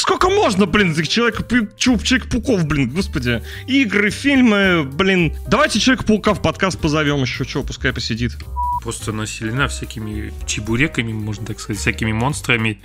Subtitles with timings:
[0.00, 1.46] сколько можно, блин, этих человек,
[1.76, 3.42] Человек-пауков, блин, господи.
[3.66, 5.34] Игры, фильмы, блин.
[5.46, 8.32] Давайте Человека-паука в подкаст позовем еще, что, пускай посидит.
[8.82, 12.80] Просто населена всякими чебуреками, можно так сказать, всякими монстрами.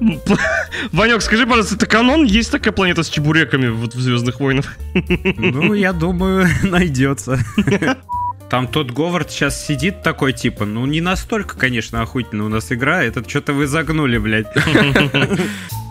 [0.92, 2.24] Ванек, скажи, пожалуйста, это канон?
[2.24, 4.76] Есть такая планета с чебуреками вот в Звездных войнах?
[4.94, 7.38] Ну, я думаю, найдется.
[8.52, 13.02] Там тот Говард сейчас сидит такой, типа, ну не настолько, конечно, охуительно у нас игра,
[13.02, 14.46] это что-то вы загнули, блядь.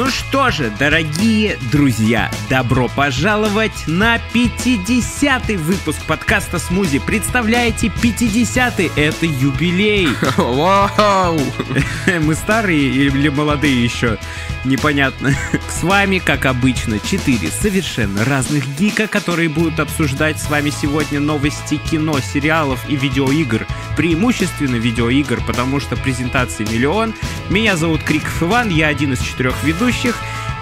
[0.00, 6.98] Ну что же, дорогие друзья, добро пожаловать на 50-й выпуск подкаста «Смузи».
[7.00, 10.08] Представляете, 50-й— это юбилей.
[10.38, 11.38] Вау!
[12.18, 14.16] Мы старые или молодые еще?
[14.64, 15.34] Непонятно.
[15.68, 21.76] С вами, как обычно, 4 совершенно разных гика, которые будут обсуждать с вами сегодня новости
[21.76, 23.66] кино, сериалов и видеоигр.
[23.98, 27.12] Преимущественно видеоигр, потому что презентации миллион.
[27.50, 30.16] Меня зовут Криков Иван, я один из четырех ведущих ведущих.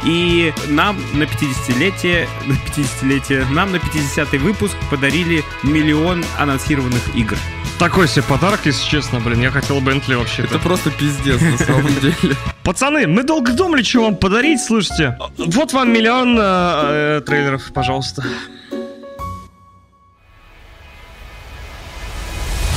[0.04, 7.36] И нам на 50-летие, на 50-летие, нам на 50-й выпуск подарили миллион анонсированных игр.
[7.80, 10.42] Такой себе подарок, если честно, блин, я хотел Бентли вообще.
[10.44, 12.36] Это просто пиздец на самом деле.
[12.62, 15.18] Пацаны, мы долго думали, что вам подарить, слушайте.
[15.36, 18.24] Вот вам миллион э, э, трейлеров, пожалуйста.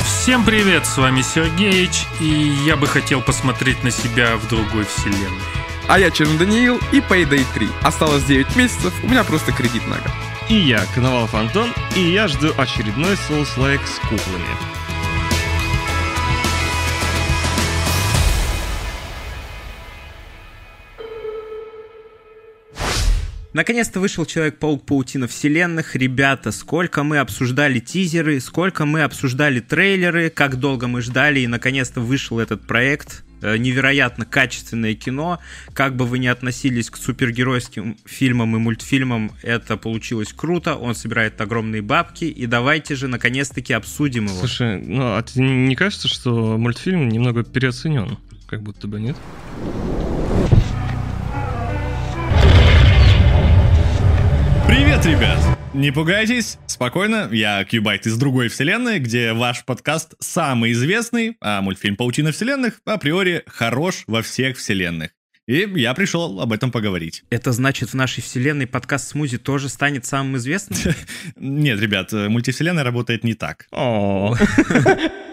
[0.04, 5.61] Всем привет, с вами Сергеич, и я бы хотел посмотреть на себя в другой вселенной.
[5.88, 7.68] А я Черн Даниил и Payday 3.
[7.82, 10.12] Осталось 9 месяцев, у меня просто кредит на год.
[10.48, 14.46] И я, Коновалов Антон, и я жду очередной Souls-like с куклами.
[23.52, 25.94] Наконец-то вышел Человек-паук Паутина Вселенных.
[25.94, 32.00] Ребята, сколько мы обсуждали тизеры, сколько мы обсуждали трейлеры, как долго мы ждали, и наконец-то
[32.00, 33.24] вышел этот проект.
[33.42, 35.40] Э, невероятно качественное кино.
[35.74, 40.76] Как бы вы ни относились к супергеройским фильмам и мультфильмам, это получилось круто.
[40.76, 42.24] Он собирает огромные бабки.
[42.24, 44.38] И давайте же наконец-таки обсудим его.
[44.38, 48.16] Слушай, ну а тебе не кажется, что мультфильм немного переоценен?
[48.46, 49.16] Как будто бы нет?
[54.68, 55.61] Привет, ребят!
[55.74, 61.96] Не пугайтесь, спокойно, я Кьюбайт из другой вселенной, где ваш подкаст самый известный, а мультфильм
[61.96, 65.12] «Паутина вселенных» априори хорош во всех вселенных.
[65.46, 67.24] И я пришел об этом поговорить.
[67.30, 70.78] Это значит, в нашей вселенной подкаст Смузи тоже станет самым известным?
[71.36, 73.66] Нет, ребят, мультивселенная работает не так.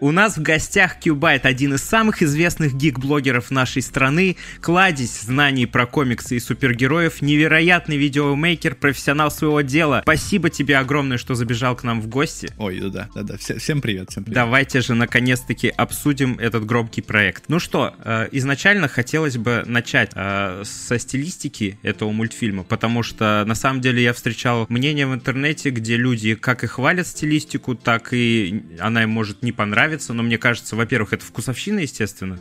[0.00, 5.86] У нас в гостях Кьюбайт, один из самых известных гик-блогеров нашей страны, кладезь знаний про
[5.86, 10.00] комиксы и супергероев, невероятный видеомейкер, профессионал своего дела.
[10.02, 12.50] Спасибо тебе огромное, что забежал к нам в гости.
[12.58, 14.34] Ой, да-да, да-да, всем привет, всем привет.
[14.34, 17.44] Давайте же наконец-таки обсудим этот громкий проект.
[17.46, 23.54] Ну что, э, изначально хотелось бы начать э, со стилистики этого мультфильма, потому что на
[23.54, 28.64] самом деле я встречал мнение в интернете, где люди как и хвалят стилистику, так и
[28.80, 32.38] она им может не понравиться нравится, но мне кажется, во-первых, это вкусовщина, естественно,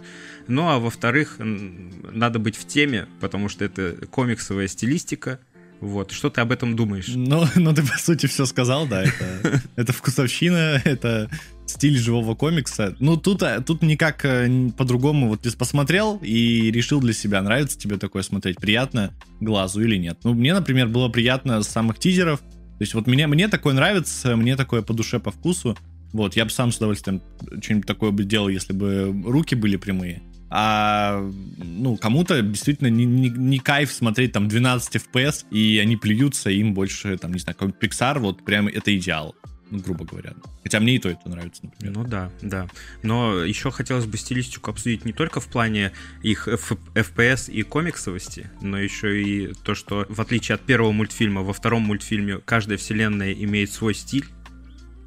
[0.48, 5.40] ну а во-вторых, надо быть в теме, потому что это комиксовая стилистика,
[5.82, 7.10] вот, что ты об этом думаешь?
[7.14, 11.30] Ну, ну ты по сути все сказал, да, это, это вкусовщина, это
[11.66, 12.96] стиль живого комикса.
[13.00, 15.28] Ну, тут, э, тут никак э, по-другому.
[15.28, 19.12] Вот ты посмотрел и решил для себя, нравится тебе такое смотреть, приятно
[19.42, 20.20] глазу или нет.
[20.24, 22.40] Ну, мне, например, было приятно с самых тизеров.
[22.40, 25.78] То есть вот мне, мне такое нравится, мне такое по душе, по вкусу.
[26.14, 27.22] Вот, я бы сам с удовольствием
[27.62, 30.22] что-нибудь такое бы делал, если бы руки были прямые.
[30.50, 36.52] А, ну, кому-то действительно не, не, не кайф смотреть там 12 FPS, и они плюются,
[36.52, 39.36] им больше, там, не знаю, какой Pixar, вот прям это идеал
[39.74, 40.34] ну, грубо говоря.
[40.62, 41.98] Хотя мне и то это нравится, например.
[41.98, 42.68] Ну да, да.
[43.02, 48.78] Но еще хотелось бы стилистику обсудить не только в плане их FPS и комиксовости, но
[48.78, 53.72] еще и то, что в отличие от первого мультфильма, во втором мультфильме каждая вселенная имеет
[53.72, 54.26] свой стиль,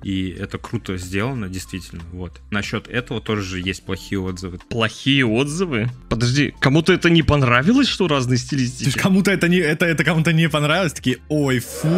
[0.06, 2.00] и это круто сделано, действительно.
[2.12, 2.40] Вот.
[2.52, 4.60] Насчет этого тоже же есть плохие отзывы.
[4.68, 5.90] Плохие отзывы?
[6.08, 8.96] Подожди, кому-то это не понравилось, что разные стилистики?
[8.96, 11.88] Кому-то это не, это, это кому-то не понравилось, такие, ой, фу,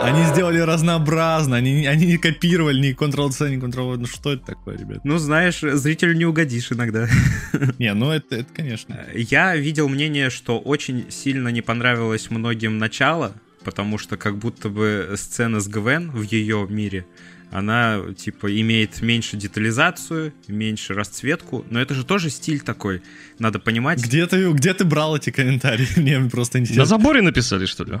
[0.00, 4.78] они сделали разнообразно, они, они не копировали ни Ctrl-C, ни Ctrl-V, ну что это такое,
[4.78, 5.04] ребят?
[5.04, 7.06] Ну, знаешь, зрителю не угодишь иногда.
[7.78, 8.98] Не, ну это, это конечно.
[9.14, 15.14] Я видел мнение, что очень сильно не понравилось многим начало, потому что как будто бы
[15.16, 17.04] сцена с Гвен в ее мире
[17.52, 23.02] Она, типа, имеет меньше детализацию, меньше расцветку, но это же тоже стиль такой.
[23.38, 24.02] Надо понимать.
[24.02, 25.86] Где ты, где ты брал эти комментарии?
[25.96, 26.84] Мне просто На интересно.
[26.86, 27.98] заборе написали, что ли?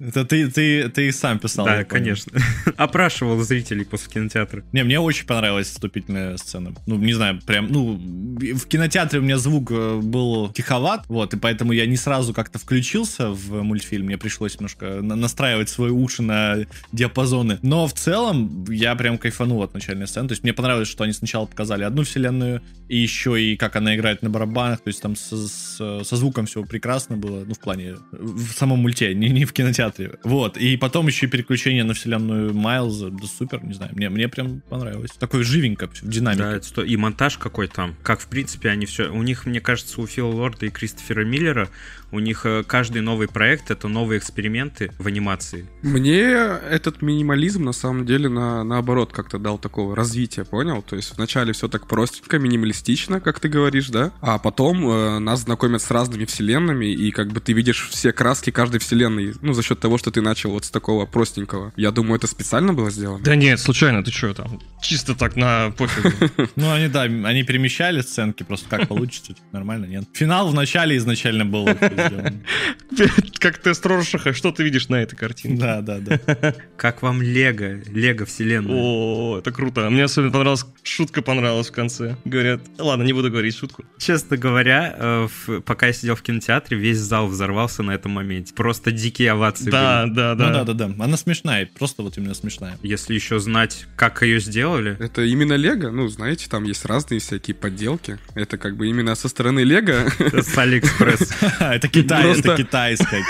[0.00, 1.64] Это ты, ты, ты и сам писал.
[1.66, 2.32] Да, конечно.
[2.76, 4.62] Опрашивал зрителей после кинотеатра.
[4.72, 6.72] Не, мне очень понравилась вступительная сцена.
[6.86, 11.36] Ну, не знаю, прям, ну, в кинотеатре у меня звук э, был тиховат, вот, и
[11.36, 16.22] поэтому я не сразу как-то включился в мультфильм, мне пришлось немножко на- настраивать свои уши
[16.22, 16.58] на
[16.92, 17.58] диапазоны.
[17.62, 21.12] Но в целом я прям кайфанул от начальной сцены, то есть мне понравилось, что они
[21.12, 25.16] сначала показали одну вселенную, и еще и как она играет на барабанах, то есть там
[25.16, 29.44] со, с- со звуком все прекрасно было, ну, в плане, в самом мульте, не, не
[29.44, 30.18] в кинотеатре.
[30.24, 34.28] Вот, и потом еще и переключение на вселенную Майлза, да супер, не знаю, мне, мне
[34.28, 35.10] прям понравилось.
[35.18, 36.42] Такое живенько, в динамике.
[36.42, 37.96] Да, это и монтаж какой там.
[38.02, 39.10] Как, в принципе, они все...
[39.10, 41.68] У них, мне кажется, у Фила Лорда и Кристофера Миллера,
[42.12, 45.66] у них э, каждый новый проект— это новые эксперименты в анимации.
[45.82, 50.82] Мне этот минимализм на самом деле на, наоборот как-то дал такого развития, понял?
[50.82, 54.12] То есть вначале все так простенько, минималистично, как ты говоришь, да?
[54.20, 58.50] А потом э, нас знакомят с разными вселенными, и как бы ты видишь все краски
[58.50, 61.72] каждой вселенной, ну, за счет того, что ты начал вот с такого простенького.
[61.76, 63.24] Я думаю, это специально было сделано.
[63.24, 64.60] Да нет, случайно, ты что там?
[64.82, 66.10] Чисто так на пофигу.
[66.56, 70.04] Ну, они, да, они перемещали сценки, просто как получится, типа, нормально, нет?
[70.12, 71.66] Финал в начале изначально был.
[73.38, 75.58] Как тест Роршаха, что ты видишь на этой картинке?
[75.58, 76.54] Да, да, да.
[76.76, 77.80] Как вам Лего?
[77.86, 78.74] Лего вселенная.
[78.74, 79.88] О, это круто.
[79.90, 82.16] Мне особенно понравилась, шутка понравилась в конце.
[82.24, 83.84] Говорят, ладно, не буду говорить шутку.
[83.98, 85.28] Честно говоря, э,
[85.64, 88.54] пока я сидел в кинотеатре, весь зал взорвался на этом моменте.
[88.54, 90.64] Просто дикие овации Да, да, Ну да, да.
[90.64, 91.04] да, да.
[91.04, 92.78] Она смешная, просто вот именно смешная.
[92.82, 97.54] Если еще знать, как ее сделали, Это именно Лего, ну, знаете, там есть разные всякие
[97.54, 98.18] подделки.
[98.34, 100.08] Это как бы именно со стороны Лего.
[100.42, 101.32] с Алиэкспресс.
[101.60, 103.22] Это Китай, это китайская.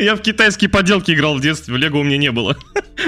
[0.00, 2.56] Я в китайские поделки играл в детстве, Лего у меня не было.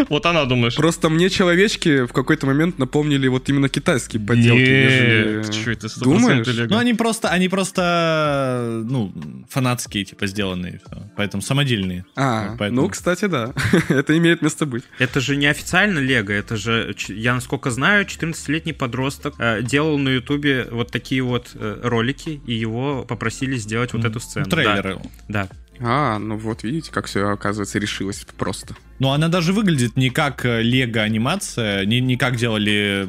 [0.08, 0.74] Вот она, думаешь?
[0.74, 4.60] Просто мне человечки в какой-то момент напомнили вот именно китайские подделки.
[4.60, 6.46] нежели- Нет, что это, 100% Думаешь?
[6.46, 6.68] Лего.
[6.70, 9.12] Ну, они просто, они просто, ну,
[9.50, 10.80] фанатские, типа, сделанные,
[11.14, 12.06] поэтому самодельные.
[12.16, 13.52] А, Поэтому- ну, кстати, да.
[13.90, 14.84] Это имеет место быть.
[14.98, 20.08] Это же не официально Лего, это же, я насколько знаю, 14-летний подросток э, делал на
[20.08, 24.46] Ютубе вот такие вот э, ролики, и его попросили сделать вот эту сцену.
[24.46, 25.00] Ну, трейлеры.
[25.28, 25.42] Да.
[25.42, 25.48] да.
[25.84, 28.76] А, ну вот видите, как все, оказывается, решилось просто.
[29.00, 33.04] Но она даже выглядит не как э, Лего анимация, не, не как делали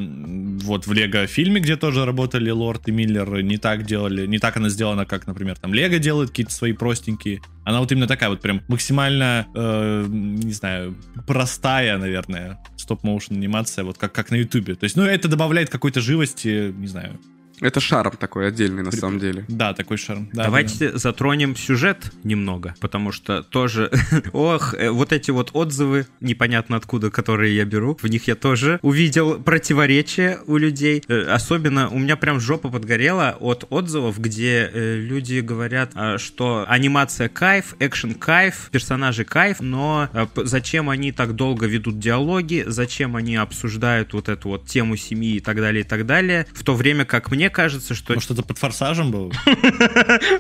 [0.64, 4.58] вот в Лего фильме, где тоже работали Лорд и Миллер, не так делали, не так
[4.58, 7.42] она сделана, как, например, там Лего делает какие-то свои простенькие.
[7.64, 10.96] Она вот именно такая вот прям максимально, э, не знаю,
[11.28, 14.74] простая, наверное, стоп-моушен анимация, вот как, как на Ютубе.
[14.74, 17.20] То есть, ну, это добавляет какой-то живости, не знаю.
[17.62, 19.46] Это шарм такой отдельный на самом деле.
[19.48, 20.30] Да, такой шарм.
[20.34, 23.92] Да, Давайте затронем сюжет немного, потому что тоже,
[24.34, 28.80] ох, э, вот эти вот отзывы, непонятно откуда, которые я беру, в них я тоже
[28.82, 31.04] увидел противоречия у людей.
[31.08, 36.66] Э, Особенно у меня прям жопа подгорела от отзывов, где э, люди говорят, а, что
[36.68, 43.16] анимация кайф, экшен кайф, персонажи кайф, но п- зачем они так долго ведут диалоги, зачем
[43.16, 46.76] они обсуждают вот эту вот тему семьи и так далее, и так далее, в то
[46.76, 49.32] время как мне кажется, что Может, это под форсажем был?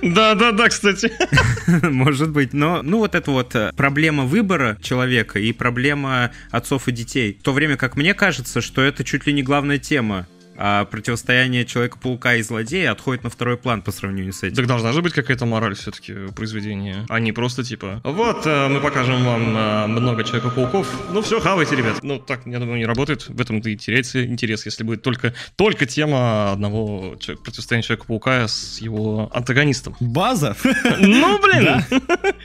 [0.02, 1.12] Да, да, да, кстати.
[1.88, 6.92] Может быть, но ну вот это вот э, проблема выбора человека и проблема отцов и
[6.92, 7.38] детей.
[7.40, 10.28] В то время как мне кажется, что это чуть ли не главная тема.
[10.58, 14.56] А противостояние Человека-паука и злодея отходит на второй план по сравнению с этим.
[14.56, 18.80] Так должна же быть какая-то мораль все-таки произведения, а не просто типа Вот, э, мы
[18.80, 22.00] покажем вам э, много Человека-пауков, ну все, хавайте, ребят.
[22.04, 25.86] Ну так, я думаю, не работает, в этом-то и теряется интерес, если будет только, только
[25.86, 29.96] тема одного противостояния Человека-паука с его антагонистом.
[30.00, 30.56] База?
[31.00, 31.84] Ну, блин!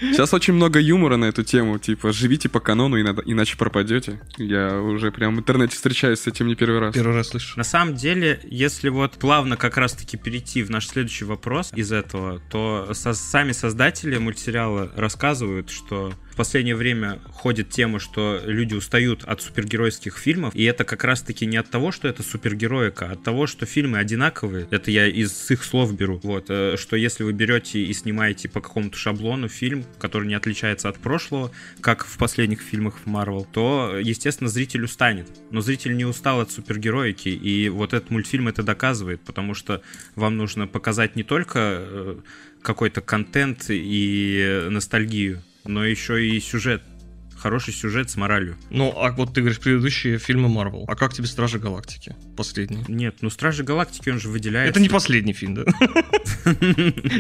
[0.01, 4.21] Сейчас очень много юмора на эту тему, типа живите по канону, иначе пропадете.
[4.37, 6.95] Я уже прям в интернете встречаюсь с этим не первый раз.
[6.95, 7.57] Первый раз слышу.
[7.57, 12.41] На самом деле, если вот плавно как раз-таки перейти в наш следующий вопрос из этого,
[12.51, 19.43] то со- сами создатели мультсериала рассказывают, что последнее время ходит тема, что люди устают от
[19.43, 23.49] супергеройских фильмов, и это как раз-таки не от того, что это супергероика, а от того,
[23.49, 24.69] что фильмы одинаковые.
[24.71, 26.21] Это я из их слов беру.
[26.23, 30.89] Вот, э, что если вы берете и снимаете по какому-то шаблону фильм, который не отличается
[30.89, 35.29] от прошлого, как в последних фильмах в Marvel, то, естественно, зритель устанет.
[35.51, 39.83] Но зритель не устал от супергероики, и вот этот мультфильм это доказывает, потому что
[40.15, 42.17] вам нужно показать не только э,
[42.63, 46.83] какой-то контент и ностальгию, но еще и сюжет.
[47.37, 48.57] хороший сюжет с моралью.
[48.71, 50.85] Ну, а вот ты говоришь, предыдущие фильмы Марвел.
[50.89, 52.17] А как тебе Стражи Галактики?
[52.37, 52.85] Последний.
[52.89, 54.71] Нет, ну Стражи Галактики он же выделяет.
[54.71, 55.63] Это не последний фильм, да?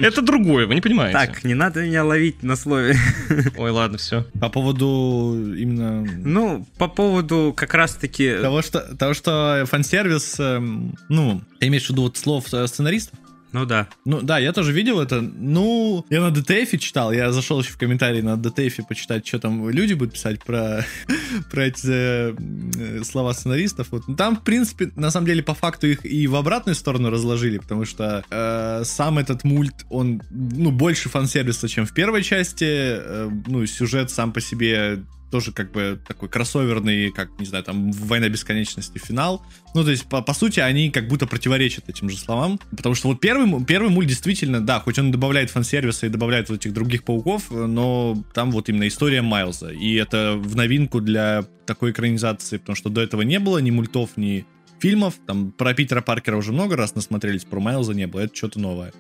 [0.02, 1.12] Это другое, вы не понимаете.
[1.19, 2.97] Так, не надо меня ловить на слове.
[3.57, 4.25] Ой, ладно, все.
[4.40, 8.38] По поводу именно Ну, по поводу как раз-таки...
[8.40, 13.19] того, что, того, что фан-сервис, эм, ну, ты имеешь в виду вот слов э, сценаристов?
[13.52, 13.88] Ну да.
[14.05, 15.21] Ну да, я тоже видел это.
[15.21, 19.69] Ну, я на DTF читал, я зашел еще в комментарии на DTF почитать, что там
[19.71, 20.85] люди будут писать про,
[21.50, 23.88] про эти э, слова сценаристов.
[23.90, 24.05] Вот.
[24.17, 27.85] Там, в принципе, на самом деле, по факту их и в обратную сторону разложили, потому
[27.85, 32.67] что э, сам этот мульт, он, ну, больше фан-сервиса, чем в первой части.
[32.69, 37.90] Э, ну, сюжет сам по себе тоже как бы такой кроссоверный, как, не знаю, там,
[37.92, 39.44] «Война бесконечности» финал.
[39.75, 42.58] Ну, то есть, по, по сути, они как будто противоречат этим же словам.
[42.70, 46.61] Потому что вот первый, первый мульт действительно, да, хоть он добавляет фан-сервиса и добавляет вот
[46.61, 49.70] этих других пауков, но там вот именно история Майлза.
[49.70, 54.16] И это в новинку для такой экранизации, потому что до этого не было ни мультов,
[54.16, 54.47] ни
[54.80, 55.14] фильмов.
[55.26, 58.20] Там про Питера Паркера уже много раз насмотрелись, про Майлза не было.
[58.20, 58.92] Это что-то новое.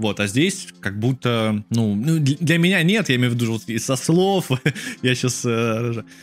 [0.00, 3.68] Вот, а здесь как будто, ну, ну, для меня нет, я имею в виду вот
[3.68, 4.50] и со слов,
[5.02, 5.44] я сейчас...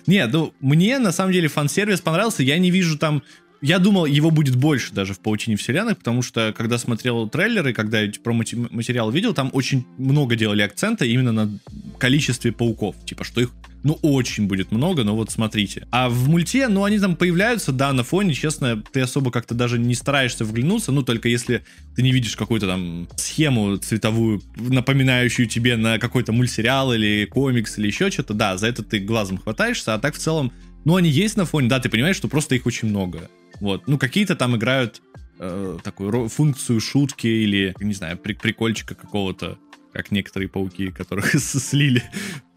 [0.08, 3.22] нет, ну, мне на самом деле фан-сервис понравился, я не вижу там...
[3.62, 8.02] Я думал, его будет больше даже в «Паутине вселенных», потому что, когда смотрел трейлеры, когда
[8.02, 11.60] эти материал видел, там очень много делали акцента именно на
[11.98, 12.96] количестве пауков.
[13.06, 13.52] Типа, что их
[13.84, 15.88] ну, очень будет много, но вот смотрите.
[15.92, 19.80] А в мульте, ну, они там появляются, да, на фоне, честно, ты особо как-то даже
[19.80, 21.64] не стараешься вглянуться, ну, только если
[21.96, 27.88] ты не видишь какую-то там схему цветовую, напоминающую тебе на какой-то мультсериал или комикс или
[27.88, 30.52] еще что-то, да, за это ты глазом хватаешься, а так в целом,
[30.84, 33.30] ну, они есть на фоне, да, ты понимаешь, что просто их очень много.
[33.60, 35.02] Вот, ну, какие-то там играют
[35.40, 39.58] э, такую функцию шутки или, не знаю, при- прикольчика какого-то,
[39.94, 42.04] как некоторые пауки, которых слили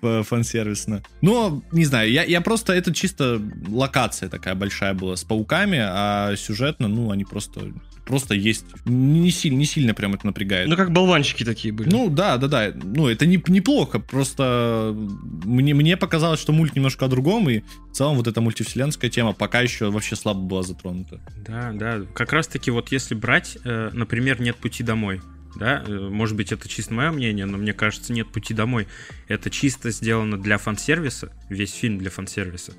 [0.01, 1.03] фан-сервисно.
[1.21, 6.35] Но, не знаю, я, я просто, это чисто локация такая большая была с пауками, а
[6.37, 7.73] сюжетно, ну, они просто,
[8.07, 8.65] просто есть.
[8.87, 10.69] Не, сильно, не сильно прям это напрягает.
[10.69, 11.91] Ну, как болванчики такие были.
[11.91, 12.73] Ну да, да, да.
[12.75, 13.99] Ну, это не, неплохо.
[13.99, 14.97] Просто
[15.45, 19.33] мне, мне показалось, что мульт немножко о другом, и в целом вот эта мультивселенская тема
[19.33, 21.21] пока еще вообще слабо была затронута.
[21.47, 22.01] Да, да.
[22.15, 25.21] Как раз-таки вот если брать, э, например, «Нет пути домой»,
[25.57, 28.87] да, э, может быть, это чисто мое мнение, но мне кажется, «Нет пути домой»—
[29.29, 32.75] это чисто сделано для фан-сервиса, весь фильм для фан-сервиса.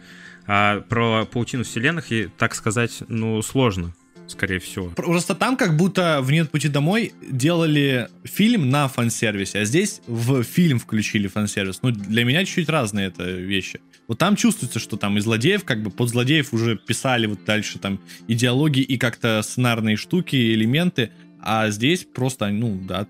[0.47, 3.93] А про «Паутину вселенных» и, так сказать, ну, сложно,
[4.27, 4.89] скорее всего.
[4.89, 10.43] Просто там как будто в «Нет пути домой» делали фильм на фан-сервисе, а здесь в
[10.43, 11.79] фильм включили фан-сервис.
[11.83, 13.81] Ну, для меня чуть-чуть разные это вещи.
[14.07, 17.79] Вот там чувствуется, что там и злодеев, как бы под злодеев уже писали вот дальше
[17.79, 21.11] там идеологии и как-то сценарные штуки, элементы,
[21.41, 23.07] а здесь просто, ну, да,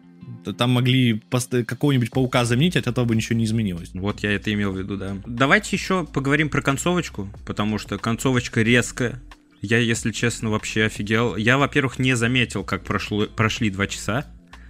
[0.57, 3.91] там могли какого-нибудь паука заменить, от этого бы ничего не изменилось.
[3.93, 5.17] Вот я это имел в виду, да.
[5.25, 9.21] Давайте еще поговорим про концовочку, потому что концовочка резкая.
[9.61, 11.35] Я, если честно, вообще офигел.
[11.35, 14.25] Я, во-первых, не заметил, как прошло, прошли два часа.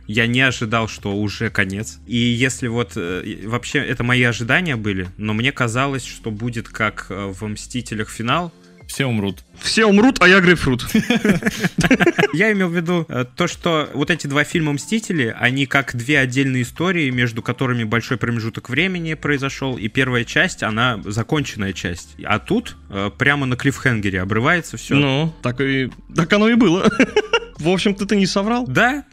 [0.06, 2.00] Я не ожидал, что уже конец.
[2.06, 7.08] И если вот э, вообще это мои ожидания были, но мне казалось, что будет как
[7.10, 8.52] э, в Мстителях финал.
[8.92, 9.46] Все умрут.
[9.62, 10.86] Все умрут, а я грейпфрут.
[12.34, 16.20] Я имел в виду э, то, что вот эти два фильма Мстители, они как две
[16.20, 22.16] отдельные истории, между которыми большой промежуток времени произошел, и первая часть, она законченная часть.
[22.26, 24.96] А тут э, прямо на клиффхенгере обрывается все.
[24.96, 26.92] Ну, так и так оно и было.
[27.58, 28.66] В общем-то, ты не соврал.
[28.68, 29.06] Да?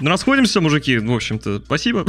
[0.00, 0.98] Ну, Расходимся, мужики.
[0.98, 2.06] В общем-то, спасибо.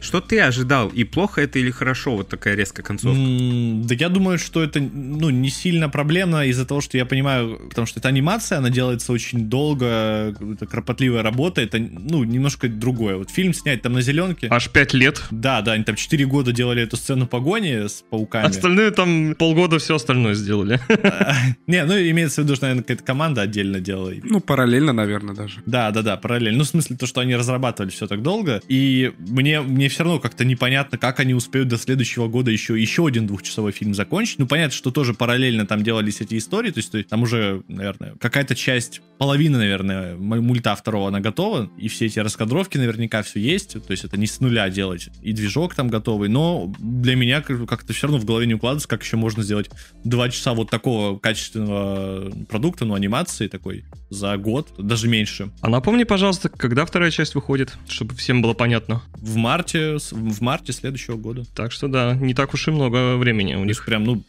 [0.00, 0.88] Что ты ожидал?
[0.88, 2.16] И плохо это или хорошо?
[2.16, 3.18] Вот такая резкая концовка.
[3.18, 7.86] Да я думаю, что это ну, не сильно проблемно из-за того, что я понимаю, потому
[7.86, 13.16] что это анимация, она делается очень долго, это кропотливая работа, это ну, немножко другое.
[13.16, 14.48] Вот фильм снять там на зеленке.
[14.50, 15.22] Аж пять лет.
[15.30, 18.46] Да, да, они там 4 года делали эту сцену погони с пауками.
[18.46, 20.80] Остальные там полгода все остальное сделали.
[21.66, 24.12] Не, ну имеется в виду, что, наверное, какая-то команда отдельно делала.
[24.22, 25.60] Ну, параллельно, наверное, даже.
[25.66, 26.58] Да, да, да, параллельно.
[26.58, 28.60] Ну, в смысле, то, что они разрабатывали все так долго.
[28.66, 33.06] И мне, мне все равно как-то непонятно, как они успеют до следующего года еще, еще
[33.06, 34.40] один двухчасовой фильм закончить.
[34.40, 36.72] Ну, понятно, что тоже параллельно там делались эти истории.
[36.72, 41.70] То есть, то есть там уже, наверное, какая-то часть, половина, наверное, мульта второго она готова.
[41.78, 43.74] И все эти раскадровки наверняка все есть.
[43.74, 45.08] То есть это не с нуля делать.
[45.22, 46.28] И движок там готовый.
[46.28, 49.70] Но для меня как- как-то все равно в голове не укладывается, как еще можно сделать
[50.02, 55.50] два часа вот такого качественного продукта, ну, анимации такой за год, даже меньше.
[55.60, 59.02] А напомни, пожалуйста, когда вторая часть выходит, чтобы всем было понятно.
[59.14, 61.44] В марте, в марте следующего года.
[61.54, 63.84] Так что да, не так уж и много времени у них.
[63.84, 64.24] прям, ну,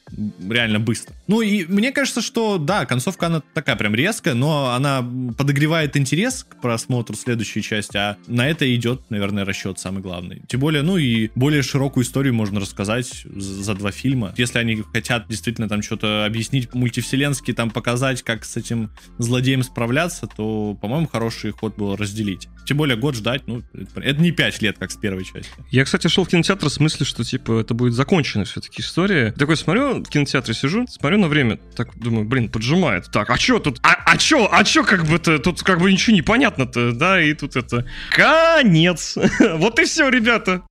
[0.49, 1.15] реально быстро.
[1.27, 5.07] Ну, и мне кажется, что, да, концовка, она такая прям резкая, но она
[5.37, 10.41] подогревает интерес к просмотру следующей части, а на это идет, наверное, расчет самый главный.
[10.47, 14.33] Тем более, ну, и более широкую историю можно рассказать за два фильма.
[14.37, 20.27] Если они хотят действительно там что-то объяснить мультивселенски, там показать, как с этим злодеем справляться,
[20.27, 22.47] то, по-моему, хороший ход был разделить.
[22.65, 25.51] Тем более, год ждать, ну, это, не пять лет, как с первой части.
[25.69, 29.31] Я, кстати, шел в кинотеатр с мыслью, что, типа, это будет законченная все-таки история.
[29.31, 33.09] Такой смотрю, в кинотеатре сижу, смотрю на время, так думаю, блин, поджимает.
[33.11, 33.79] Так, а чё тут?
[33.83, 34.49] А, а чё?
[34.51, 35.39] А чё как бы-то?
[35.39, 37.21] Тут как бы ничего не понятно-то, да?
[37.21, 37.85] И тут это...
[38.11, 39.17] Конец!
[39.57, 40.63] Вот и все, ребята!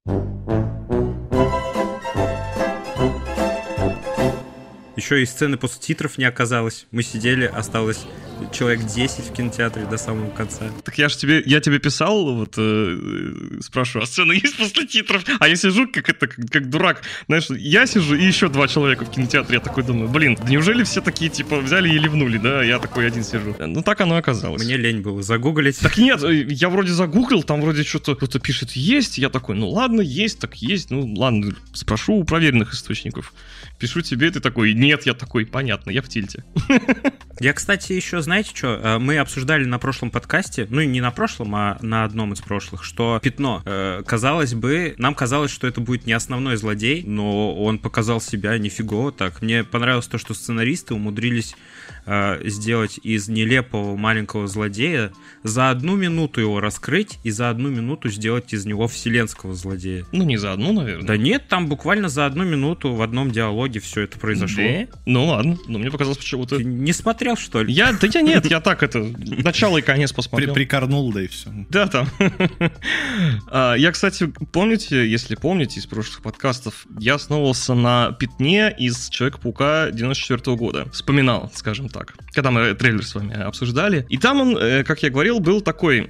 [4.97, 6.87] Еще и сцены после титров не оказалось.
[6.91, 8.07] Мы сидели, осталось
[8.53, 10.65] человек 10 в кинотеатре до самого конца.
[10.85, 15.25] Так я же тебе, я тебе писал, вот, э, спрашиваю, а сцена есть после титров?
[15.39, 17.03] А я сижу, как это, как, как дурак.
[17.27, 19.57] Знаешь, я сижу, и еще два человека в кинотеатре.
[19.57, 22.63] Я такой думаю, блин, да неужели все такие, типа, взяли и ливнули, да?
[22.63, 23.55] Я такой один сижу.
[23.59, 24.65] Ну, так оно и оказалось.
[24.65, 25.79] Мне лень было загуглить.
[25.81, 29.69] Так нет, э, я вроде загуглил, там вроде что-то кто-то пишет есть, я такой, ну
[29.71, 33.33] ладно, есть, так есть, ну ладно, спрошу у проверенных источников.
[33.79, 36.45] Пишу тебе, ты такой, нет, я такой, понятно, я в тильте.
[37.39, 41.55] Я, кстати, еще, знаете что, мы обсуждали на прошлом подкасте, ну и не на прошлом,
[41.55, 46.07] а на одном из прошлых, что пятно, э, казалось бы, нам казалось, что это будет
[46.07, 49.43] не основной злодей, но он показал себя нифигово так.
[49.43, 51.57] Мне понравилось то, что сценаристы умудрились
[52.07, 58.09] э, сделать из нелепого маленького злодея за одну минуту его раскрыть и за одну минуту
[58.09, 60.05] сделать из него вселенского злодея.
[60.13, 61.07] Ну, не за одну, наверное.
[61.07, 64.63] Да нет, там буквально за одну минуту в одном диалоге все это произошло.
[64.63, 64.87] Да?
[65.07, 66.57] Ну ладно, но мне показалось почему-то...
[66.57, 67.73] Ты не смотрел, что ли?
[67.73, 70.55] Я, да я нет, я так это, начало и конец посмотрел.
[70.55, 71.51] прикорнул, да и все.
[71.69, 72.09] Да, там.
[73.49, 79.91] А, Я, кстати, помните, если помните из прошлых подкастов, я основывался на пятне из Человека-паука
[79.91, 80.89] 94 года.
[80.93, 81.96] Вспоминал, скажем так.
[82.33, 84.05] Когда мы трейлер с вами обсуждали.
[84.09, 86.07] И там он, э, как я говорил, был такой...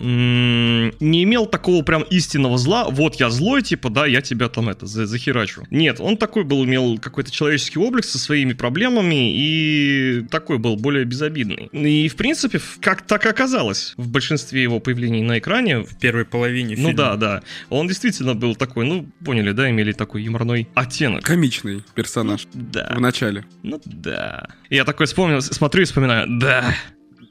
[1.01, 2.87] Не имел такого прям истинного зла.
[2.89, 5.65] Вот я злой, типа, да, я тебя там это за- захерачу.
[5.71, 11.05] Нет, он такой был, имел какой-то человеческий облик со своими проблемами и такой был более
[11.05, 11.69] безобидный.
[11.73, 16.25] И, в принципе, как так и оказалось в большинстве его появлений на экране, В первой
[16.25, 16.95] половине ну фильма.
[16.97, 17.43] да, да.
[17.71, 21.23] Он действительно был такой, ну, поняли, да, имели такой юморной оттенок.
[21.25, 22.93] Комичный персонаж Да.
[22.95, 23.45] в начале.
[23.63, 24.49] Ну да.
[24.71, 26.75] Я такой вспомнил, с- смотрю и вспоминаю, да.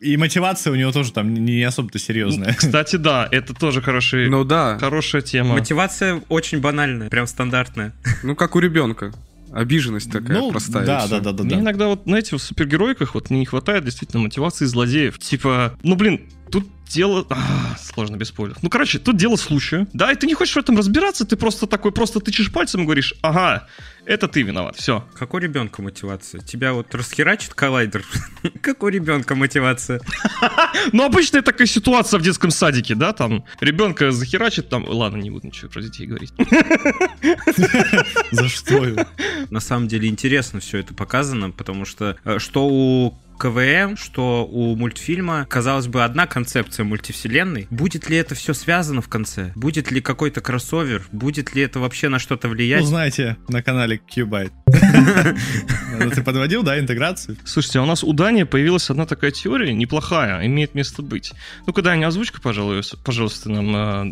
[0.01, 2.53] И мотивация у него тоже там не особо-то серьезная.
[2.53, 5.55] Кстати, да, это тоже хороший, Ну да, хорошая тема.
[5.55, 7.93] Мотивация очень банальная, прям стандартная.
[8.23, 9.13] ну как у ребенка.
[9.51, 10.85] Обиженность такая Ну, простая.
[10.85, 11.61] да, да, да, да, Мне да.
[11.61, 15.17] иногда вот, знаете, в супергеройках вот не хватает действительно мотивации злодеев.
[15.17, 16.21] Типа, ну блин,
[16.51, 17.25] тут дело...
[17.29, 18.62] А, сложно без спойлеров.
[18.62, 19.88] Ну, короче, тут дело случая.
[19.93, 22.84] Да, и ты не хочешь в этом разбираться, ты просто такой, просто тычешь пальцем и
[22.86, 23.67] говоришь, ага,
[24.05, 25.08] это ты виноват, все.
[25.15, 26.41] Как у ребенка мотивация?
[26.41, 28.05] Тебя вот расхерачит коллайдер?
[28.62, 30.01] Как у ребенка мотивация?
[30.91, 35.47] Ну, обычная такая ситуация в детском садике, да, там ребенка захерачит, там, ладно, не буду
[35.47, 36.34] ничего про детей говорить.
[38.31, 39.05] За что его?
[39.49, 44.76] На самом деле интересно все это показано, потому что э, что у КВМ, что у
[44.76, 47.67] мультфильма, казалось бы, одна концепция мультивселенной.
[47.69, 49.52] Будет ли это все связано в конце?
[49.56, 51.08] Будет ли какой-то кроссовер?
[51.12, 52.82] Будет ли это вообще на что-то влиять?
[52.82, 54.52] Ну, знаете, на канале Qbyte.
[55.98, 57.38] Ну, Ты подводил, да, интеграцию?
[57.45, 61.32] Слушайте, а у нас у Дани появилась одна такая теория, неплохая, имеет место быть.
[61.65, 64.04] Ну-ка, Даня, озвучка, пожалуй, пожалуйста, нам а,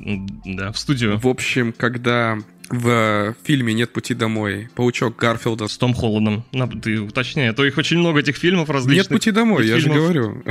[0.46, 1.18] да, в студию.
[1.18, 2.38] В общем, когда
[2.70, 5.68] в фильме «Нет пути домой» паучок Гарфилда...
[5.68, 6.44] С Том Холландом.
[6.82, 9.06] Ты уточняй, а то их очень много этих фильмов различных.
[9.06, 10.44] «Нет пути домой», я же говорю.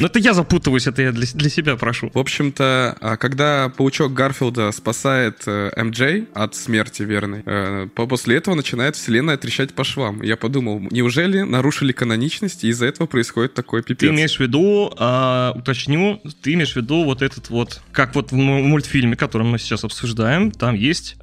[0.00, 2.10] Ну это я запутываюсь, это я для, для себя прошу.
[2.14, 8.36] В общем-то, а, когда паучок Гарфилда спасает э, МД от смерти верной, э, по- после
[8.36, 10.22] этого начинает вселенная трещать по швам.
[10.22, 14.10] Я подумал, неужели нарушили каноничность, и из-за этого происходит такой Ты пипец?
[14.10, 18.36] имеешь в виду, а, уточню, ты имеешь в виду вот этот вот, как вот в
[18.36, 21.16] мультфильме, который мы сейчас обсуждаем, там есть,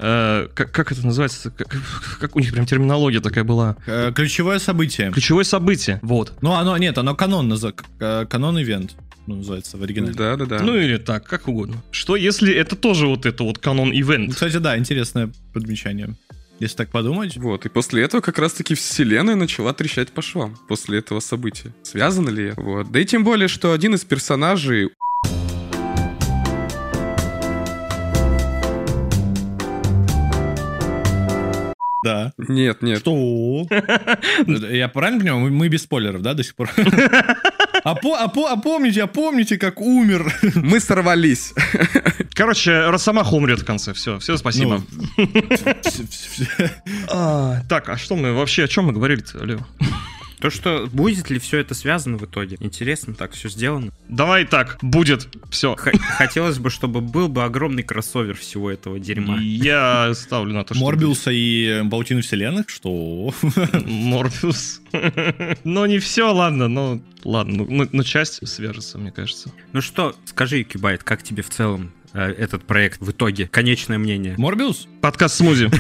[0.45, 1.67] э, как, как это называется, как,
[2.19, 5.11] как у них прям терминология такая была, Э, Ключевое событие.
[5.11, 6.33] ключевое событие, вот.
[6.41, 8.95] Ну, оно, нет, оно канон, наза- к- канон ивент,
[9.27, 10.13] ну, называется в оригинале.
[10.13, 10.59] Да-да-да.
[10.59, 11.75] Ну или так, как угодно.
[11.91, 14.33] Что если это тоже вот это вот канон Ну, ивент?
[14.33, 16.15] Кстати, да, интересное подмечание.
[16.61, 17.35] Если так подумать.
[17.35, 21.73] Вот, и после этого как раз-таки вселенная начала трещать по швам после этого события.
[21.83, 22.61] Связано ли это?
[22.61, 22.91] Вот.
[22.93, 24.89] Да и тем более, что один из персонажей
[32.05, 32.33] Да.
[32.37, 32.99] Нет, нет.
[32.99, 33.65] Что?
[34.47, 35.39] Я правильно понимаю?
[35.41, 36.69] Мы- Мы без спойлеров, да, до сих пор?
[37.83, 40.33] А, по, а, по, а помните, а помните, как умер?
[40.55, 41.53] Мы сорвались.
[42.33, 43.93] Короче, Росомаха умрет в конце.
[43.93, 44.81] Все, все, спасибо.
[45.17, 45.27] Ну,
[47.09, 49.59] А, так, а что мы вообще, о чем мы говорили-то, Лев?
[50.39, 52.57] То, что будет ли все это связано в итоге?
[52.59, 53.91] Интересно, так все сделано.
[54.09, 55.27] Давай так, будет.
[55.49, 55.75] Все.
[55.75, 59.39] Х- Хотелось бы, чтобы был бы огромный кроссовер всего этого дерьма.
[59.39, 60.83] Я ставлю на то, что...
[60.83, 62.69] Морбиуса и Паутину Вселенных?
[62.69, 63.33] Что?
[63.85, 64.81] Морбиус.
[65.63, 69.51] Но не все, ладно, но ладно, ну, ну, ну, часть свяжется, мне кажется.
[69.73, 73.47] Ну что, скажи, Кибайт, как тебе в целом э, этот проект в итоге?
[73.47, 74.36] Конечное мнение.
[74.38, 74.88] Морбиус?
[75.01, 75.69] Подкаст смузи.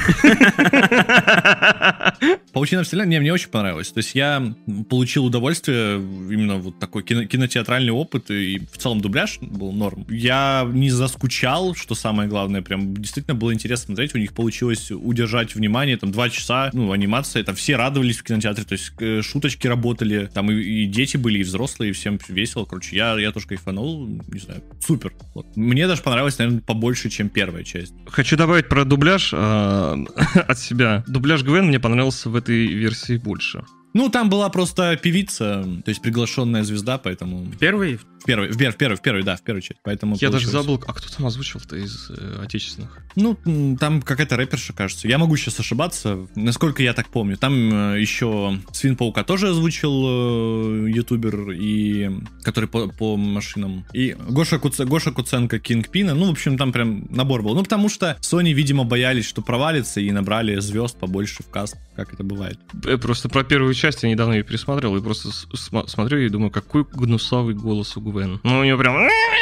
[2.53, 3.09] Паутина Вселенной?
[3.09, 3.89] Не, мне очень понравилось.
[3.89, 4.55] То есть я
[4.89, 10.05] получил удовольствие, именно вот такой кино- кинотеатральный опыт, и в целом дубляж был норм.
[10.09, 14.15] Я не заскучал, что самое главное, прям действительно было интересно смотреть.
[14.15, 18.63] У них получилось удержать внимание, там, два часа, ну, анимация, там, все радовались в кинотеатре,
[18.63, 22.65] то есть э, шуточки работали, там, и, и дети были, и взрослые, и всем весело,
[22.65, 25.13] короче, я, я тоже кайфанул, не знаю, супер.
[25.33, 25.45] Вот.
[25.55, 27.93] Мне даже понравилось, наверное, побольше, чем первая часть.
[28.07, 29.37] Хочу добавить про дубляж э,
[30.47, 31.03] от себя.
[31.07, 33.63] Дубляж Гвен мне понравился в этой версии больше.
[33.95, 37.49] Ну, там была просто певица, то есть приглашенная звезда, поэтому...
[37.59, 37.95] Первый?
[37.95, 40.65] В первой, в, в первой, в первой, да, в первой части, поэтому Я даже получилось.
[40.65, 42.99] забыл, а кто там озвучил-то из э, отечественных?
[43.15, 43.37] Ну,
[43.79, 45.07] там какая-то рэперша, кажется.
[45.07, 47.37] Я могу сейчас ошибаться, насколько я так помню.
[47.37, 52.09] Там э, еще Свин Паука тоже озвучил э, ютубер, и,
[52.43, 53.85] который по, по машинам.
[53.93, 56.15] И Гоша, Куц- Гоша Куценко Кингпина.
[56.15, 57.55] Ну, в общем, там прям набор был.
[57.55, 62.13] Ну, потому что Sony, видимо, боялись, что провалится, и набрали звезд побольше в каст, как
[62.13, 62.59] это бывает.
[62.85, 66.29] Э, Просто про первую часть я недавно ее пересмотрел, и просто с- сма- смотрю и
[66.29, 68.39] думаю, какой гнусавый голос у Гвен.
[68.43, 68.95] Ну, у нее прям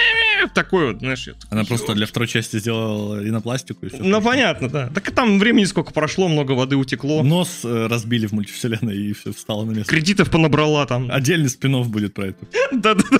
[0.53, 3.97] такой вот, знаешь, я такой, Она просто для второй части сделала ринопластику и все.
[4.03, 4.89] Ну, понятно, да.
[4.93, 7.23] Так и там времени сколько прошло, много воды утекло.
[7.23, 9.89] Нос э, разбили в мультивселенной, и все встало на место.
[9.89, 11.09] Кредитов понабрала там.
[11.11, 12.45] Отдельный спин будет про это.
[12.71, 13.17] Да-да-да.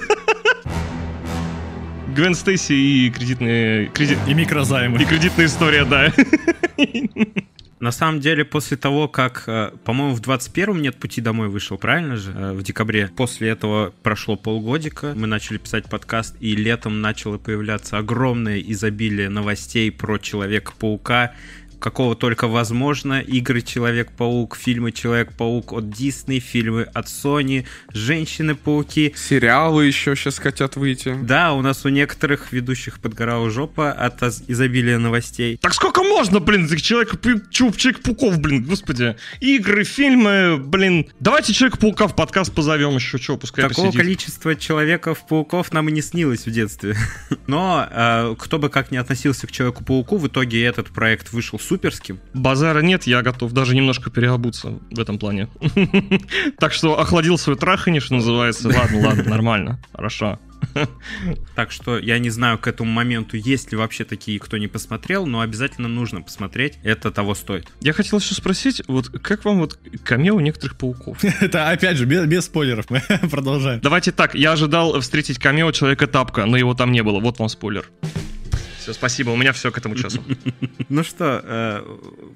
[2.15, 3.88] Гвен Стейси и кредитные...
[3.88, 4.19] Кредит...
[4.28, 5.02] И микрозаймы.
[5.02, 6.13] И кредитная история, да.
[7.84, 12.15] На самом деле, после того, как, э, по-моему, в 21-м «Нет пути домой» вышел, правильно
[12.15, 13.10] же, э, в декабре.
[13.13, 19.91] После этого прошло полгодика, мы начали писать подкаст, и летом начало появляться огромное изобилие новостей
[19.91, 21.34] про Человека-паука,
[21.84, 29.13] какого только возможно, игры Человек-паук, фильмы Человек-паук от Disney, фильмы от Sony, Женщины-пауки.
[29.17, 31.13] Сериалы еще сейчас хотят выйти.
[31.22, 35.58] Да, у нас у некоторых ведущих подгорала жопа от изобилия новостей.
[35.58, 37.19] Так сколько можно, блин, этих человек,
[37.52, 39.17] чуп, Человек-пауков, блин, господи.
[39.41, 41.08] Игры, фильмы, блин.
[41.19, 44.02] Давайте Человека-паука в подкаст позовем еще, что, пускай Такого посидит.
[44.02, 46.96] количества человеков-пауков нам и не снилось в детстве.
[47.48, 52.20] Но э, кто бы как ни относился к Человеку-пауку, в итоге этот проект вышел суперским.
[52.34, 55.50] Базара нет, я готов даже немножко переобуться в этом плане.
[56.60, 58.68] Так что охладил свой трахани, что называется.
[58.68, 60.40] Ладно, ладно, нормально, хорошо.
[61.56, 65.26] Так что я не знаю к этому моменту, есть ли вообще такие, кто не посмотрел,
[65.26, 66.80] но обязательно нужно посмотреть.
[66.84, 67.68] Это того стоит.
[67.82, 71.24] Я хотел еще спросить, вот как вам вот камео некоторых пауков?
[71.42, 73.82] Это, опять же, без, без спойлеров мы продолжаем.
[73.82, 77.20] Давайте так, я ожидал встретить камео Человека-тапка, но его там не было.
[77.20, 77.90] Вот вам спойлер.
[78.84, 80.22] Все, спасибо, у меня все к этому часу.
[80.89, 81.84] Ну что, э,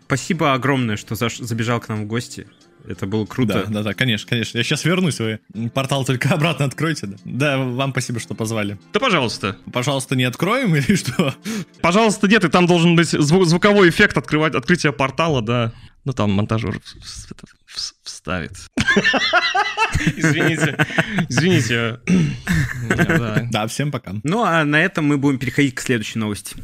[0.06, 2.48] спасибо огромное, что забежал к нам в гости.
[2.88, 3.66] Это было Да, круто.
[3.68, 4.58] да, да, конечно, конечно.
[4.58, 5.40] Я сейчас вернусь, вы
[5.74, 7.08] портал только обратно откройте.
[7.08, 8.80] Да, да вам спасибо, что позвали.
[8.94, 9.58] Да пожалуйста.
[9.74, 11.36] Пожалуйста, не откроем или что?
[11.82, 15.74] Пожалуйста, нет, и там должен быть зву- звуковой эффект открывать, открытия портала, да.
[16.06, 18.52] Ну там монтажер в- в- это в- вставит.
[20.18, 20.76] Извините.
[21.30, 22.00] Извините.
[23.52, 24.14] Да, всем пока.
[24.24, 26.56] Ну а на этом мы будем переходить к следующей новости.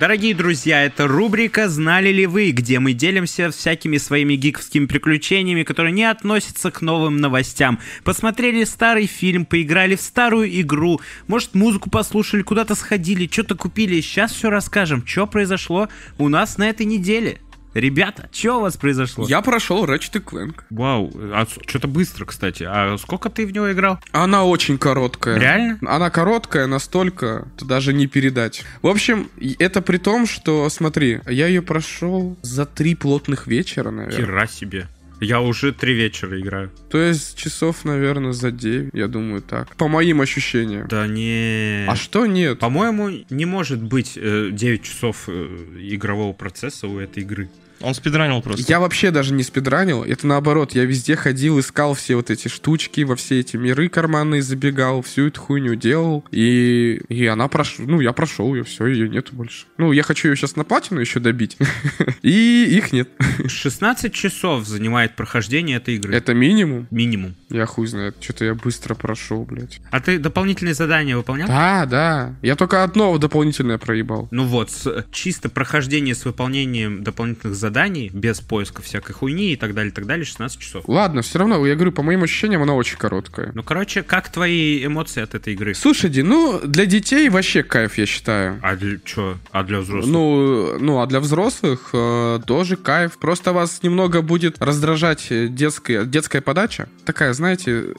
[0.00, 5.92] Дорогие друзья, это рубрика «Знали ли вы?», где мы делимся всякими своими гиковскими приключениями, которые
[5.92, 7.78] не относятся к новым новостям.
[8.02, 14.00] Посмотрели старый фильм, поиграли в старую игру, может, музыку послушали, куда-то сходили, что-то купили.
[14.00, 17.38] Сейчас все расскажем, что произошло у нас на этой неделе.
[17.74, 19.26] Ребята, что у вас произошло?
[19.28, 20.62] Я прошел Ratchet Clank.
[20.70, 22.64] Вау, а что-то быстро, кстати.
[22.66, 23.98] А сколько ты в него играл?
[24.12, 25.38] Она очень короткая.
[25.38, 25.78] Реально?
[25.86, 28.64] Она короткая настолько, это даже не передать.
[28.82, 34.16] В общем, это при том, что, смотри, я ее прошел за три плотных вечера, наверное.
[34.16, 34.88] Хера себе.
[35.20, 36.70] Я уже три вечера играю.
[36.90, 39.76] То есть часов, наверное, за 9, я думаю так.
[39.76, 40.88] По моим ощущениям.
[40.88, 41.86] Да не.
[41.86, 42.58] А что нет?
[42.58, 47.50] По-моему, не может быть э, 9 часов э, игрового процесса у этой игры.
[47.80, 48.64] Он спидранил просто.
[48.68, 53.02] Я вообще даже не спидранил, это наоборот, я везде ходил, искал все вот эти штучки,
[53.02, 58.00] во все эти миры карманные забегал, всю эту хуйню делал, и, и она прошла, ну,
[58.00, 59.66] я прошел ее, все, ее нету больше.
[59.78, 61.56] Ну, я хочу ее сейчас на платину еще добить,
[62.22, 63.08] и их нет.
[63.46, 66.14] 16 часов занимает прохождение этой игры.
[66.14, 66.86] Это минимум?
[66.90, 67.34] Минимум.
[67.48, 69.80] Я хуй знает, что-то я быстро прошел, блядь.
[69.90, 71.48] А ты дополнительные задания выполнял?
[71.48, 74.28] Да, да, я только одно дополнительное проебал.
[74.30, 74.70] Ну вот,
[75.12, 77.69] чисто прохождение с выполнением дополнительных заданий,
[78.12, 80.84] без поиска всякой хуйни и так далее, и так далее, 16 часов.
[80.86, 83.52] Ладно, все равно, я говорю, по моим ощущениям, она очень короткая.
[83.54, 85.74] Ну, короче, как твои эмоции от этой игры?
[85.74, 88.58] Слушайте, ну, для детей вообще кайф, я считаю.
[88.62, 89.38] А для чё?
[89.52, 90.12] А для взрослых?
[90.12, 93.18] Ну, ну, а для взрослых э, тоже кайф.
[93.18, 96.88] Просто вас немного будет раздражать детская, детская подача.
[97.04, 97.94] Такая, знаете,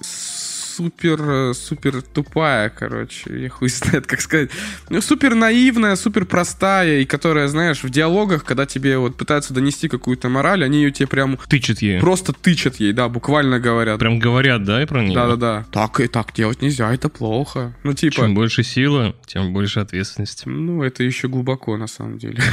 [0.71, 4.49] супер, э, супер тупая, короче, я хуй знает, как сказать.
[4.89, 9.88] Ну, супер наивная, супер простая, и которая, знаешь, в диалогах, когда тебе вот пытаются донести
[9.88, 11.99] какую-то мораль, они ее тебе прям Тычет ей.
[11.99, 13.99] просто тычат ей, да, буквально говорят.
[13.99, 15.15] Прям говорят, да, и про нее?
[15.15, 15.65] Да-да-да.
[15.71, 17.73] Так и так делать нельзя, это плохо.
[17.84, 18.15] Ну, типа...
[18.15, 20.50] Чем больше силы, тем больше ответственности.
[20.50, 22.41] Ну, это еще глубоко, на самом деле.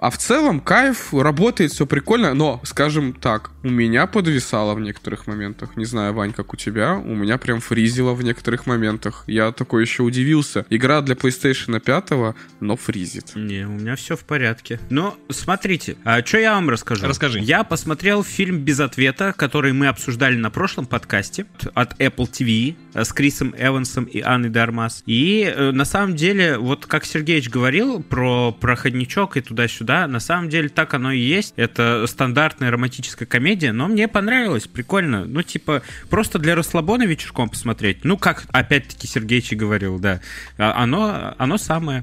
[0.00, 5.26] А в целом, кайф, работает, все прикольно, но, скажем так, у меня подвисало в некоторых
[5.26, 5.76] моментах.
[5.76, 9.24] Не знаю, Вань, как у тебя, у меня прям фризило в некоторых моментах.
[9.26, 10.66] Я такой еще удивился.
[10.70, 13.34] Игра для PlayStation 5, но фризит.
[13.34, 14.78] Не, у меня все в порядке.
[14.90, 17.06] Но смотрите, а что я вам расскажу?
[17.06, 17.40] Расскажи.
[17.40, 23.12] Я посмотрел фильм «Без ответа», который мы обсуждали на прошлом подкасте от Apple TV с
[23.12, 25.02] Крисом Эвансом и Анной Дармас.
[25.06, 30.48] И э, на самом деле, вот как Сергеевич говорил про проходничок и туда-сюда, на самом
[30.48, 31.54] деле так оно и есть.
[31.56, 35.24] Это стандартная романтическая комедия, но мне понравилось, прикольно.
[35.24, 38.04] Ну, типа, просто для расслабона вечерком посмотреть.
[38.04, 40.20] Ну, как опять-таки Сергеич и говорил, да.
[40.56, 42.02] А- Оно, оно самое.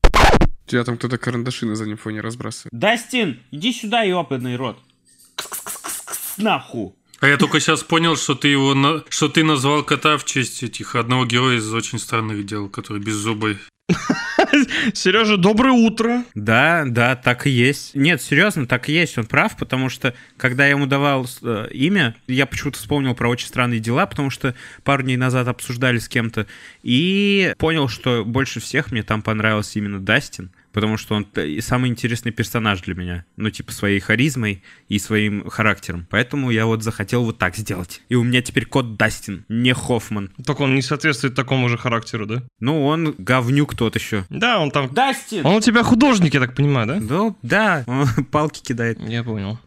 [0.67, 2.71] У тебя там кто-то карандаши на заднем фоне разбрасывает.
[2.74, 4.80] Дастин, иди сюда, ёбаный рот.
[5.38, 6.95] Кс-кс-кс-кс, Наху.
[7.26, 10.62] А я только сейчас понял, что ты его, на- что ты назвал кота в честь
[10.62, 13.58] этих одного героя из очень странных дел, который беззубый.
[14.94, 16.24] Сережа, доброе утро.
[16.36, 17.96] Да, да, так и есть.
[17.96, 22.16] Нет, серьезно, так и есть, он прав, потому что, когда я ему давал э, имя,
[22.28, 26.46] я почему-то вспомнил про очень странные дела, потому что пару дней назад обсуждали с кем-то,
[26.84, 31.26] и понял, что больше всех мне там понравился именно Дастин, потому что он
[31.62, 36.06] самый интересный персонаж для меня, ну, типа, своей харизмой и своим характером.
[36.10, 38.02] Поэтому я вот захотел вот так сделать.
[38.10, 40.32] И у меня теперь кот Дастин, не Хоффман.
[40.46, 42.44] Только он не соответствует такому же характеру, да?
[42.60, 44.26] Ну, он говнюк тот еще.
[44.30, 44.94] Да, он там...
[44.94, 45.46] Дастин!
[45.46, 47.00] Он у тебя художник, я так понимаю, да?
[47.00, 49.00] Да, да, он палки кидает.
[49.00, 49.58] Я понял.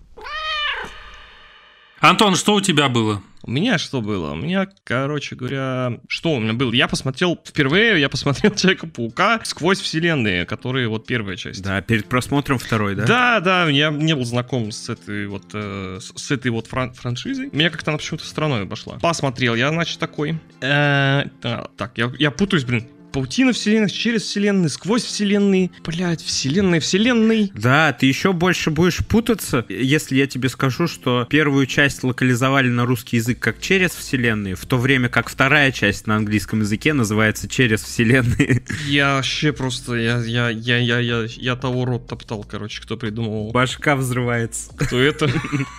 [2.01, 3.23] Антон, что у тебя было?
[3.43, 4.33] У меня что было?
[4.33, 6.73] У меня, короче говоря, что у меня было?
[6.73, 11.63] Я посмотрел впервые, я посмотрел Человека-паука сквозь вселенные, которые вот первая часть.
[11.63, 13.05] Да, перед просмотром второй, да?
[13.05, 17.49] Да, да, я не был знаком с этой вот э, с этой вот фран- франшизой.
[17.53, 18.99] Меня как-то она почему-то стороной обошла.
[18.99, 20.39] Посмотрел я, значит, такой.
[20.61, 22.87] Э, а, так, я, я путаюсь, блин.
[23.13, 25.71] Паутина вселенных, через вселенные, сквозь вселенные.
[25.85, 27.51] Блять, вселенные, вселенные.
[27.55, 32.85] Да, ты еще больше будешь путаться, если я тебе скажу, что первую часть локализовали на
[32.87, 37.49] русский язык как через вселенные, в то время как вторая часть на английском языке называется
[37.49, 38.63] через вселенные.
[38.87, 43.51] Я вообще просто, я, я, я, я, я, я того рот топтал, короче, кто придумал.
[43.53, 44.71] Башка взрывается.
[44.77, 45.29] Кто это?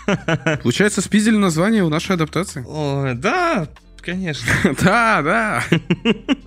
[0.63, 2.63] Получается, спиздили название у нашей адаптации.
[2.68, 3.68] Ой, да,
[4.02, 4.48] конечно.
[4.82, 5.64] Да, да.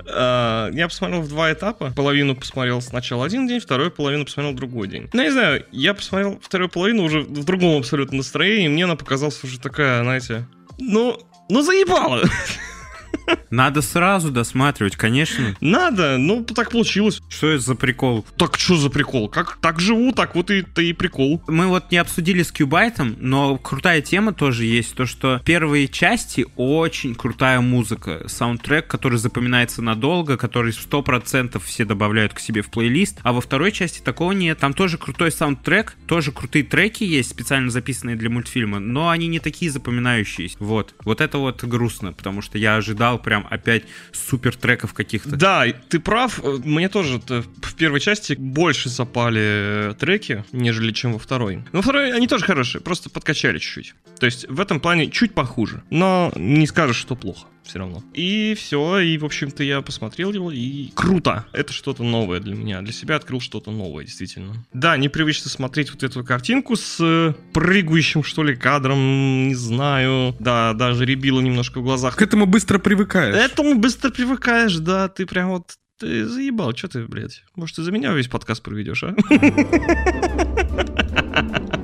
[0.06, 1.92] А, Я посмотрел в два этапа.
[1.94, 5.08] Половину посмотрел сначала один день, вторую половину посмотрел другой день.
[5.12, 8.96] Ну, не знаю, я посмотрел вторую половину уже в другом абсолютно настроении, и мне она
[8.96, 10.46] показалась уже такая, знаете,
[10.78, 12.22] ну, ну заебала.
[13.50, 15.54] Надо сразу досматривать, конечно.
[15.60, 17.20] Надо, ну так получилось.
[17.28, 18.24] Что это за прикол?
[18.36, 19.28] Так что за прикол?
[19.28, 21.42] Как так живу, так вот и, и прикол.
[21.46, 24.94] Мы вот не обсудили с Кьюбайтом, но крутая тема тоже есть.
[24.94, 28.24] То, что первые части очень крутая музыка.
[28.26, 33.20] Саундтрек, который запоминается надолго, который 100% все добавляют к себе в плейлист.
[33.22, 34.58] А во второй части такого нет.
[34.58, 39.40] Там тоже крутой саундтрек, тоже крутые треки есть, специально записанные для мультфильма, но они не
[39.40, 40.56] такие запоминающиеся.
[40.58, 40.94] Вот.
[41.04, 45.36] Вот это вот грустно, потому что я ожидал прям опять супер треков каких-то.
[45.36, 46.40] Да, ты прав.
[46.42, 51.56] Мне тоже в первой части больше запали э, треки, нежели чем во второй.
[51.72, 53.94] Но во второй они тоже хорошие, просто подкачали чуть-чуть.
[54.18, 55.82] То есть в этом плане чуть похуже.
[55.90, 58.02] Но не скажешь, что плохо все равно.
[58.12, 61.46] И все, и, в общем-то, я посмотрел его, и круто.
[61.52, 62.82] Это что-то новое для меня.
[62.82, 64.64] Для себя открыл что-то новое, действительно.
[64.72, 70.34] Да, непривычно смотреть вот эту картинку с э, прыгающим, что ли, кадром, не знаю.
[70.38, 72.16] Да, даже ребило немножко в глазах.
[72.16, 73.36] К этому быстро привыкаешь.
[73.36, 77.42] Этому быстро привыкаешь, да, ты прям вот ты заебал, что ты, блядь?
[77.54, 79.14] Может, ты за меня весь подкаст проведешь, а?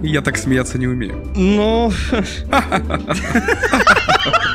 [0.03, 1.33] я так смеяться не умею.
[1.37, 1.93] Ну...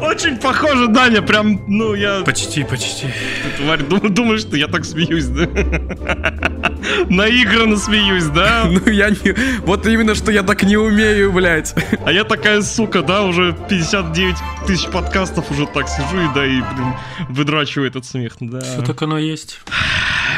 [0.00, 2.22] Очень похоже, Даня, прям, ну, я...
[2.22, 3.06] Почти, почти.
[3.06, 5.46] Ты, тварь, дум- думаешь, что я так смеюсь, да?
[7.08, 8.64] Наигранно смеюсь, да?
[8.70, 9.60] Ну я не...
[9.60, 11.74] Вот именно, что я так не умею, блядь.
[12.04, 14.36] А я такая сука, да, уже 59
[14.66, 16.94] тысяч подкастов уже так сижу и да, и, блин,
[17.28, 18.60] выдрачиваю этот смех, да.
[18.60, 19.60] Все так оно есть.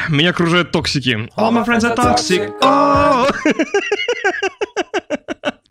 [0.08, 1.28] Меня окружают токсики.
[1.36, 2.52] All my friends are toxic.
[2.60, 3.28] Oh!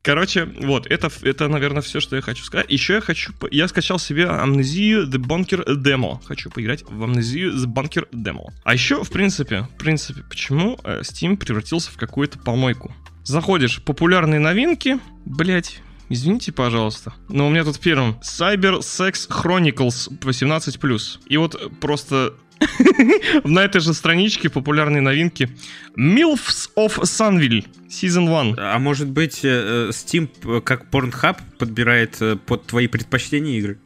[0.03, 2.65] Короче, вот, это, это, наверное, все, что я хочу сказать.
[2.69, 3.33] Еще я хочу...
[3.51, 6.19] Я скачал себе Амнезию The Bunker Demo.
[6.25, 8.47] Хочу поиграть в Амнезию The Bunker Demo.
[8.63, 12.93] А еще, в принципе, в принципе, почему э, Steam превратился в какую-то помойку?
[13.23, 15.81] Заходишь, популярные новинки, блять,
[16.13, 17.13] Извините, пожалуйста.
[17.29, 21.19] Но у меня тут первым Cyber Sex Chronicles 18+.
[21.27, 22.33] И вот просто
[23.43, 25.49] на этой же страничке популярные новинки
[25.97, 28.55] MILFs of Sunville Season 1.
[28.57, 33.79] А может быть, э, э, Steam, э, как Pornhub, подбирает под твои предпочтения игры?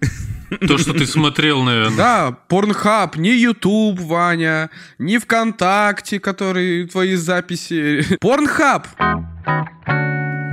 [0.67, 1.97] То, что ты смотрел, наверное.
[1.97, 8.17] Да, Порнхаб, не YouTube, Ваня, не ВКонтакте, который твои записи.
[8.21, 8.87] Порнхаб!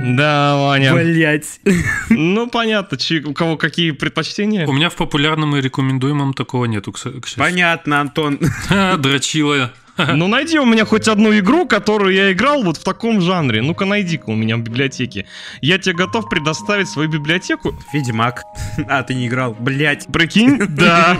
[0.03, 0.93] Да, Ваня.
[0.93, 1.61] Блять.
[2.09, 4.67] Ну, понятно, чи- у кого какие предпочтения.
[4.67, 7.21] У меня в популярном и рекомендуемом такого нету, к счастью.
[7.37, 8.39] Понятно, Антон.
[8.97, 9.71] Дрочила.
[9.95, 13.61] Ну, найди у меня хоть одну игру, которую я играл вот в таком жанре.
[13.61, 15.27] Ну-ка, найди-ка у меня в библиотеке.
[15.61, 17.73] Я тебе готов предоставить свою библиотеку.
[17.93, 18.43] Ведьмак.
[18.89, 19.55] А, ты не играл.
[19.57, 20.07] Блять.
[20.11, 20.57] Прикинь?
[20.69, 21.17] Да.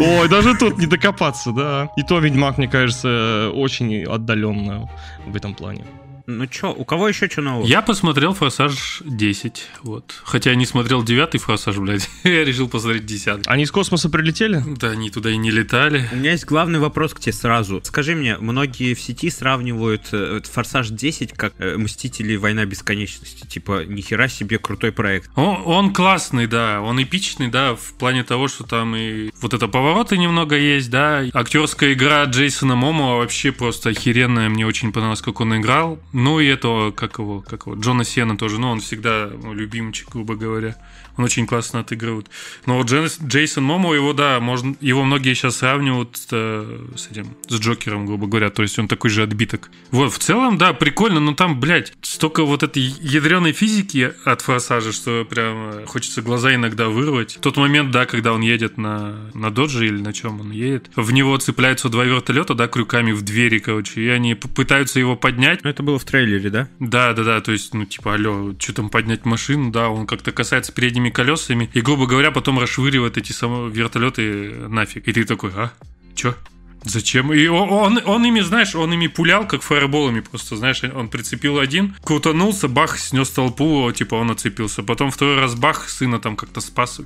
[0.00, 1.90] Ой, даже тут не докопаться, да.
[1.96, 4.90] И то Ведьмак, мне кажется, очень отдаленно
[5.26, 5.84] в этом плане.
[6.26, 7.64] Ну чё, у кого еще что нового?
[7.66, 10.20] Я посмотрел «Форсаж 10», вот.
[10.24, 12.10] Хотя я не смотрел девятый «Форсаж», блядь.
[12.24, 13.44] Я решил посмотреть десятый.
[13.46, 14.60] Они из космоса прилетели?
[14.78, 16.08] Да, они туда и не летали.
[16.12, 17.80] У меня есть главный вопрос к тебе сразу.
[17.84, 23.46] Скажи мне, многие в сети сравнивают э, Форсаж 10 как э, Мстители Война Бесконечности.
[23.46, 25.30] Типа, нихера себе крутой проект.
[25.36, 29.68] Он, он классный, да, он эпичный, да, в плане того, что там и вот это
[29.68, 31.24] повороты немного есть, да.
[31.32, 36.00] Актерская игра Джейсона Момоа вообще просто охеренная, мне очень понравилось, как он играл.
[36.18, 40.34] Ну и этого, как его, как его, Джона Сена тоже, ну он всегда любимчик, грубо
[40.34, 40.74] говоря.
[41.16, 42.28] Он очень классно отыгрывает.
[42.66, 47.08] Но вот Джен- Джейсон Момоа, его, да, можно, его многие сейчас сравнивают с, э, с
[47.10, 48.50] этим, с Джокером, грубо говоря.
[48.50, 49.70] То есть он такой же отбиток.
[49.90, 54.92] Вот, в целом, да, прикольно, но там, блядь, столько вот этой ядреной физики от форсажа,
[54.92, 57.38] что прям э, хочется глаза иногда вырвать.
[57.40, 61.12] Тот момент, да, когда он едет на, на додже или на чем он едет, в
[61.12, 65.82] него цепляются два вертолета, да, крюками в двери, короче, и они пытаются его поднять, это
[65.82, 66.68] было в трейлере, да?
[66.78, 70.32] да, да, да, то есть, ну, типа, алло, что там поднять машину, да, он как-то
[70.32, 75.08] касается передними колесами, и, грубо говоря, потом расшвыривает эти самые вертолеты нафиг.
[75.08, 75.72] И ты такой, а?
[76.14, 76.34] Чё?
[76.84, 77.32] Зачем?
[77.32, 81.58] И он, он, он ими, знаешь, он ими пулял, как фаерболами просто, знаешь, он прицепил
[81.58, 84.84] один, крутанулся, бах, снес толпу, типа он оцепился.
[84.84, 87.00] Потом второй раз бах, сына там как-то спас.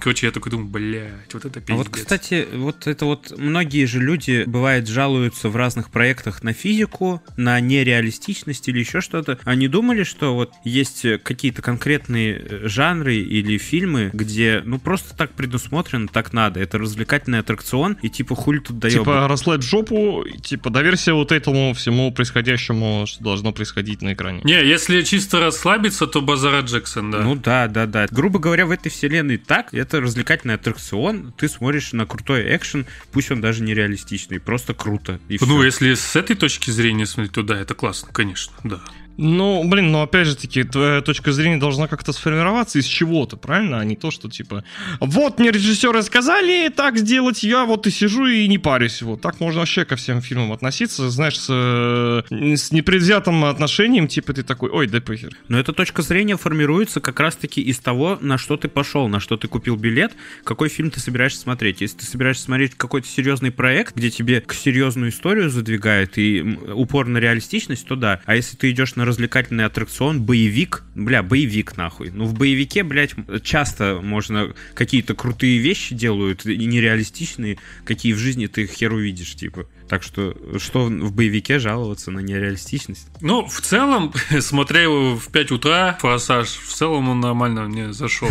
[0.00, 1.70] Короче, я такой думаю, блядь, вот это пиздец.
[1.70, 6.52] А вот, кстати, вот это вот многие же люди, бывает, жалуются в разных проектах на
[6.52, 9.38] физику, на нереалистичность или еще что-то.
[9.44, 15.32] Они думали, что вот есть какие-то конкретные э, жанры или фильмы, где, ну, просто так
[15.32, 16.60] предусмотрено, так надо.
[16.60, 19.04] Это развлекательный аттракцион, и типа хули тут даёбы.
[19.04, 24.42] Типа расслабь жопу, и, типа доверься вот этому всему происходящему, что должно происходить на экране.
[24.44, 27.22] Не, если чисто расслабиться, то Базара Джексон, да.
[27.22, 28.06] Ну да, да, да.
[28.10, 33.30] Грубо говоря, в этой вселенной так, это развлекательный аттракцион, ты смотришь на крутой экшен, пусть
[33.30, 35.20] он даже нереалистичный, просто круто.
[35.28, 35.64] И Ну, всё.
[35.64, 38.80] если с этой точки зрения смотреть, то да, это классно, конечно, да.
[39.18, 43.80] Ну, блин, но опять же таки, твоя точка зрения должна как-то сформироваться из чего-то, правильно?
[43.80, 44.64] А не то, что типа,
[45.00, 49.00] вот мне режиссеры сказали так сделать, я вот и сижу и не парюсь.
[49.02, 54.34] Вот так можно вообще ко всем фильмам относиться, знаешь, с, э, с непредвзятым отношением, типа
[54.34, 55.32] ты такой, ой, да похер.
[55.48, 59.36] Но эта точка зрения формируется как раз-таки из того, на что ты пошел, на что
[59.36, 60.12] ты купил билет,
[60.44, 61.80] какой фильм ты собираешься смотреть.
[61.80, 66.42] Если ты собираешься смотреть какой-то серьезный проект, где тебе к серьезную историю задвигают и
[66.74, 68.20] упор на реалистичность, то да.
[68.26, 72.10] А если ты идешь на развлекательный аттракцион, боевик, бля, боевик нахуй.
[72.10, 78.66] Ну в боевике, блядь, часто можно какие-то крутые вещи делают нереалистичные, какие в жизни ты
[78.66, 79.66] хер увидишь, типа.
[79.88, 83.06] Так что, что в боевике жаловаться на нереалистичность?
[83.20, 88.28] Ну, в целом, смотря его в 5 утра, форсаж, в целом он нормально мне зашел.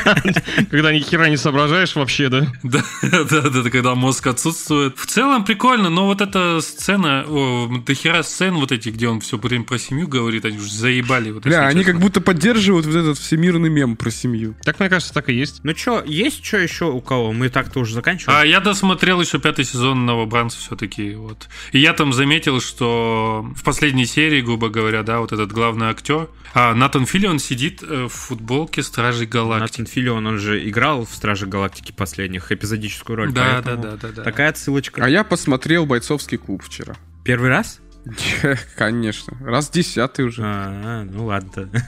[0.70, 2.46] Когда ни хера не соображаешь вообще, да?
[2.62, 4.96] Да, да, да, когда мозг отсутствует.
[4.96, 9.36] В целом прикольно, но вот эта сцена, о, дохера сцен вот эти, где он все
[9.36, 11.30] время про семью говорит, они уже заебали.
[11.30, 14.54] Вот, Бля, они как будто поддерживают вот этот всемирный мем про семью.
[14.62, 15.60] Так, мне кажется, так и есть.
[15.64, 17.32] Ну чё, есть что еще у кого?
[17.32, 18.38] Мы так-то уже заканчиваем.
[18.38, 20.83] А я досмотрел еще пятый сезон новобранцев все-таки.
[20.84, 21.48] Такие вот.
[21.72, 26.28] И я там заметил, что в последней серии, грубо говоря, да, вот этот главный актер,
[26.52, 29.80] а Натан Филлион сидит э, в футболке Стражей Галактики.
[29.80, 33.32] Натан Филлион, он же играл в Страже Галактики последних, эпизодическую роль.
[33.32, 34.22] Да, да, да, да, да.
[34.22, 35.04] Такая отсылочка.
[35.04, 36.94] А я посмотрел бойцовский клуб вчера.
[37.24, 37.80] Первый раз?
[38.76, 39.36] Конечно.
[39.40, 40.42] Раз десятый уже.
[40.44, 41.68] А, ну ладно.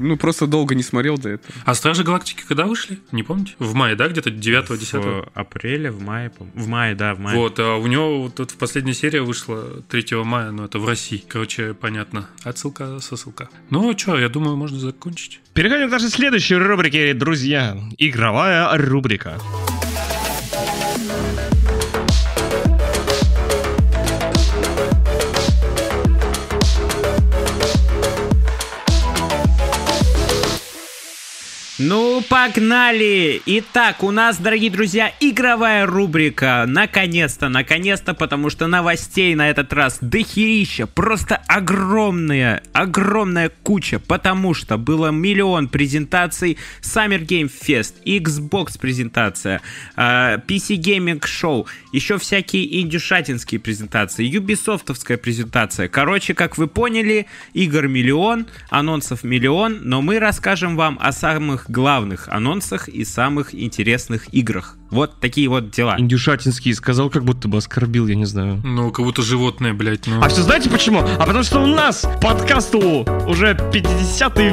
[0.00, 1.52] Ну, просто долго не смотрел до этого.
[1.64, 3.00] А Стражи Галактики когда вышли?
[3.10, 3.54] Не помните?
[3.58, 5.00] В мае, да, где-то 9-10?
[5.00, 7.36] В апреле, в мае, в мае, да, в мае.
[7.36, 10.86] Вот, а у него вот тут в последняя серия вышла 3 мая, но это в
[10.86, 11.22] России.
[11.26, 12.28] Короче, понятно.
[12.44, 13.48] Отсылка со ссылка.
[13.70, 15.40] Ну, что, я думаю, можно закончить.
[15.52, 17.76] Переходим к нашей следующей рубрике, друзья.
[17.98, 19.38] Игровая рубрика.
[31.80, 33.40] Ну, погнали!
[33.46, 36.64] Итак, у нас, дорогие друзья, игровая рубрика.
[36.66, 40.88] Наконец-то, наконец-то, потому что новостей на этот раз дохерища.
[40.88, 44.00] Просто огромная, огромная куча.
[44.00, 46.58] Потому что было миллион презентаций.
[46.82, 49.60] Summer Game Fest, Xbox презентация,
[49.94, 55.86] э, PC Gaming Show, еще всякие индюшатинские презентации, юбисофтовская презентация.
[55.86, 62.28] Короче, как вы поняли, игр миллион, анонсов миллион, но мы расскажем вам о самых главных
[62.28, 64.76] анонсах и самых интересных играх.
[64.90, 65.96] Вот такие вот дела.
[65.98, 68.60] Индюшатинский сказал, как будто бы оскорбил, я не знаю.
[68.64, 70.06] Ну, как будто животное, блядь.
[70.06, 70.22] Ну.
[70.22, 71.00] А все знаете почему?
[71.00, 74.52] А потому что у нас подкасту уже 50-й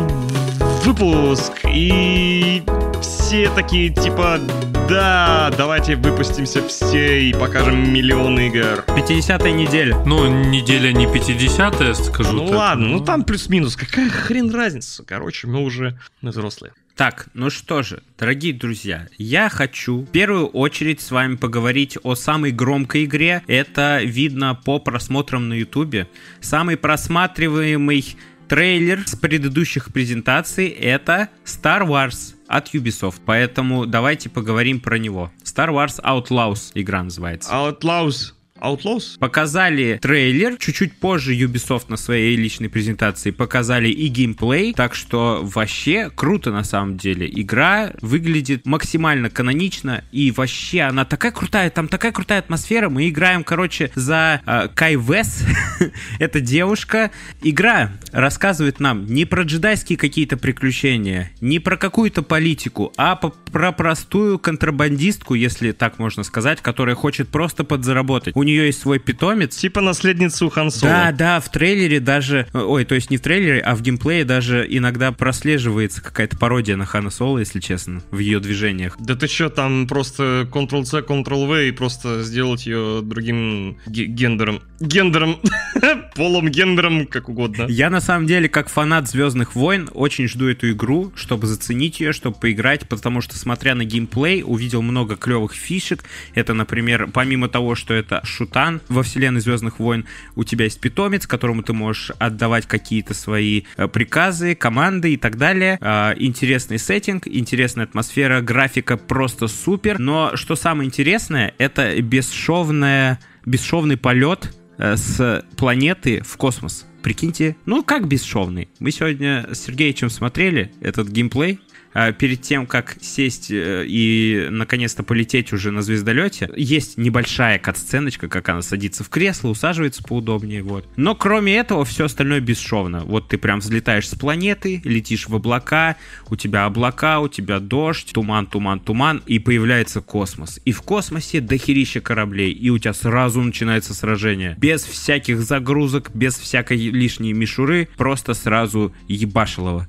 [0.85, 2.61] выпуск, и
[3.01, 4.39] все такие типа,
[4.87, 8.83] да, давайте выпустимся все и покажем миллион игр.
[8.87, 9.97] 50-я неделя.
[10.05, 12.55] Ну, неделя не 50-я, скажу Ну так.
[12.57, 15.03] ладно, ну там плюс-минус, какая хрен разница?
[15.03, 16.73] Короче, мы уже взрослые.
[16.95, 22.15] Так, ну что же, дорогие друзья, я хочу в первую очередь с вами поговорить о
[22.15, 23.43] самой громкой игре.
[23.47, 26.07] Это видно по просмотрам на ютубе.
[26.39, 28.15] Самый просматриваемый
[28.47, 33.19] трейлер с предыдущих презентаций это Star Wars от Ubisoft.
[33.25, 35.33] Поэтому давайте поговорим про него.
[35.43, 37.51] Star Wars Outlaws игра называется.
[37.51, 38.34] Outlaws.
[38.59, 39.19] Outlaws?
[39.19, 46.09] Показали трейлер, чуть-чуть позже Ubisoft на своей личной презентации показали и геймплей, так что вообще
[46.09, 47.29] круто на самом деле.
[47.29, 52.89] Игра выглядит максимально канонично и вообще она такая крутая, там такая крутая атмосфера.
[52.89, 55.43] Мы играем, короче, за э, Кай Вес,
[56.19, 57.11] это девушка.
[57.41, 63.73] Игра рассказывает нам не про джедайские какие-то приключения, не про какую-то политику, а по- про
[63.73, 68.35] простую контрабандистку, если так можно сказать, которая хочет просто подзаработать.
[68.35, 70.91] У нее есть свой питомец, Типа наследницу Хан Соло.
[70.91, 74.65] да, да, в трейлере даже, ой, то есть не в трейлере, а в геймплее даже
[74.69, 78.95] иногда прослеживается какая-то пародия на Хана Соло, если честно, в ее движениях.
[78.99, 84.61] Да ты чё, там просто Ctrl-C, Ctrl-V и просто сделать ее другим ге- гендером.
[84.79, 85.37] Гендером.
[86.15, 87.65] Полом, гендером, как угодно.
[87.69, 92.11] Я на самом деле, как фанат Звездных войн, очень жду эту игру, чтобы заценить ее,
[92.13, 96.03] чтобы поиграть, потому что, смотря на геймплей, увидел много клевых фишек.
[96.33, 100.05] Это, например, помимо того, что это шутан во вселенной Звездных войн,
[100.35, 105.37] у тебя есть питомец, которому ты можешь отдавать какие-то свои э, приказы, команды и так
[105.37, 105.77] далее.
[105.81, 109.99] А, Интересный сеттинг, интересная атмосфера, графика просто супер.
[109.99, 116.85] Но что самое интересное, это бесшовная, бесшовный полет с планеты в космос.
[117.01, 118.69] Прикиньте, ну как бесшовный.
[118.79, 121.59] Мы сегодня с Сергеевичем смотрели этот геймплей.
[121.95, 128.27] А, Перед тем, как сесть э, и наконец-то полететь уже на звездолете, есть небольшая кат-сценочка,
[128.27, 130.85] как она садится в кресло, усаживается поудобнее, вот.
[130.97, 133.05] Но кроме этого, все остальное бесшовно.
[133.05, 135.95] Вот ты прям взлетаешь с планеты, летишь в облака,
[136.29, 140.59] у тебя облака, у тебя дождь, туман, туман, туман, и появляется космос.
[140.65, 144.55] И в космосе дохерища кораблей, и у тебя сразу начинается сражение.
[144.57, 149.87] Без всяких загрузок, без всякой лишней мишуры, просто сразу ебашилово.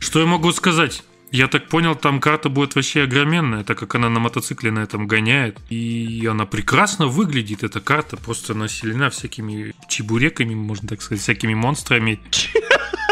[0.00, 1.04] Что я могу сказать?
[1.30, 5.06] Я так понял, там карта будет вообще огроменная, так как она на мотоцикле на этом
[5.06, 5.58] гоняет.
[5.68, 12.20] И она прекрасно выглядит, эта карта, просто населена всякими чебуреками, можно так сказать, всякими монстрами.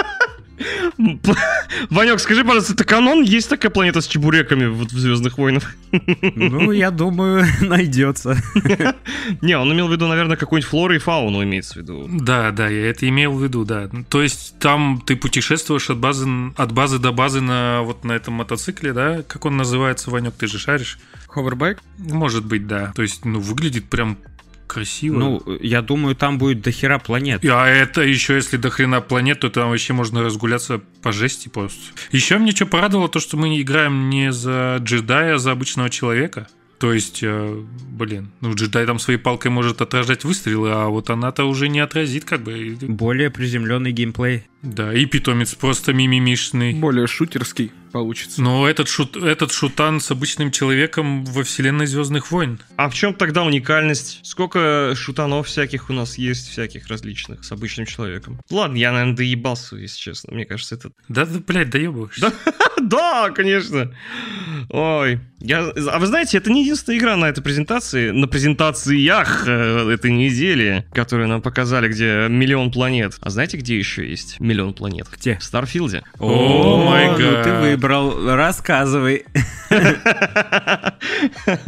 [1.91, 3.23] Ванек, скажи, пожалуйста, это канон?
[3.23, 5.75] Есть такая планета с чебуреками вот в Звездных войнах?
[5.91, 8.37] Ну, я думаю, найдется.
[9.43, 12.09] Не, он имел в виду, наверное, какую-нибудь флору и фауну имеется в виду.
[12.11, 13.91] Да, да, я это имел в виду, да.
[14.09, 16.27] То есть там ты путешествуешь от базы,
[16.57, 19.23] от базы до базы на вот на этом мотоцикле, да?
[19.23, 20.99] Как он называется, Ванек, ты же шаришь?
[21.29, 21.79] Ховербайк?
[21.99, 22.93] Может быть, да.
[22.95, 24.17] То есть, ну, выглядит прям
[24.77, 25.19] красиво.
[25.19, 27.43] Ну, я думаю, там будет дохера планет.
[27.45, 31.81] А это еще если до хрена планет, то там вообще можно разгуляться по жести просто.
[32.13, 36.47] Еще мне что порадовало, то, что мы играем не за джедая, а за обычного человека.
[36.79, 41.45] То есть э, блин, ну джедай там своей палкой может отражать выстрелы, а вот она-то
[41.45, 42.77] уже не отразит как бы.
[42.83, 44.47] Более приземленный геймплей.
[44.67, 46.75] Да, и питомец просто мимимишный.
[46.75, 48.43] Более шутерский получится.
[48.43, 52.61] Но этот, шут, этот шутан с обычным человеком во вселенной Звездных войн.
[52.77, 54.21] А в чем тогда уникальность?
[54.23, 58.41] Сколько шутанов всяких у нас есть, всяких различных, с обычным человеком?
[58.51, 60.35] Ладно, я, наверное, доебался, если честно.
[60.35, 60.91] Мне кажется, это...
[61.09, 62.33] Да, да блядь, доебываешься.
[62.83, 63.95] Да, конечно.
[64.69, 65.21] Ой.
[65.41, 65.71] Я...
[65.91, 70.87] А вы знаете, это не единственная игра на этой презентации, на презентациях э, этой недели,
[70.93, 73.17] которые нам показали, где миллион планет.
[73.21, 75.07] А знаете, где еще есть миллион планет?
[75.13, 75.37] Где?
[75.39, 76.03] В Старфилде.
[76.19, 77.61] О май ну ты гад.
[77.61, 78.35] выбрал.
[78.35, 79.25] Рассказывай.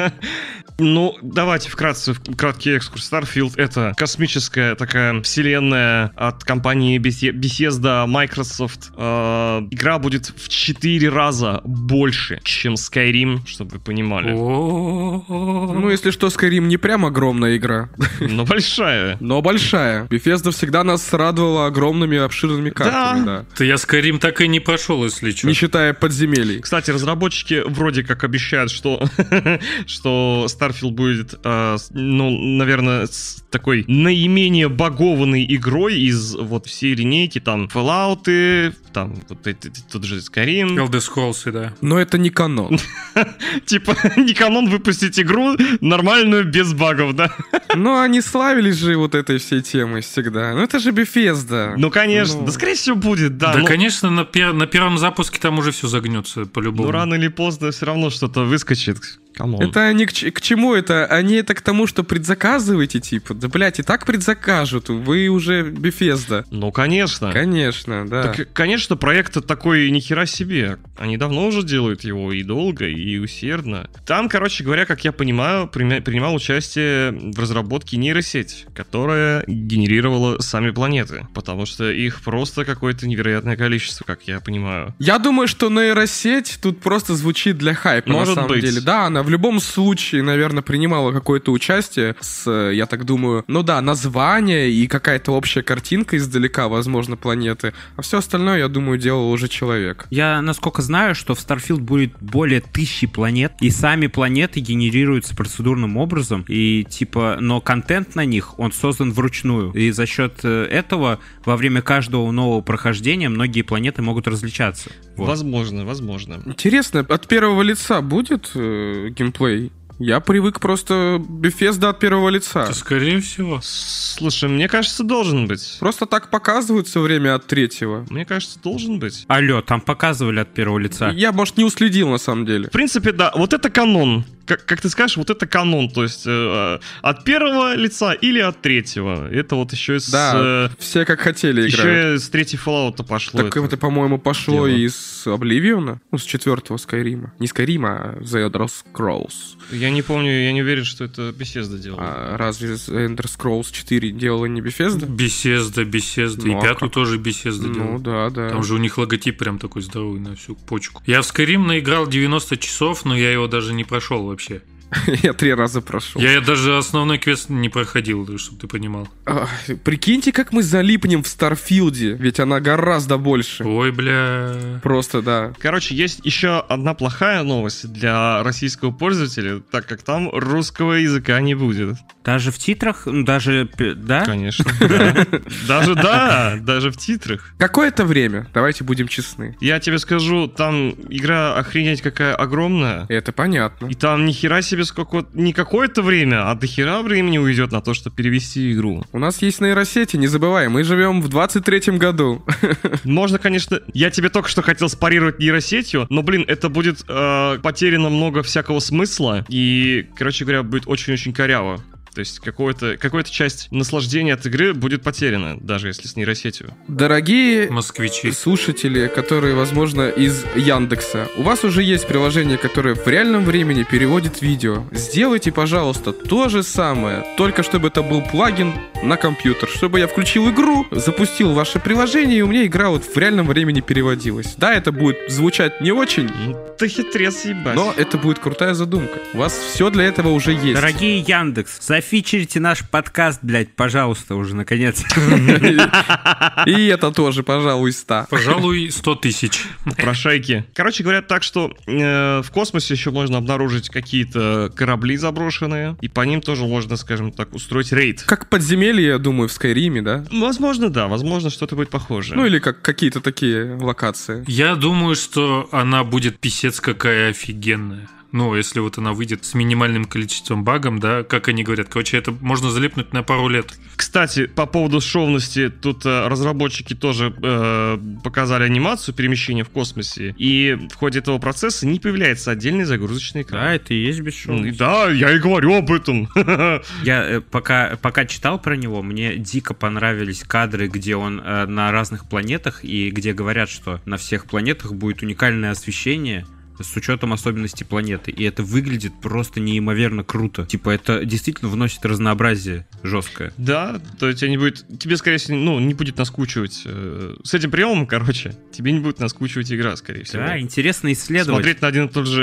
[0.80, 3.10] Ну, давайте вкратце, в- краткий экскурс.
[3.12, 8.92] Starfield— это космическая такая вселенная от компании Bethesda Microsoft.
[8.96, 14.32] Э, игра будет в 4 раза больше, чем Skyrim, чтобы вы понимали.
[14.36, 17.88] О, Ну, если что, Skyrim не прям огромная игра,
[18.20, 19.16] Но большая.
[19.20, 20.04] но большая.
[20.04, 23.44] Bethesda всегда нас радовала огромными обширными картами, да.
[23.58, 25.46] Да я Skyrim так и не прошел, если что.
[25.46, 26.60] Не считая подземелий.
[26.60, 29.02] Кстати, разработчики вроде как обещают, что,
[29.86, 37.40] что Starfield будет, э, ну, наверное, с такой наименее багованной игрой из вот всей линейки,
[37.40, 40.76] там, Fallout, там, вот эти, тот же Skyrim.
[40.76, 41.74] Elder Scrolls, да.
[41.80, 42.78] Но это не канон.
[43.66, 47.30] Типа, не канон выпустить игру нормальную, без багов, да?
[47.74, 50.54] Но они славились же вот этой всей темой всегда.
[50.54, 51.74] Ну это же Bethesda.
[51.76, 52.40] Ну, конечно.
[52.40, 52.44] Ну.
[52.58, 53.52] Скорее всего, будет, да.
[53.52, 56.86] Да, ну, конечно, на, пер- на первом запуске там уже все загнется по-любому.
[56.88, 58.98] ну, рано или поздно все равно что-то выскочит.
[59.34, 59.62] Come on.
[59.62, 61.06] Это они к, к чему это?
[61.06, 63.34] Они это к тому, что предзаказываете, типа.
[63.34, 64.88] Да, блядь, и так предзакажут.
[64.88, 66.44] Это же Bethesda.
[66.50, 67.32] Ну, конечно.
[67.32, 68.22] Конечно, да.
[68.32, 70.78] Так, конечно, проект такой ни хера себе.
[70.96, 73.88] Они давно уже делают его и долго, и усердно.
[74.06, 81.26] Там, короче говоря, как я понимаю, принимал участие в разработке нейросеть, которая генерировала сами планеты.
[81.34, 84.94] Потому что их просто какое-то невероятное количество, как я понимаю.
[84.98, 88.62] Я думаю, что нейросеть тут просто звучит для хайпа, Может на самом быть.
[88.62, 88.80] деле.
[88.80, 93.62] Да, она в любом случае, наверное, принимала какое-то участие с, э, я так думаю, ну
[93.62, 97.74] да, название и какая-то общая картинка издалека, возможно, планеты.
[97.96, 100.06] А все остальное, я думаю, делал уже человек.
[100.08, 105.98] Я, насколько знаю, что в Starfield будет более тысячи планет, и сами планеты генерируются процедурным
[105.98, 111.18] образом, и типа, но контент на них, он создан вручную, и за счет э, этого
[111.44, 114.88] во время каждого нового прохождения многие планеты могут различаться.
[115.18, 115.28] Вот.
[115.28, 116.40] Возможно, возможно.
[116.46, 119.72] Интересно, от первого лица будет э, геймплей?
[119.98, 122.66] Я привык просто Bethesda от первого лица.
[122.66, 123.58] Да, скорее всего.
[123.62, 125.76] Слушай, мне кажется, должен быть.
[125.80, 128.06] Просто так показывают все время от третьего.
[128.08, 129.24] Мне кажется, должен быть.
[129.26, 131.10] Алло, там показывали от первого лица.
[131.10, 132.68] Я, может, не уследил на самом деле.
[132.68, 134.24] В принципе, да, вот это канон.
[134.48, 135.90] Как, как ты скажешь, вот это канон.
[135.90, 139.28] То есть э, от первого лица или от третьего.
[139.30, 140.08] Это вот еще из...
[140.10, 141.72] Да, все как хотели играют.
[141.74, 143.42] еще из третьей Fallout пошло.
[143.42, 143.66] Так это.
[143.66, 144.76] это, по-моему, пошло дело.
[144.78, 147.34] из Обливиона, ну, с четвертого Скайрима.
[147.38, 149.34] Не Скайрима, а The Elder Scrolls.
[149.70, 152.02] Я не помню, я не уверен, что это Bethesda делала.
[152.02, 155.06] А разве The Elder Scrolls 4 делала не Bethesda?
[155.06, 156.46] Беседа, беседа.
[156.46, 156.92] Ну, и а пятую как?
[156.92, 157.98] тоже беседа Ну, делал.
[157.98, 158.48] да, да.
[158.50, 161.02] Там же у них логотип прям такой здоровый на всю почку.
[161.06, 164.62] Я в Skyrim наиграл 90 часов, но я его даже не прошел вообще.
[165.22, 166.20] Я три раза прошел.
[166.20, 169.08] Я даже основной квест не проходил, чтобы ты понимал.
[169.26, 169.50] Ах,
[169.84, 173.64] Прикиньте, как мы залипнем в Старфилде, ведь она гораздо больше.
[173.64, 174.80] Ой, бля.
[174.82, 175.52] Просто, да.
[175.58, 181.54] Короче, есть еще одна плохая новость для российского пользователя, так как там русского языка не
[181.54, 181.96] будет.
[182.24, 184.24] Даже в титрах, ну, даже, да?
[184.24, 184.64] Конечно.
[184.80, 185.26] да.
[185.66, 187.52] Даже да, даже в титрах.
[187.58, 189.56] Какое-то время, давайте будем честны.
[189.60, 193.06] Я тебе скажу, там игра охренеть какая огромная.
[193.08, 193.86] Это понятно.
[193.86, 195.26] И там ни хера себе сколько...
[195.34, 199.04] Не какое-то время, а до хера времени уйдет на то, чтобы перевести игру.
[199.12, 202.44] У нас есть нейросети, не забывай, мы живем в 23-м году.
[203.04, 203.80] Можно, конечно...
[203.92, 208.80] Я тебе только что хотел спарировать нейросетью, но, блин, это будет э, потеряно много всякого
[208.80, 209.44] смысла.
[209.48, 211.80] И, короче говоря, будет очень-очень коряво.
[212.14, 216.74] То есть какое-то, какая-то часть наслаждения от игры будет потеряна, даже если с нейросетью.
[216.88, 218.32] Дорогие Москвичи.
[218.32, 224.42] слушатели, которые, возможно, из Яндекса, у вас уже есть приложение, которое в реальном времени переводит
[224.42, 224.84] видео.
[224.90, 230.50] Сделайте, пожалуйста, то же самое, только чтобы это был плагин на компьютер, чтобы я включил
[230.50, 234.54] игру, запустил ваше приложение, и у меня игра вот в реальном времени переводилась.
[234.56, 237.76] Да, это будет звучать не очень, М, Ты хитрец, ебать.
[237.76, 239.18] но это будет крутая задумка.
[239.34, 240.74] У вас все для этого уже есть.
[240.74, 245.04] Дорогие Яндекс, зафиксируйте зафичерите наш подкаст, блядь, пожалуйста, уже, наконец.
[246.66, 248.28] И это тоже, пожалуй, 100.
[248.30, 249.64] Пожалуй, 100 тысяч.
[249.98, 250.64] Прошайки.
[250.74, 256.22] Короче, говорят так, что э, в космосе еще можно обнаружить какие-то корабли заброшенные, и по
[256.22, 258.22] ним тоже можно, скажем так, устроить рейд.
[258.22, 260.24] Как подземелье, я думаю, в Скайриме, да?
[260.32, 262.34] Возможно, да, возможно, что-то будет похоже.
[262.34, 264.44] Ну или как какие-то такие локации.
[264.46, 268.08] Я думаю, что она будет писец какая офигенная.
[268.30, 272.32] Ну, если вот она выйдет с минимальным количеством багом, да, как они говорят, короче, это
[272.32, 273.78] можно залепнуть на пару лет.
[273.96, 280.76] Кстати, по поводу шовности, тут э, разработчики тоже э, показали анимацию перемещения в космосе, и
[280.90, 283.62] в ходе этого процесса не появляется отдельный загрузочный экран.
[283.62, 284.78] Да, это и есть бесшовность.
[284.78, 286.28] Да, я и говорю об этом.
[287.02, 291.90] Я э, пока, пока читал про него, мне дико понравились кадры, где он э, на
[291.92, 296.46] разных планетах, и где говорят, что на всех планетах будет уникальное освещение,
[296.80, 298.30] с учетом особенностей планеты.
[298.30, 300.66] И это выглядит просто неимоверно круто.
[300.66, 303.52] Типа, это действительно вносит разнообразие жесткое.
[303.56, 306.82] Да, то есть тебе будет, тебе, скорее всего, ну, не будет наскучивать.
[306.84, 310.42] э, С этим приемом, короче, тебе не будет наскучивать игра, скорее всего.
[310.42, 311.58] Да, интересно исследовать.
[311.62, 312.42] Смотреть на один и тот же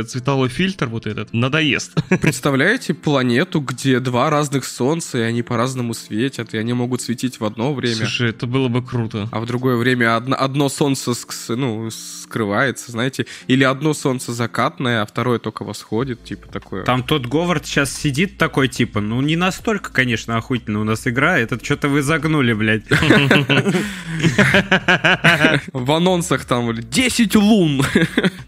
[0.00, 1.94] э, цветовой фильтр вот этот надоест.
[2.20, 7.44] Представляете планету, где два разных солнца, и они по-разному светят, и они могут светить в
[7.44, 9.28] одно время, Слушай, это было бы круто.
[9.32, 15.02] а в другое время одно, одно солнце ск- ну, скрывается, знаете, или одно солнце закатное,
[15.02, 16.84] а второе только восходит, типа такое.
[16.84, 21.38] Там тот Говард сейчас сидит такой, типа, ну не настолько, конечно, охуительно у нас игра,
[21.38, 22.84] этот что-то вы загнули, блядь.
[25.72, 27.82] В анонсах там 10 лун,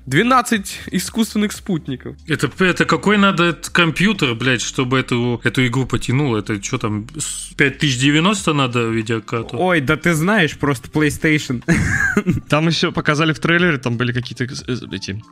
[0.07, 2.17] 12 искусственных спутников.
[2.29, 6.37] Это, это какой надо компьютер, блядь, чтобы эту, эту игру потянул?
[6.37, 9.57] Это что там, с 5090 надо видеокарту?
[9.59, 11.63] Ой, да ты знаешь, просто PlayStation.
[12.49, 15.23] Там еще показали в трейлере, там были какие-то э, эти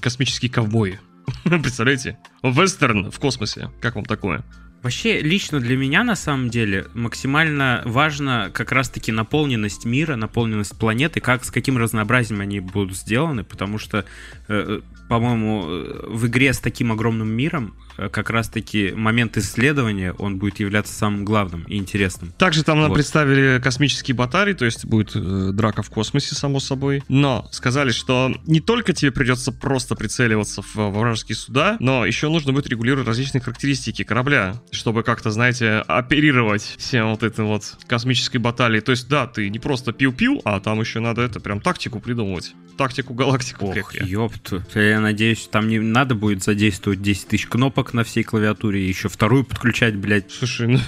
[0.00, 1.00] космические ковбои.
[1.44, 2.18] Представляете?
[2.42, 3.70] Вестерн в космосе.
[3.80, 4.44] Как вам такое?
[4.82, 11.20] Вообще, лично для меня, на самом деле, максимально важно как раз-таки наполненность мира, наполненность планеты,
[11.20, 14.06] как, с каким разнообразием они будут сделаны, потому что,
[14.48, 20.38] э, по-моему, э, в игре с таким огромным миром э, как раз-таки момент исследования, он
[20.38, 22.32] будет являться самым главным и интересным.
[22.38, 22.94] Также там нам Вот.
[22.94, 27.02] представили космические батареи, то есть будет э, драка в космосе, само собой.
[27.08, 32.28] Но сказали, что не только тебе придется просто прицеливаться в, во вражеские суда, но еще
[32.28, 38.38] нужно будет регулировать различные характеристики корабля, чтобы как-то, знаете, оперировать всем вот этой вот космической
[38.38, 38.82] баталией.
[38.82, 42.54] То есть, да, ты не просто пил-пил, а там еще надо это прям тактику придумывать.
[42.76, 43.66] Тактику галактику.
[43.66, 44.62] Ох, ёпту.
[44.74, 49.44] Я надеюсь, там не надо будет задействовать 10 тысяч кнопок на всей клавиатуре, еще вторую
[49.44, 50.30] подключать, блядь.
[50.30, 50.78] Слушай, ну...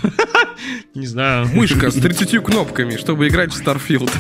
[0.95, 1.49] Не знаю.
[1.49, 4.11] Мышка с 30 кнопками, чтобы играть в Starfield.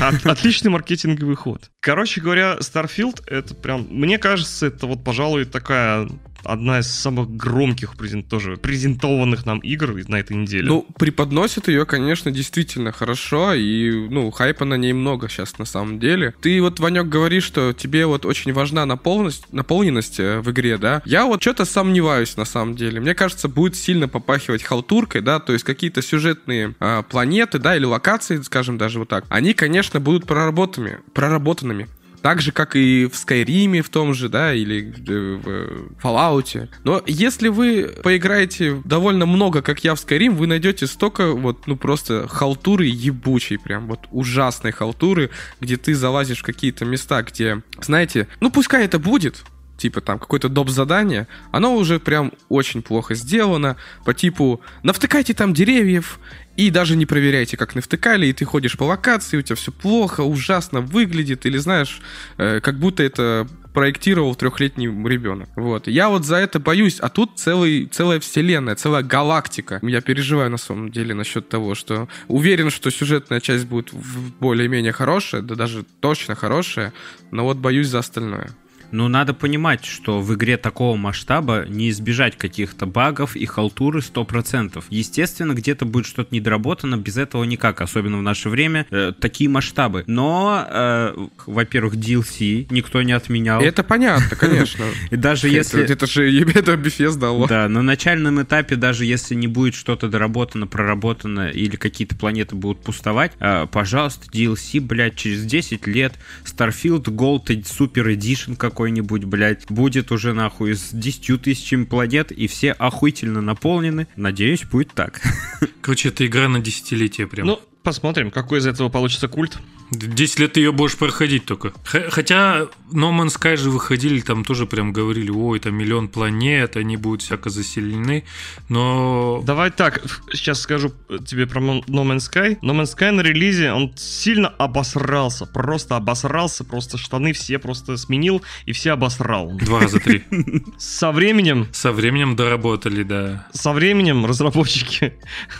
[0.00, 1.70] От- Отличный маркетинговый ход.
[1.80, 6.08] Короче говоря, Starfield это прям, мне кажется, это вот, пожалуй, такая
[6.44, 10.66] одна из самых громких презент, тоже презентованных нам игр на этой неделе.
[10.66, 15.98] Ну, преподносит ее, конечно, действительно хорошо, и, ну, хайпа на ней много сейчас на самом
[15.98, 16.34] деле.
[16.40, 21.02] Ты вот, Ванек, говоришь, что тебе вот очень важна наполненность, наполненность э, в игре, да?
[21.04, 23.00] Я вот что-то сомневаюсь на самом деле.
[23.00, 27.84] Мне кажется, будет сильно попахивать халтуркой, да, то есть какие-то сюжетные а, планеты, да, или
[27.84, 31.88] локации, скажем даже вот так, они, конечно, будут проработанными, проработанными.
[32.24, 36.70] Так же, как и в Скайриме в том же, да, или э, в Fallout.
[36.82, 41.76] Но если вы поиграете довольно много, как я в Skyrim, вы найдете столько вот, ну
[41.76, 45.28] просто халтуры ебучей, прям вот ужасной халтуры,
[45.60, 49.44] где ты залазишь в какие-то места, где, знаете, ну пускай это будет,
[49.84, 50.70] типа там какое-то доп.
[50.70, 53.76] задание, оно уже прям очень плохо сделано,
[54.06, 56.18] по типу навтыкайте там деревьев
[56.56, 60.22] и даже не проверяйте, как навтыкали, и ты ходишь по локации, у тебя все плохо,
[60.22, 62.00] ужасно выглядит, или знаешь,
[62.38, 65.50] э, как будто это проектировал трехлетний ребенок.
[65.56, 65.86] Вот.
[65.86, 69.80] Я вот за это боюсь, а тут целый, целая вселенная, целая галактика.
[69.82, 73.92] Я переживаю на самом деле насчет того, что уверен, что сюжетная часть будет
[74.40, 76.94] более-менее хорошая, да даже точно хорошая,
[77.32, 78.48] но вот боюсь за остальное.
[78.94, 84.84] Ну, надо понимать, что в игре такого масштаба не избежать каких-то багов и халтуры 100%.
[84.88, 90.04] Естественно, где-то будет что-то недоработано, без этого никак, особенно в наше время, э, такие масштабы.
[90.06, 93.60] Но, э, во-первых, DLC никто не отменял.
[93.60, 94.84] Это понятно, конечно.
[95.10, 95.82] И даже если...
[95.82, 97.48] Это, же это Bethesda, алло.
[97.48, 102.84] Да, на начальном этапе, даже если не будет что-то доработано, проработано, или какие-то планеты будут
[102.84, 106.14] пустовать, а, пожалуйста, DLC, блядь, через 10 лет
[106.44, 108.54] Starfield Gold Super Edition
[108.84, 114.06] какой-нибудь, блядь, будет уже нахуй с 10 тысячами планет, и все охуительно наполнены.
[114.14, 115.22] Надеюсь, будет так.
[115.80, 117.46] Короче, это игра на десятилетие прям.
[117.46, 119.58] Ну, посмотрим, какой из этого получится культ.
[119.90, 121.72] 10 лет ты ее будешь проходить только.
[121.84, 126.96] Хотя No Man's Sky же выходили, там тоже прям говорили, ой, там миллион планет, они
[126.96, 128.24] будут всяко заселены.
[128.68, 130.90] Но Давай так, сейчас скажу
[131.26, 132.58] тебе про No Man's Sky.
[132.60, 138.42] No Man's Sky на релизе, он сильно обосрался, просто обосрался, просто штаны все просто сменил
[138.64, 139.52] и все обосрал.
[139.58, 140.24] два раза три.
[140.78, 143.46] Со временем, Со временем доработали, да.
[143.52, 145.12] со временем разработчики,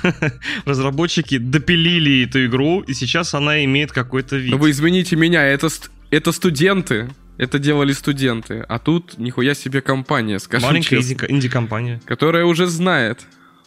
[0.65, 4.53] разработчики допилили эту игру, и сейчас она имеет какой-то вид.
[4.53, 5.69] Ну вы извините меня, это,
[6.11, 7.11] это студенты.
[7.37, 8.65] Это делали студенты.
[8.69, 12.01] А тут нихуя себе компания, скажем Маленькая честно, инди- инди-компания.
[12.07, 13.27] которая уже знает.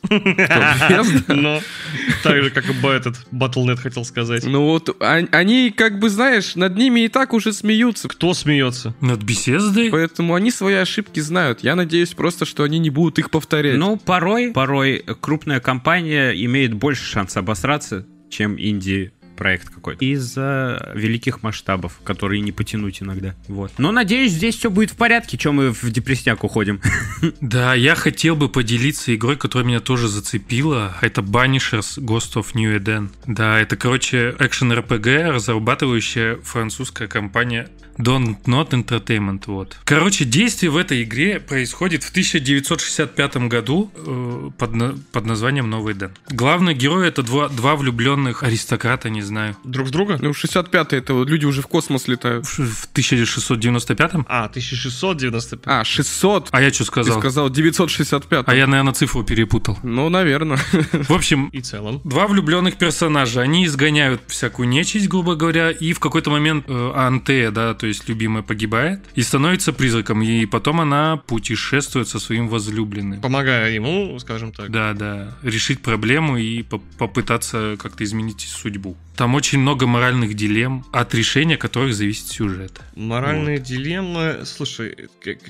[0.09, 1.59] Но
[2.23, 4.45] так же, как и этот Battle.net хотел сказать.
[4.45, 8.07] Ну вот, а- они, как бы, знаешь, над ними и так уже смеются.
[8.07, 8.95] Кто смеется?
[9.01, 9.89] Над беседой?
[9.89, 11.61] Поэтому они свои ошибки знают.
[11.63, 13.77] Я надеюсь просто, что они не будут их повторять.
[13.77, 20.03] Ну, порой, порой крупная компания имеет больше шанс обосраться, чем инди проект какой-то.
[20.03, 23.35] Из-за великих масштабов, которые не потянуть иногда.
[23.47, 23.71] Вот.
[23.77, 26.81] Но надеюсь, здесь все будет в порядке, чем мы в депресняк уходим.
[27.39, 30.95] Да, я хотел бы поделиться игрой, которая меня тоже зацепила.
[31.01, 33.09] Это Banishers Ghost of New Eden.
[33.25, 39.43] Да, это, короче, экшен RPG, разрабатывающая французская компания Don't Not Entertainment.
[39.47, 39.77] Вот.
[39.83, 44.71] Короче, действие в этой игре происходит в 1965 году э, под,
[45.11, 46.11] под названием Новый Эден.
[46.29, 49.55] Главный герой это два, два влюбленных аристократа, не знаю.
[49.63, 50.17] Друг друга?
[50.21, 52.45] Ну, 65-й, это вот люди уже в космос летают.
[52.45, 55.61] В в 1695 А, 1695.
[55.65, 56.49] А, 600.
[56.51, 57.19] А я что Ты сказал?
[57.19, 58.45] сказал 965.
[58.47, 59.77] А я, наверное, цифру перепутал.
[59.83, 60.57] Ну, наверное.
[60.57, 62.01] В общем, И целом.
[62.03, 67.51] Два влюбленных персонажа, они изгоняют всякую нечисть, грубо говоря, и в какой-то момент э, Антея,
[67.51, 73.21] да, то есть любимая погибает и становится призраком, и потом она путешествует со своим возлюбленным.
[73.21, 74.69] Помогая ему, скажем так.
[74.71, 78.95] Да, да, решить проблему и по- попытаться как-то изменить судьбу.
[79.17, 82.79] Там очень много моральных дилемм, от решения которых зависит сюжет.
[82.95, 84.43] Моральные дилеммы.
[84.45, 85.09] Слушай,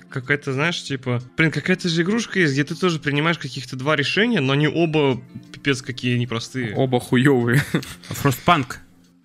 [0.09, 1.22] какая-то, знаешь, типа...
[1.36, 5.22] Блин, какая-то же игрушка есть, где ты тоже принимаешь каких-то два решения, но они оба
[5.51, 6.74] пипец какие непростые.
[6.76, 7.61] Оба хуевые.
[8.07, 8.80] Фростпанк.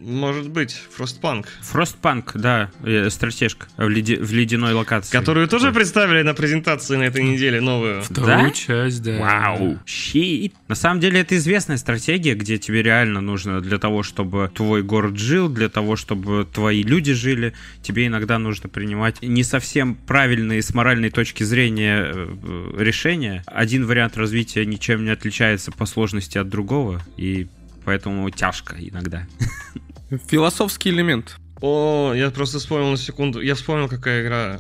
[0.05, 1.47] Может быть, Frostpunk.
[1.61, 5.13] Фростпанк, да, э, стратежка в, леди- в ледяной локации.
[5.13, 8.03] Которую тоже представили на презентации на этой неделе новую.
[8.03, 8.51] Вторую Да?
[8.51, 9.19] часть, да.
[9.19, 9.79] Вау.
[9.87, 10.55] Щит.
[10.69, 15.17] На самом деле это известная стратегия, где тебе реально нужно для того, чтобы твой город
[15.19, 20.75] жил, для того, чтобы твои люди жили, тебе иногда нужно принимать не совсем правильные с
[20.75, 23.45] моральной точки зрения э, э, решения.
[23.47, 27.47] Один вариант развития ничем не отличается по сложности от другого, и
[27.85, 29.27] поэтому тяжко иногда.
[30.19, 31.37] Философский элемент.
[31.63, 33.41] О, я просто вспомнил на секунду.
[33.41, 34.59] Я вспомнил, какая игра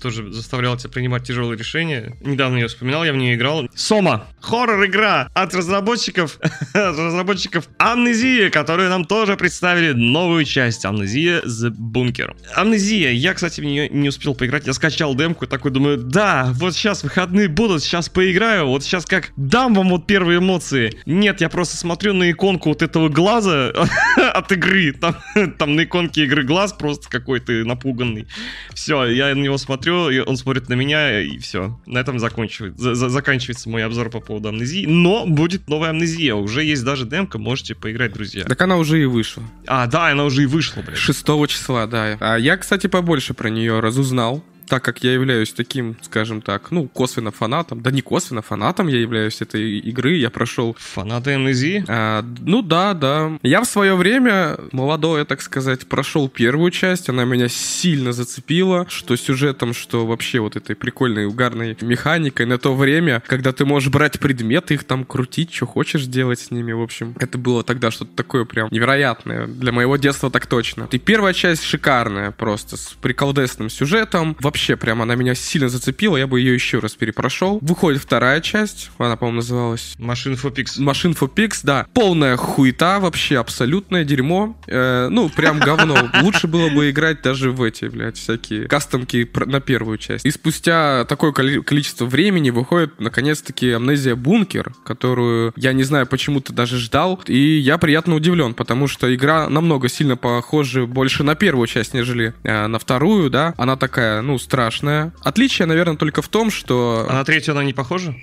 [0.00, 2.16] тоже заставляла тебя принимать тяжелые решения.
[2.20, 3.66] Недавно ее вспоминал, я в нее играл.
[3.74, 4.26] Сома.
[4.42, 6.38] Хоррор-игра от разработчиков,
[6.74, 12.36] от разработчиков Амнезия, которые нам тоже представили новую часть Амнезия The Bunker.
[12.54, 13.10] Амнезия.
[13.12, 14.66] Я, кстати, в нее не успел поиграть.
[14.66, 19.06] Я скачал демку и такой думаю, да, вот сейчас выходные будут, сейчас поиграю, вот сейчас
[19.06, 20.92] как дам вам вот первые эмоции.
[21.06, 23.72] Нет, я просто смотрю на иконку вот этого глаза
[24.34, 24.92] от игры.
[24.92, 25.16] Там,
[25.58, 28.26] там на иконке игры глаз просто какой-то напуганный.
[28.74, 31.78] Все, я на него смотрю, и он смотрит на меня, и все.
[31.86, 34.86] На этом заканчивается, за- за- заканчивается мой обзор по поводу амнезии.
[34.86, 36.34] Но будет новая амнезия.
[36.34, 38.44] Уже есть даже демка, можете поиграть, друзья.
[38.44, 39.42] Так она уже и вышла.
[39.66, 40.98] А, да, она уже и вышла, блядь.
[40.98, 42.16] 6 числа, да.
[42.20, 44.42] А я, кстати, побольше про нее разузнал.
[44.68, 48.98] Так как я являюсь таким, скажем так, ну, косвенно фанатом, да не косвенно фанатом я
[48.98, 51.84] являюсь этой игры, я прошел Фанаты амнезии?
[51.88, 53.38] А, ну да, да.
[53.42, 57.08] Я в свое время, молодое, так сказать, прошел первую часть.
[57.08, 62.74] Она меня сильно зацепила, что сюжетом, что вообще вот этой прикольной угарной механикой на то
[62.74, 66.72] время, когда ты можешь брать предметы, их там крутить, что хочешь делать с ними.
[66.72, 69.46] В общем, это было тогда что-то такое прям невероятное.
[69.46, 70.88] Для моего детства так точно.
[70.90, 74.36] И первая часть шикарная просто, с приколдесным сюжетом.
[74.54, 77.58] Вообще, прям она меня сильно зацепила, я бы ее еще раз перепрошел.
[77.60, 80.78] Выходит вторая часть, она, по-моему, называлась Машин Фопикс.
[80.78, 81.86] Машин for Pix, да.
[81.92, 84.56] Полная хуета вообще, абсолютное дерьмо.
[84.68, 86.08] Э, ну, прям говно.
[86.22, 90.24] Лучше было бы играть даже в эти, блядь, всякие кастомки на первую часть.
[90.24, 96.52] И спустя такое коли- количество времени выходит, наконец-таки, Амнезия Бункер, которую я не знаю, почему-то
[96.52, 97.20] даже ждал.
[97.26, 102.34] И я приятно удивлен, потому что игра намного сильно похожа больше на первую часть, нежели
[102.44, 103.52] э, на вторую, да.
[103.56, 105.12] Она такая, ну, страшная.
[105.22, 107.06] Отличие, наверное, только в том, что...
[107.08, 108.14] А на третью она не похожа?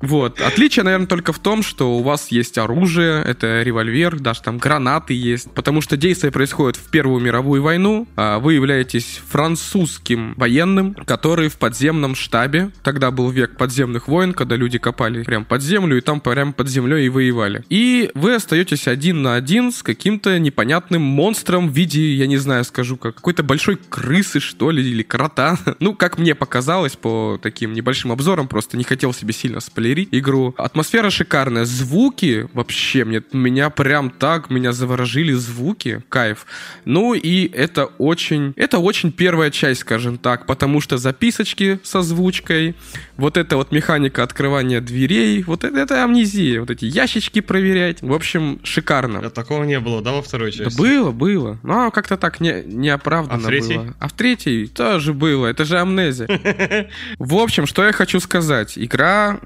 [0.00, 0.40] Вот.
[0.40, 5.14] Отличие, наверное, только в том, что у вас есть оружие, это револьвер, даже там гранаты
[5.14, 5.50] есть.
[5.52, 8.06] Потому что действие происходит в Первую мировую войну.
[8.16, 12.70] а Вы являетесь французским военным, который в подземном штабе.
[12.82, 16.68] Тогда был век подземных войн, когда люди копали прям под землю, и там прям под
[16.68, 17.64] землей и воевали.
[17.68, 22.64] И вы остаетесь один на один с каким-то непонятным монстром в виде, я не знаю,
[22.64, 25.58] скажу, как какой-то большой крысы, что ли, или крота.
[25.80, 30.54] Ну, как мне показалось по таким небольшим обзорам, просто не хотел себе сильно спойлерить игру.
[30.58, 31.64] Атмосфера шикарная.
[31.64, 36.02] Звуки вообще мне, меня прям так, меня заворожили звуки.
[36.08, 36.46] Кайф.
[36.84, 42.74] Ну и это очень, это очень первая часть, скажем так, потому что записочки с озвучкой,
[43.16, 48.02] вот эта вот механика открывания дверей, вот это, это амнезия, вот эти ящички проверять.
[48.02, 49.20] В общем, шикарно.
[49.24, 50.78] А Такого не было, да, во второй Да части?
[50.78, 51.58] было, было.
[51.62, 53.76] Но как-то так не, неоправданно А в третьей?
[53.76, 53.94] было.
[54.00, 55.46] А в третьей тоже было.
[55.46, 56.26] Это же амнезия.
[57.18, 58.74] В общем, что я хочу сказать.
[58.76, 59.38] Игра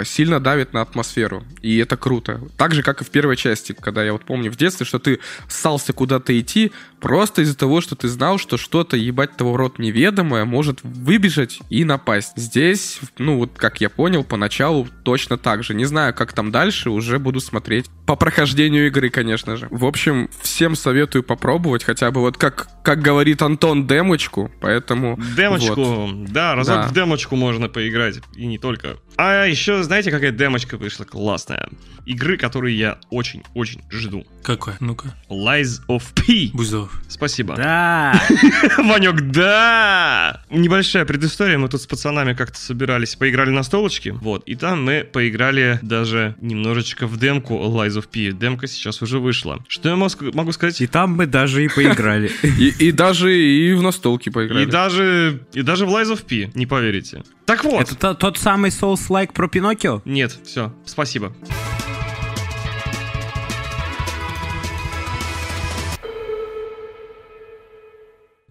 [0.00, 1.44] э, сильно давит на атмосферу.
[1.62, 2.40] И это круто.
[2.56, 5.20] Так же, как и в первой части, когда я вот помню в детстве, что ты
[5.48, 10.44] ссался куда-то идти, просто из-за того, что ты знал, что что-то, ебать того рот неведомое,
[10.44, 12.32] может выбежать и напасть.
[12.36, 15.74] Здесь, ну вот как я понял, поначалу точно так же.
[15.74, 17.86] Не знаю, как там дальше, уже буду смотреть.
[18.06, 19.68] По прохождению игры, конечно же.
[19.70, 25.18] В общем, всем советую попробовать, хотя бы вот как, как говорит Антон, демочку, поэтому...
[25.36, 26.24] Демочку, вот.
[26.26, 26.88] да, разок Да.
[26.88, 28.96] в демочку можно поиграть, и не только.
[29.16, 31.68] А еще, знаете, какая демочка вышла классная?
[32.04, 34.24] Игры, которые я очень-очень жду.
[34.42, 34.74] Какой?
[34.80, 36.50] Ну-ка, Lies of P.
[36.56, 36.90] будь здоров.
[37.08, 37.56] Спасибо.
[37.56, 38.20] Да.
[38.78, 40.42] Ванек, да!
[40.50, 41.58] Небольшая предыстория.
[41.58, 44.12] Мы тут с пацанами как-то собирались, поиграли на столочке.
[44.12, 44.44] Вот.
[44.46, 48.32] И там мы поиграли даже немножечко в демку Lies of P.
[48.36, 49.58] Демка сейчас уже вышла.
[49.68, 50.80] Что я мог- могу сказать?
[50.80, 52.30] И там мы даже и поиграли.
[52.78, 54.62] И, даже и в настолки поиграли.
[54.62, 57.22] И даже, и даже в Lies of P, не поверите.
[57.46, 57.82] Так вот.
[57.82, 60.02] Это то- тот самый Souls-like про Пиноккио?
[60.04, 61.32] Нет, все, спасибо.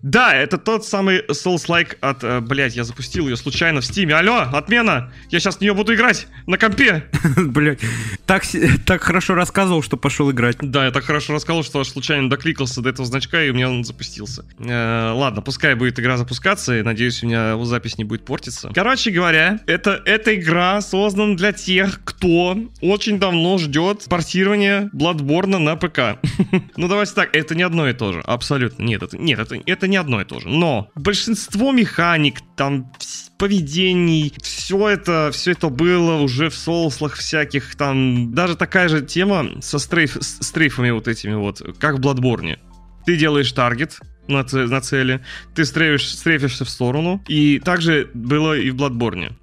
[0.06, 2.24] Да, это тот самый Souls-like от...
[2.24, 4.14] Э, блять, я запустил ее случайно в Стиме.
[4.14, 5.12] Алло, отмена!
[5.32, 7.06] Я сейчас в нее буду играть на компе.
[7.38, 7.80] Блять,
[8.28, 8.44] так,
[8.86, 10.58] так хорошо рассказывал, что пошел играть.
[10.62, 13.68] Да, я так хорошо рассказал, что аж случайно докликался до этого значка, и у меня
[13.68, 14.46] он запустился.
[14.60, 18.70] Э, ладно, пускай будет игра запускаться, и надеюсь, у меня запись не будет портиться.
[18.76, 25.76] Короче говоря, это, эта игра создана для тех, кто очень давно ждет портирования Bloodborne на
[25.76, 26.20] ПК.
[26.78, 28.22] Ну, давайте так, это не одно и то же.
[28.22, 28.84] Абсолютно.
[28.84, 30.48] Нет, это, нет, это, это не одно и то же.
[30.48, 32.92] Но большинство механик, там,
[33.38, 39.62] поведений, все это, все это было уже в соуслах всяких, там, даже такая же тема
[39.62, 42.58] со стрейф, с стрейфами вот этими вот, как в Bloodborne.
[43.06, 45.24] Ты делаешь таргет, на, ц- на цели,
[45.54, 49.34] ты стрейфишь, стрейфишься в сторону, и также было и в Bloodborne.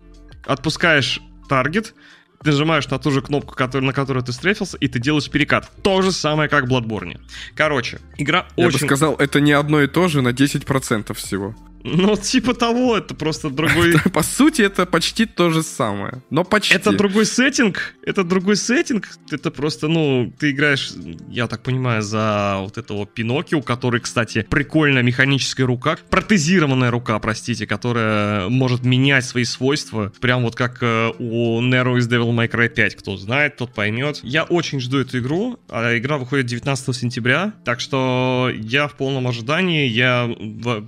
[0.47, 1.95] Отпускаешь таргет,
[2.45, 5.71] нажимаешь на ту же кнопку, который- на которую ты стрейфился, и ты делаешь перекат.
[5.83, 7.21] То же самое, как в Bloodborne.
[7.55, 8.81] Короче, игра Я очень...
[8.81, 11.55] бы сказал, это не одно и то же на 10% всего.
[11.85, 13.95] Ну, типа того, это просто другой...
[14.13, 16.23] По сути, это почти то же самое.
[16.31, 16.75] Но почти.
[16.75, 20.93] Это другой сеттинг, это другой сеттинг, это просто, ну, ты играешь,
[21.29, 27.67] я так понимаю, за вот этого Пиноккио, который, кстати, прикольная механическая рука, протезированная рука, простите,
[27.67, 32.69] которая может менять свои свойства, прям вот как э, у Nero из Devil May Cry
[32.69, 34.21] 5, кто знает, тот поймет.
[34.23, 39.27] Я очень жду эту игру, а игра выходит 19 сентября, так что я в полном
[39.27, 40.31] ожидании, я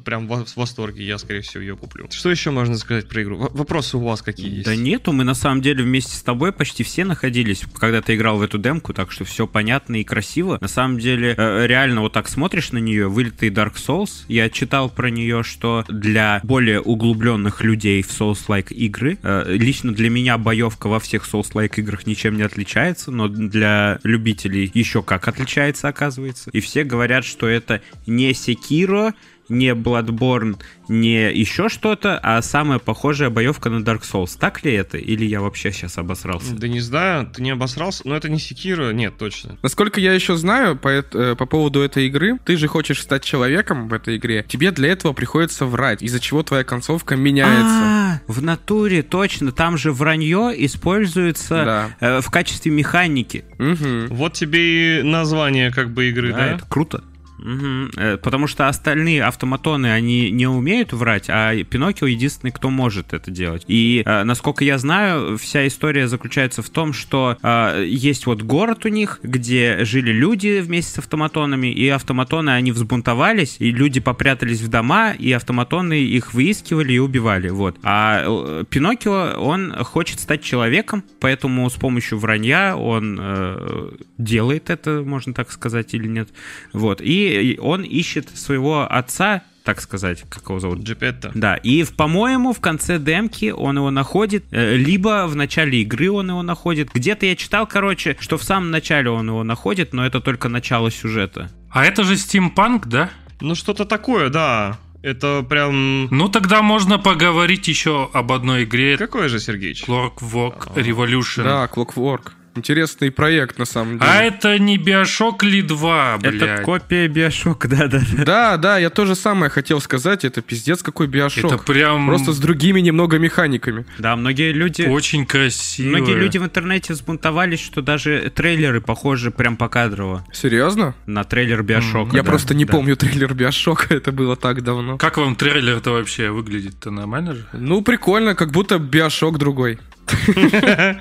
[0.04, 2.06] прям в в восторге, я, скорее всего, ее куплю.
[2.10, 3.48] Что еще можно сказать про игру?
[3.52, 4.64] Вопросы у вас какие есть?
[4.64, 8.38] Да нету, мы на самом деле вместе с тобой почти все находились, когда ты играл
[8.38, 10.58] в эту демку, так что все понятно и красиво.
[10.60, 14.24] На самом деле, э, реально вот так смотришь на нее, вылитый Dark Souls.
[14.28, 20.10] Я читал про нее, что для более углубленных людей в Souls-like игры, э, лично для
[20.10, 25.88] меня боевка во всех Souls-like играх ничем не отличается, но для любителей еще как отличается,
[25.88, 26.50] оказывается.
[26.50, 29.14] И все говорят, что это не Sekiro,
[29.48, 30.56] не Bloodborne,
[30.88, 34.36] не еще что-то, а самая похожая боевка на Dark Souls.
[34.38, 34.98] Так ли это?
[34.98, 36.54] Или я вообще сейчас обосрался?
[36.54, 39.56] Да не знаю, ты не обосрался, но это не Секира, нет, точно.
[39.62, 43.88] Насколько я еще знаю по, э, по поводу этой игры, ты же хочешь стать человеком
[43.88, 44.44] в этой игре.
[44.48, 47.64] Тебе для этого приходится врать, из-за чего твоя концовка меняется.
[47.82, 49.52] А, в натуре, точно.
[49.52, 51.96] Там же вранье используется Да.
[52.00, 53.44] э, в качестве механики.
[53.58, 54.08] Мгм.
[54.08, 56.46] Вот тебе и название как бы игры, Да, да?
[56.54, 57.02] это круто.
[57.38, 63.30] Э, Потому что остальные автоматоны, они не умеют врать, а Пиноккио единственный, кто может это
[63.30, 63.64] делать.
[63.66, 68.84] И, э, насколько я знаю, вся история заключается в том, что э, есть вот город
[68.84, 74.60] у них, где жили люди вместе с автоматонами, и автоматоны, они взбунтовались, и люди попрятались
[74.60, 77.76] в дома, и автоматоны их выискивали и убивали, вот.
[77.82, 85.02] А э, Пиноккио, он хочет стать человеком, поэтому с помощью вранья он э, делает это,
[85.04, 86.28] можно так сказать, или нет.
[86.72, 87.00] Вот.
[87.00, 87.23] И
[87.60, 90.80] он ищет своего отца, так сказать, как его зовут?
[90.80, 91.30] Джепетто.
[91.34, 96.10] Да, и, в- по-моему, в конце демки он его находит, э, либо в начале игры
[96.10, 96.90] он его находит.
[96.92, 100.90] Где-то я читал, короче, что в самом начале он его находит, но это только начало
[100.90, 101.50] сюжета.
[101.70, 103.10] А это же стимпанк, да?
[103.40, 104.78] Ну, что-то такое, да.
[105.02, 106.06] Это прям...
[106.10, 108.96] Ну тогда можно поговорить еще об одной игре.
[108.96, 109.84] Какой же, Сергеич?
[109.86, 111.42] Clockwork Revolution.
[111.44, 112.32] Да, Clockwork.
[112.56, 114.10] Интересный проект, на самом деле.
[114.10, 116.62] А это не Биошок ли 2, Это блядь?
[116.62, 118.24] копия Биошока, да-да-да.
[118.24, 120.24] Да, да, я тоже самое хотел сказать.
[120.24, 121.44] Это пиздец какой биошок.
[121.52, 123.84] Это прям Просто с другими немного механиками.
[123.98, 124.82] Да, многие люди...
[124.82, 125.88] очень красиво.
[125.88, 130.94] Многие люди в интернете взбунтовались, что даже трейлеры похожи прям покадрово Серьезно?
[131.06, 132.16] на трейлер Биошока.
[132.16, 132.72] Я да, просто не да.
[132.72, 134.98] помню трейлер биошока, это было так давно.
[134.98, 137.46] Как вам трейлер-то вообще выглядит-то нормально же?
[137.52, 139.78] Ну, прикольно, как будто биошок другой.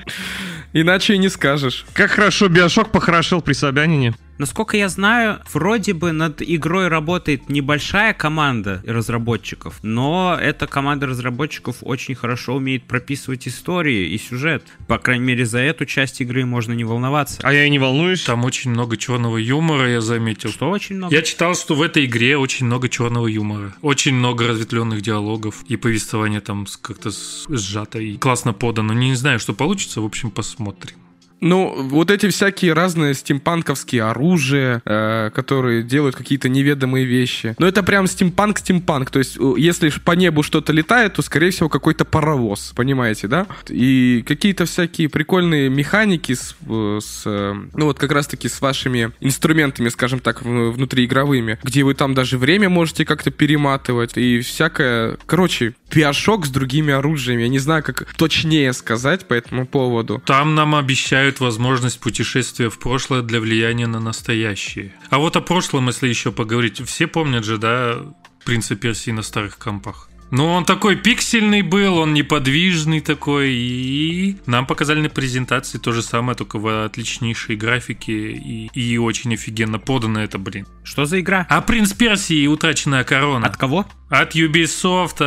[0.73, 1.85] Иначе и не скажешь.
[1.93, 4.15] Как хорошо Биошок похорошел при Собянине.
[4.39, 11.77] Насколько я знаю, вроде бы над игрой работает небольшая команда разработчиков, но эта команда разработчиков
[11.81, 14.63] очень хорошо умеет прописывать истории и сюжет.
[14.87, 17.39] По крайней мере, за эту часть игры можно не волноваться.
[17.43, 18.23] А я и не волнуюсь.
[18.23, 20.49] Там очень много черного юмора, я заметил.
[20.49, 21.13] Что очень много.
[21.15, 23.73] Я читал, что в этой игре очень много черного юмора.
[23.81, 25.63] Очень много разветвленных диалогов.
[25.67, 27.11] И повествование там с- как-то
[27.49, 28.93] сжато и классно подано.
[28.93, 30.01] Не знаю, что получится.
[30.01, 30.95] В общем, посмотрим.
[31.43, 37.53] Ну, вот эти всякие разные стимпанковские оружия, э, которые делают какие-то неведомые вещи.
[37.59, 39.11] Но это прям стимпанк-стимпанк.
[39.11, 42.71] То есть, если по небу что-то летает, то, скорее всего, какой-то паровоз.
[42.73, 43.45] Понимаете, да?
[43.67, 49.89] И какие-то всякие прикольные механики с, с, э, ну, вот как раз-таки с вашими инструментами,
[49.89, 55.17] скажем так, внутриигровыми, где вы там даже время можете как-то перематывать и всякое...
[55.25, 57.43] Короче, BioShock с другими оружиями.
[57.43, 60.23] Я не знаю, как точнее сказать по этому поводу.
[60.25, 64.93] Там нам обещают возможность путешествия в прошлое для влияния на настоящее.
[65.09, 66.81] А вот о прошлом, если еще поговорить.
[66.87, 68.01] Все помнят же, да,
[68.45, 70.09] принца Персии на старых компах.
[70.35, 76.01] Ну, он такой пиксельный был, он неподвижный такой, и нам показали на презентации то же
[76.01, 80.65] самое, только в отличнейшей графике и, и очень офигенно подано это, блин.
[80.83, 81.45] Что за игра?
[81.49, 83.45] А принц Персии и утраченная корона.
[83.45, 83.85] От кого?
[84.13, 85.23] От Ubisoft.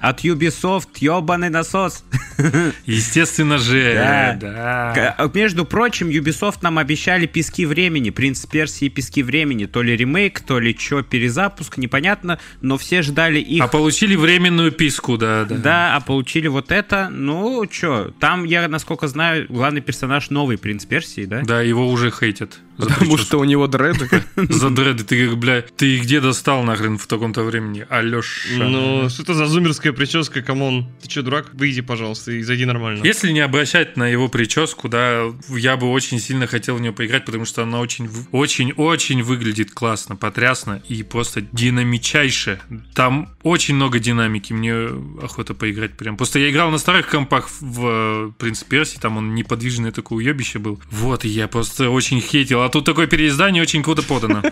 [0.00, 2.04] От Ubisoft, ебаный насос.
[2.86, 3.94] Естественно же.
[3.94, 4.36] Да.
[4.40, 5.14] да.
[5.18, 9.66] А, Между прочим, Ubisoft нам обещали пески времени, Принц Персии и пески времени.
[9.66, 13.64] То ли ремейк, то ли что, перезапуск, непонятно, но все ждали их.
[13.64, 15.56] А получили временную писку, да, да.
[15.56, 17.08] Да, а получили вот это.
[17.10, 21.42] Ну, чё, там, я, насколько знаю, главный персонаж новый принц Персии, да?
[21.42, 22.58] Да, его уже хейтят.
[22.80, 24.08] Потому что у него дреды.
[24.36, 25.04] За дреды.
[25.04, 27.86] Ты, как, бля, ты их где достал нахрен в таком-то времени?
[27.88, 28.48] Алёша.
[28.58, 30.86] Ну, что это за зумерская прическа, come on?
[31.02, 31.50] Ты че, дурак?
[31.54, 33.04] Выйди, пожалуйста, и зайди нормально.
[33.04, 37.24] Если не обращать на его прическу, да, я бы очень сильно хотел в нее поиграть,
[37.24, 42.60] потому что она очень, в- очень-очень выглядит классно, потрясно и просто динамичайше.
[42.94, 44.74] Там очень много динамики, мне
[45.22, 46.16] охота поиграть прям.
[46.16, 50.80] Просто я играл на старых компах в Принц Персии, там он неподвижный такой уебище был.
[50.90, 52.62] Вот, и я просто очень хейтил.
[52.70, 54.42] А тут такое переиздание очень круто подано.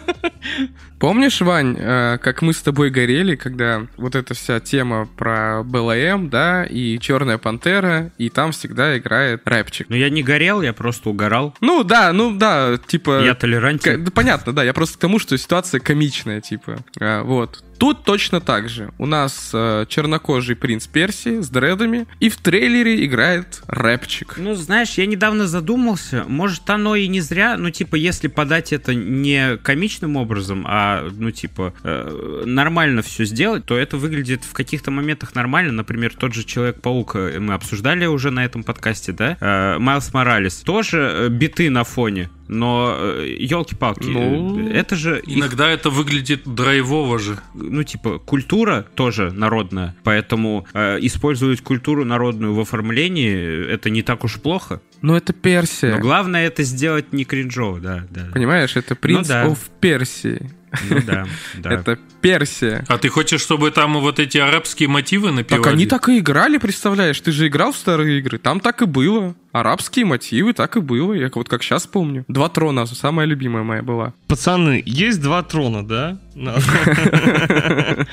[0.98, 6.28] Помнишь, Вань, э, как мы с тобой горели, когда вот эта вся тема про БЛМ,
[6.28, 9.86] да, и Черная Пантера, и там всегда играет рэпчик.
[9.88, 11.54] Ну, я не горел, я просто угорал.
[11.60, 13.22] Ну да, ну да, типа...
[13.24, 14.02] Я толерантен.
[14.02, 16.78] да понятно, да, я просто к тому, что ситуация комичная, типа.
[16.98, 17.62] А, вот.
[17.78, 18.90] Тут точно так же.
[18.98, 24.34] У нас э, чернокожий принц Персии с дредами, и в трейлере играет рэпчик.
[24.36, 28.94] Ну, знаешь, я недавно задумался, может, оно и не зря, ну, типа, если подать это
[28.94, 34.90] не комичным образом, а, ну, типа, э, нормально все сделать, то это выглядит в каких-то
[34.90, 35.72] моментах нормально.
[35.72, 39.36] Например, тот же Человек-паук, э, мы обсуждали уже на этом подкасте, да?
[39.40, 40.56] Э, Майлз Моралес.
[40.56, 47.18] Тоже э, биты на фоне, но, елки-палки, Ну, это же их Иногда это выглядит драйвово
[47.18, 47.38] же.
[47.54, 54.02] ну, типа, культура тоже народная, поэтому э, использовать культуру народную в оформлении э, это не
[54.02, 54.80] так уж плохо.
[55.02, 55.94] Ну это Персия.
[55.94, 58.26] Но главное это сделать не кринжово, да, да.
[58.32, 59.46] Понимаешь, это принц Ну да.
[59.46, 60.50] of Персии.
[60.90, 61.72] Ну да, да.
[61.72, 62.84] Это Персия.
[62.88, 65.62] А ты хочешь, чтобы там вот эти арабские мотивы напевали?
[65.62, 67.20] Так они так и играли, представляешь?
[67.20, 68.38] Ты же играл в старые игры.
[68.38, 69.34] Там так и было.
[69.52, 71.14] Арабские мотивы, так и было.
[71.14, 72.24] Я вот как сейчас помню.
[72.28, 74.12] Два трона, самая любимая моя была.
[74.26, 76.20] Пацаны, есть два трона, да?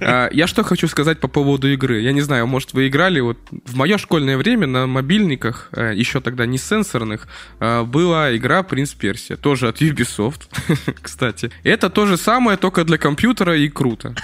[0.00, 2.00] А, Я что хочу сказать по поводу игры.
[2.00, 6.20] Я не знаю, может вы играли, вот в мое школьное время на мобильниках, э, еще
[6.20, 7.28] тогда не сенсорных,
[7.60, 10.48] э, была игра «Принц Персия», тоже от Ubisoft,
[11.02, 11.50] кстати.
[11.62, 14.14] Это то же самое, только для компьютера и круто.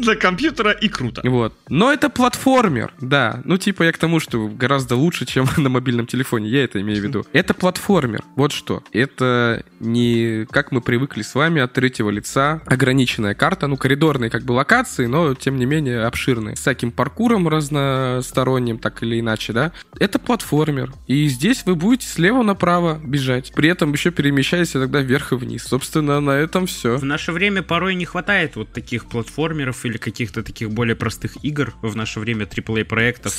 [0.00, 1.22] Для компьютера и круто.
[1.24, 1.54] Вот.
[1.68, 3.42] Но это платформер, да.
[3.44, 6.48] Ну, типа, я к тому, что гораздо лучше, чем на мобильном телефоне.
[6.48, 7.26] Я это имею в виду.
[7.32, 8.22] Это платформер.
[8.36, 8.82] Вот что.
[8.92, 12.62] Это не как мы привыкли с вами от третьего лица.
[12.66, 16.56] Ограниченная карта, ну, коридорные как бы локации, но, тем не менее, обширные.
[16.56, 19.72] С всяким паркуром разносторонним, так или иначе, да.
[19.98, 20.92] Это платформер.
[21.06, 23.52] И здесь вы будете слева направо бежать.
[23.54, 25.64] При этом еще перемещаясь иногда вверх и вниз.
[25.64, 26.96] Собственно, на этом все.
[26.96, 31.74] В наше время порой не хватает вот таких платформеров или каких-то таких более простых игр
[31.82, 33.34] в наше время AAA проектов.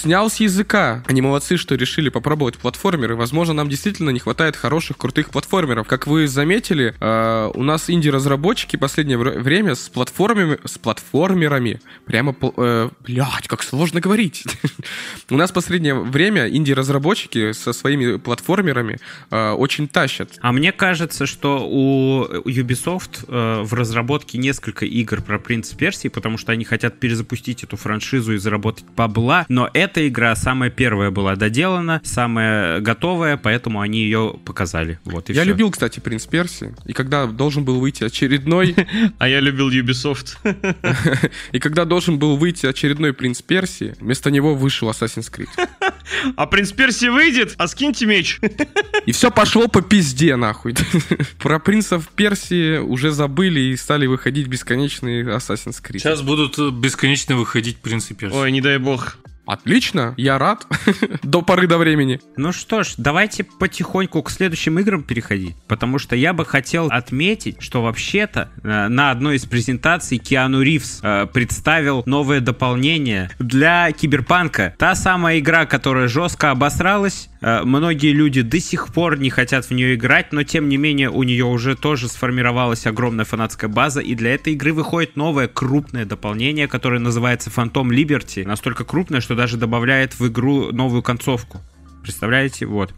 [0.00, 1.02] Снял с языка.
[1.06, 3.16] Они молодцы, что решили попробовать платформеры.
[3.16, 5.86] Возможно, нам действительно не хватает хороших, крутых платформеров.
[5.86, 12.34] Как вы заметили, э, у нас инди-разработчики последнее вр- время с платформами, с платформерами, прямо,
[12.56, 14.44] э, блядь, как сложно говорить.
[15.30, 18.98] У нас последнее время инди-разработчики со своими платформерами
[19.30, 20.30] э, очень тащат.
[20.40, 26.38] А мне кажется, что у Ubisoft э, в разработке несколько игр про Принц Персии, потому
[26.38, 31.34] что они хотят перезапустить эту франшизу и заработать бабла, но эта игра самая первая была
[31.34, 35.00] доделана, самая готовая, поэтому они ее показали.
[35.04, 35.50] Вот и Я всё.
[35.50, 36.74] любил, кстати, Принц Персии.
[36.86, 38.76] И когда должен был выйти очередной
[39.18, 40.36] А я любил Ubisoft.
[41.52, 45.48] И когда должен был выйти очередной принц Персии, вместо него вышел Assassin's Creed.
[46.36, 48.38] А принц Перси выйдет, а скиньте меч.
[49.06, 50.74] И все пошло по пизде, нахуй.
[51.38, 55.98] Про принцев Персии уже забыли и стали выходить бесконечные Assassin's Creed.
[55.98, 58.36] Сейчас будут бесконечно выходить принцы Персии.
[58.36, 59.18] Ой, не дай бог.
[59.50, 60.64] Отлично, я рад.
[61.24, 62.20] До поры до времени.
[62.36, 67.56] Ну что ж, давайте потихоньку к следующим играм переходить, потому что я бы хотел отметить,
[67.58, 74.76] что вообще-то э, на одной из презентаций Киану Ривз э, представил новое дополнение для Киберпанка.
[74.78, 79.94] Та самая игра, которая жестко обосралась, многие люди до сих пор не хотят в нее
[79.94, 84.34] играть, но тем не менее у нее уже тоже сформировалась огромная фанатская база, и для
[84.34, 88.46] этой игры выходит новое крупное дополнение, которое называется Phantom Liberty.
[88.46, 91.60] Настолько крупное, что даже добавляет в игру новую концовку.
[92.02, 92.66] Представляете?
[92.66, 92.94] Вот.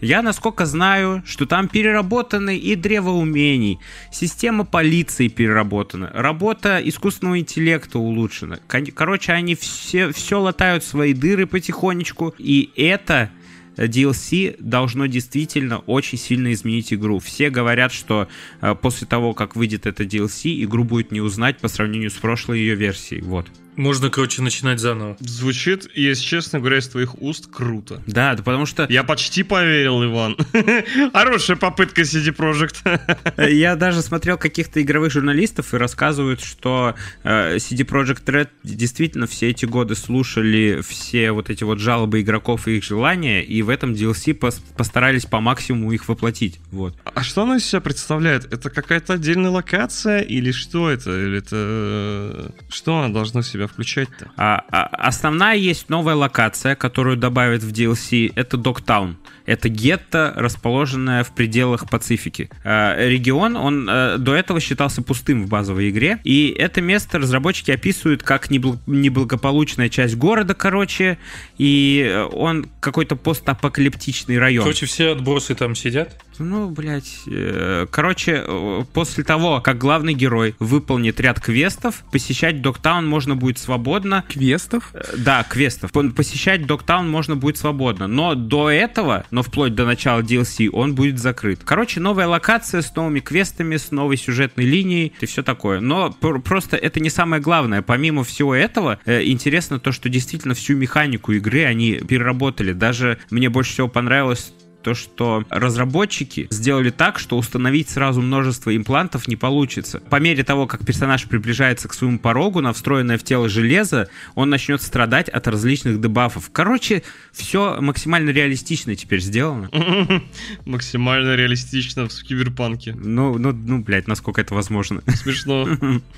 [0.00, 3.78] Я, насколько знаю, что там переработаны и древо умений,
[4.12, 8.58] система полиции переработана, работа искусственного интеллекта улучшена.
[8.66, 13.30] Короче, они все, все латают свои дыры потихонечку, и это
[13.76, 17.18] DLC должно действительно очень сильно изменить игру.
[17.18, 18.28] Все говорят, что
[18.60, 22.60] э, после того, как выйдет это DLC, игру будет не узнать по сравнению с прошлой
[22.60, 23.22] ее версией.
[23.22, 23.46] Вот.
[23.76, 25.16] Можно, короче, начинать заново.
[25.20, 28.02] Звучит, если честно говоря, из твоих уст круто.
[28.06, 30.36] Да, да потому что Я почти поверил, Иван.
[31.12, 33.50] Хорошая попытка CD Projekt.
[33.50, 39.50] Я даже смотрел каких-то игровых журналистов и рассказывают, что э, CD Projekt Red действительно все
[39.50, 43.92] эти годы слушали все вот эти вот жалобы игроков и их желания, и в этом
[43.92, 46.60] DLC пос- постарались по максимуму их воплотить.
[46.70, 46.96] Вот.
[47.04, 48.52] А что она из себя представляет?
[48.52, 51.10] Это какая-то отдельная локация или что это?
[51.10, 51.56] Или это...
[51.56, 54.30] э, Что она должна в себя включать-то?
[54.36, 59.16] А, а- основная есть новая локация, которую добавят в DLC, это Догтаун.
[59.46, 62.50] Это гетто, расположенное в пределах Пацифики.
[62.64, 67.70] Э, регион, он э, до этого считался пустым в базовой игре, и это место разработчики
[67.70, 71.18] описывают как небл- неблагополучная часть города, короче,
[71.58, 74.64] и э, он какой-то постапокалиптичный район.
[74.64, 76.16] Короче, все отбросы там сидят.
[76.38, 77.14] Ну, блядь.
[77.26, 78.44] э, Короче,
[78.92, 84.24] после того, как главный герой выполнит ряд квестов, посещать Догтаун можно будет свободно.
[84.28, 84.90] Квестов?
[84.92, 85.92] Э, Да, квестов.
[85.92, 88.06] Пон- Посещать Догтаун можно будет свободно.
[88.06, 91.60] Но до этого, но вплоть до начала DLC, он будет закрыт.
[91.62, 95.80] Короче, новая локация с новыми квестами, с новой сюжетной линией и все такое.
[95.80, 97.82] Но пр- просто это не самое главное.
[97.82, 102.72] Помимо всего этого, э, интересно то, что действительно всю механику игры они переработали.
[102.72, 104.54] Даже мне больше всего понравилось
[104.86, 109.98] то, что разработчики сделали так, что установить сразу множество имплантов не получится.
[109.98, 114.48] По мере того, как персонаж приближается к своему порогу на встроенное в тело железо, он
[114.48, 116.50] начнет страдать от различных дебафов.
[116.52, 119.70] Короче, все максимально реалистично теперь сделано.
[120.64, 122.94] Максимально реалистично в киберпанке.
[122.94, 125.02] Ну, ну, ну, блядь, насколько это возможно.
[125.16, 125.66] Смешно.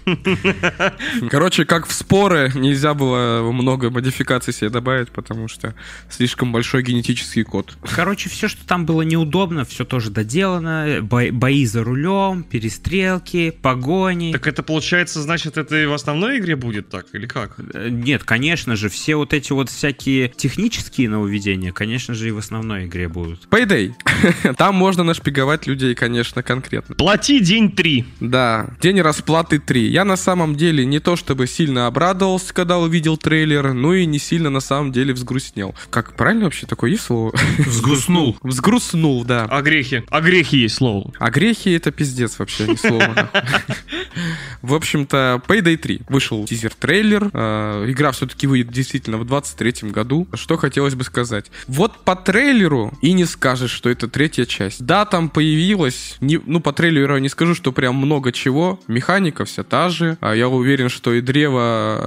[1.31, 5.75] Короче, как в споры, нельзя было много модификаций себе добавить, потому что
[6.11, 7.79] слишком большой генетический код.
[7.95, 13.51] Короче, все, что что там было неудобно, все тоже доделано, бо- бои за рулем, перестрелки,
[13.63, 14.33] погони.
[14.33, 17.57] Так это получается, значит, это и в основной игре будет так, или как?
[17.75, 22.39] Э, Нет, конечно же, все вот эти вот всякие технические нововведения, конечно же, и в
[22.39, 23.47] основной игре будут.
[23.51, 23.93] Payday.
[24.57, 26.95] Там можно нашпиговать людей, конечно, конкретно.
[26.95, 28.05] Плати день 3.
[28.21, 29.89] Да, день расплаты 3.
[29.91, 34.19] Я на самом деле не то чтобы сильно обрадовался, когда увидел трейлер, ну и не
[34.19, 35.75] сильно на самом деле взгрустнел.
[35.91, 37.33] Как правильно вообще такое есть слово?
[37.59, 38.37] Взгрустнул.
[38.49, 39.47] Взгрустнул, да.
[39.51, 40.03] А грехи?
[40.11, 41.13] А грехи есть слово.
[41.19, 43.31] А грехи это пиздец вообще, не слово.
[44.63, 46.03] В общем-то, Payday 3.
[46.09, 47.31] Вышел тизер-трейлер.
[47.33, 50.27] Э, Игра все-таки выйдет действительно в 23 году.
[50.35, 51.47] Что хотелось бы сказать.
[51.69, 54.85] Вот по трейлеру и не скажешь, что это третья часть.
[54.85, 58.81] Да, там появилась, не- ну, по трейлеру я не скажу, что прям много чего.
[58.89, 60.17] Механика вся та же.
[60.21, 61.99] А Я уверен, что и древо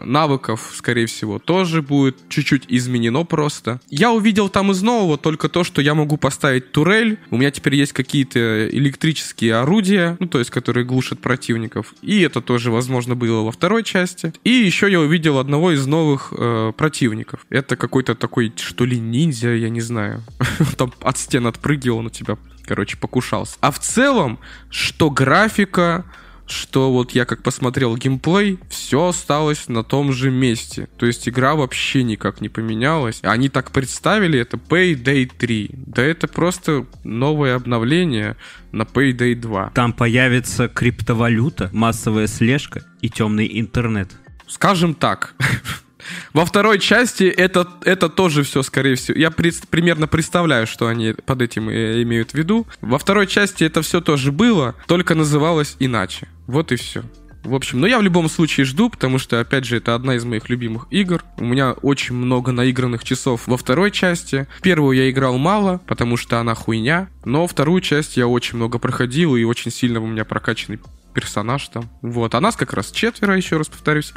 [0.00, 3.80] э, навыков, скорее всего, тоже будет чуть-чуть изменено просто.
[3.90, 7.18] Я увидел там из нового только то, что я могу поставить турель.
[7.30, 11.94] У меня теперь есть какие-то электрические орудия, ну, то есть, которые глушат противников.
[12.02, 14.32] И это тоже, возможно, было во второй части.
[14.44, 17.40] И еще я увидел одного из новых э, противников.
[17.50, 20.22] Это какой-то такой, что ли, ниндзя, я не знаю.
[20.76, 23.56] Там от стен отпрыгивал на тебя, короче, покушался.
[23.60, 24.38] А в целом,
[24.70, 26.04] что графика,
[26.50, 30.88] что вот я как посмотрел геймплей, все осталось на том же месте.
[30.96, 33.20] То есть игра вообще никак не поменялась.
[33.22, 35.70] Они так представили это Payday 3.
[35.86, 38.36] Да это просто новое обновление
[38.72, 39.72] на Payday 2.
[39.74, 44.10] Там появится криптовалюта, массовая слежка и темный интернет.
[44.46, 45.34] Скажем так.
[46.32, 49.18] Во второй части это, это тоже все, скорее всего.
[49.18, 52.66] Я пред- примерно представляю, что они под этим э, имеют в виду.
[52.80, 56.28] Во второй части это все тоже было, только называлось иначе.
[56.46, 57.02] Вот и все.
[57.44, 60.24] В общем, но я в любом случае жду, потому что, опять же, это одна из
[60.24, 61.24] моих любимых игр.
[61.38, 64.46] У меня очень много наигранных часов во второй части.
[64.60, 69.36] Первую я играл мало, потому что она хуйня, но вторую часть я очень много проходил,
[69.36, 70.78] и очень сильно у меня прокачанный
[71.22, 71.88] персонаж там.
[72.00, 74.12] Вот, а нас как раз четверо, еще раз повторюсь.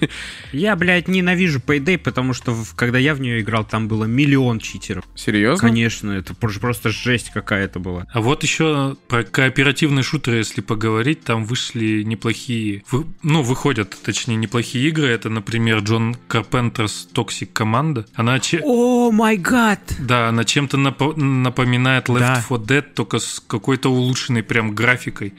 [0.52, 4.58] Я, блядь, ненавижу Payday, потому что в- когда я в нее играл, там было миллион
[4.60, 5.04] читеров.
[5.14, 5.68] Серьезно?
[5.68, 8.06] Конечно, это пр- просто жесть какая-то была.
[8.12, 12.82] А вот еще про кооперативные шутеры, если поговорить, там вышли неплохие,
[13.22, 15.08] ну, выходят, точнее, неплохие игры.
[15.08, 18.06] Это, например, Джон Карпентерс Toxic Команда.
[18.14, 19.80] Она, че- О май гад!
[19.98, 22.42] да, она чем-то напо- напоминает Left Да.
[22.48, 25.34] 4 Dead, только с какой-то улучшенной прям графикой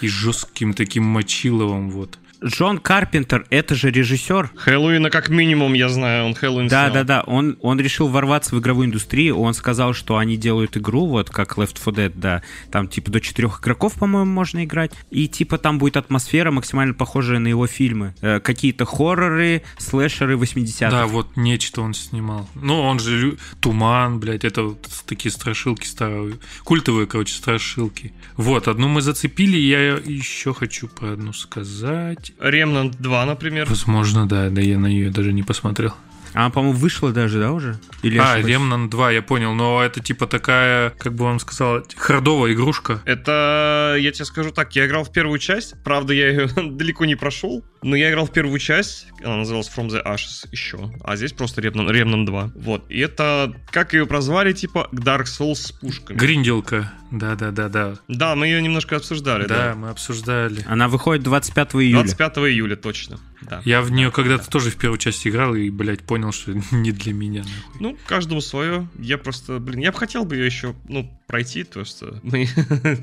[0.00, 2.18] и жестким таким мочиловым, вот.
[2.44, 4.50] Джон Карпентер, это же режиссер.
[4.56, 6.94] Хэллоуина как минимум, я знаю, он Хэллоуин Да, снял.
[6.94, 7.20] да, да.
[7.26, 9.38] Он, он решил ворваться в игровую индустрию.
[9.38, 12.42] Он сказал, что они делают игру, вот как Left 4 Dead, да.
[12.70, 14.92] Там типа до четырех игроков, по-моему, можно играть.
[15.10, 18.14] И типа там будет атмосфера максимально похожая на его фильмы.
[18.20, 20.90] Э, какие-то хорроры, слэшеры 80-х.
[20.90, 22.48] Да, вот нечто он снимал.
[22.54, 26.36] Ну, он же лю- Туман, блядь, это вот такие страшилки старые.
[26.64, 28.12] Культовые, короче, страшилки.
[28.36, 32.31] Вот, одну мы зацепили, я еще хочу про одну сказать.
[32.38, 33.66] Remnant 2, например.
[33.68, 35.94] Возможно, да, да я на нее даже не посмотрел.
[36.34, 37.78] А, по-моему, вышла даже, да, уже?
[38.02, 38.56] Или а, ошибаюсь?
[38.56, 43.02] Remnant 2, я понял, но это типа такая, как бы вам сказал, хардовая игрушка.
[43.04, 47.16] Это, я тебе скажу так, я играл в первую часть, правда, я ее далеко не
[47.16, 51.32] прошел, но я играл в первую часть, она называлась From the Ashes еще, а здесь
[51.32, 52.52] просто Remnant, Remnant 2.
[52.56, 56.16] Вот, и это, как ее прозвали, типа Dark Souls с пушками.
[56.16, 57.96] Гринделка, да-да-да-да.
[58.08, 59.74] Да, мы ее немножко обсуждали, Да, да.
[59.74, 60.64] мы обсуждали.
[60.66, 62.02] Она выходит 25 июля.
[62.04, 63.18] 25 июля, точно.
[63.42, 63.60] Да.
[63.64, 67.12] Я в нее когда-то тоже в первую часть играл и, блядь, понял, что не для
[67.12, 67.80] меня, нахуй.
[67.80, 68.88] Ну, каждому свое.
[68.98, 72.46] Я просто, блин, я бы хотел бы ее еще, ну, пройти, то что мы...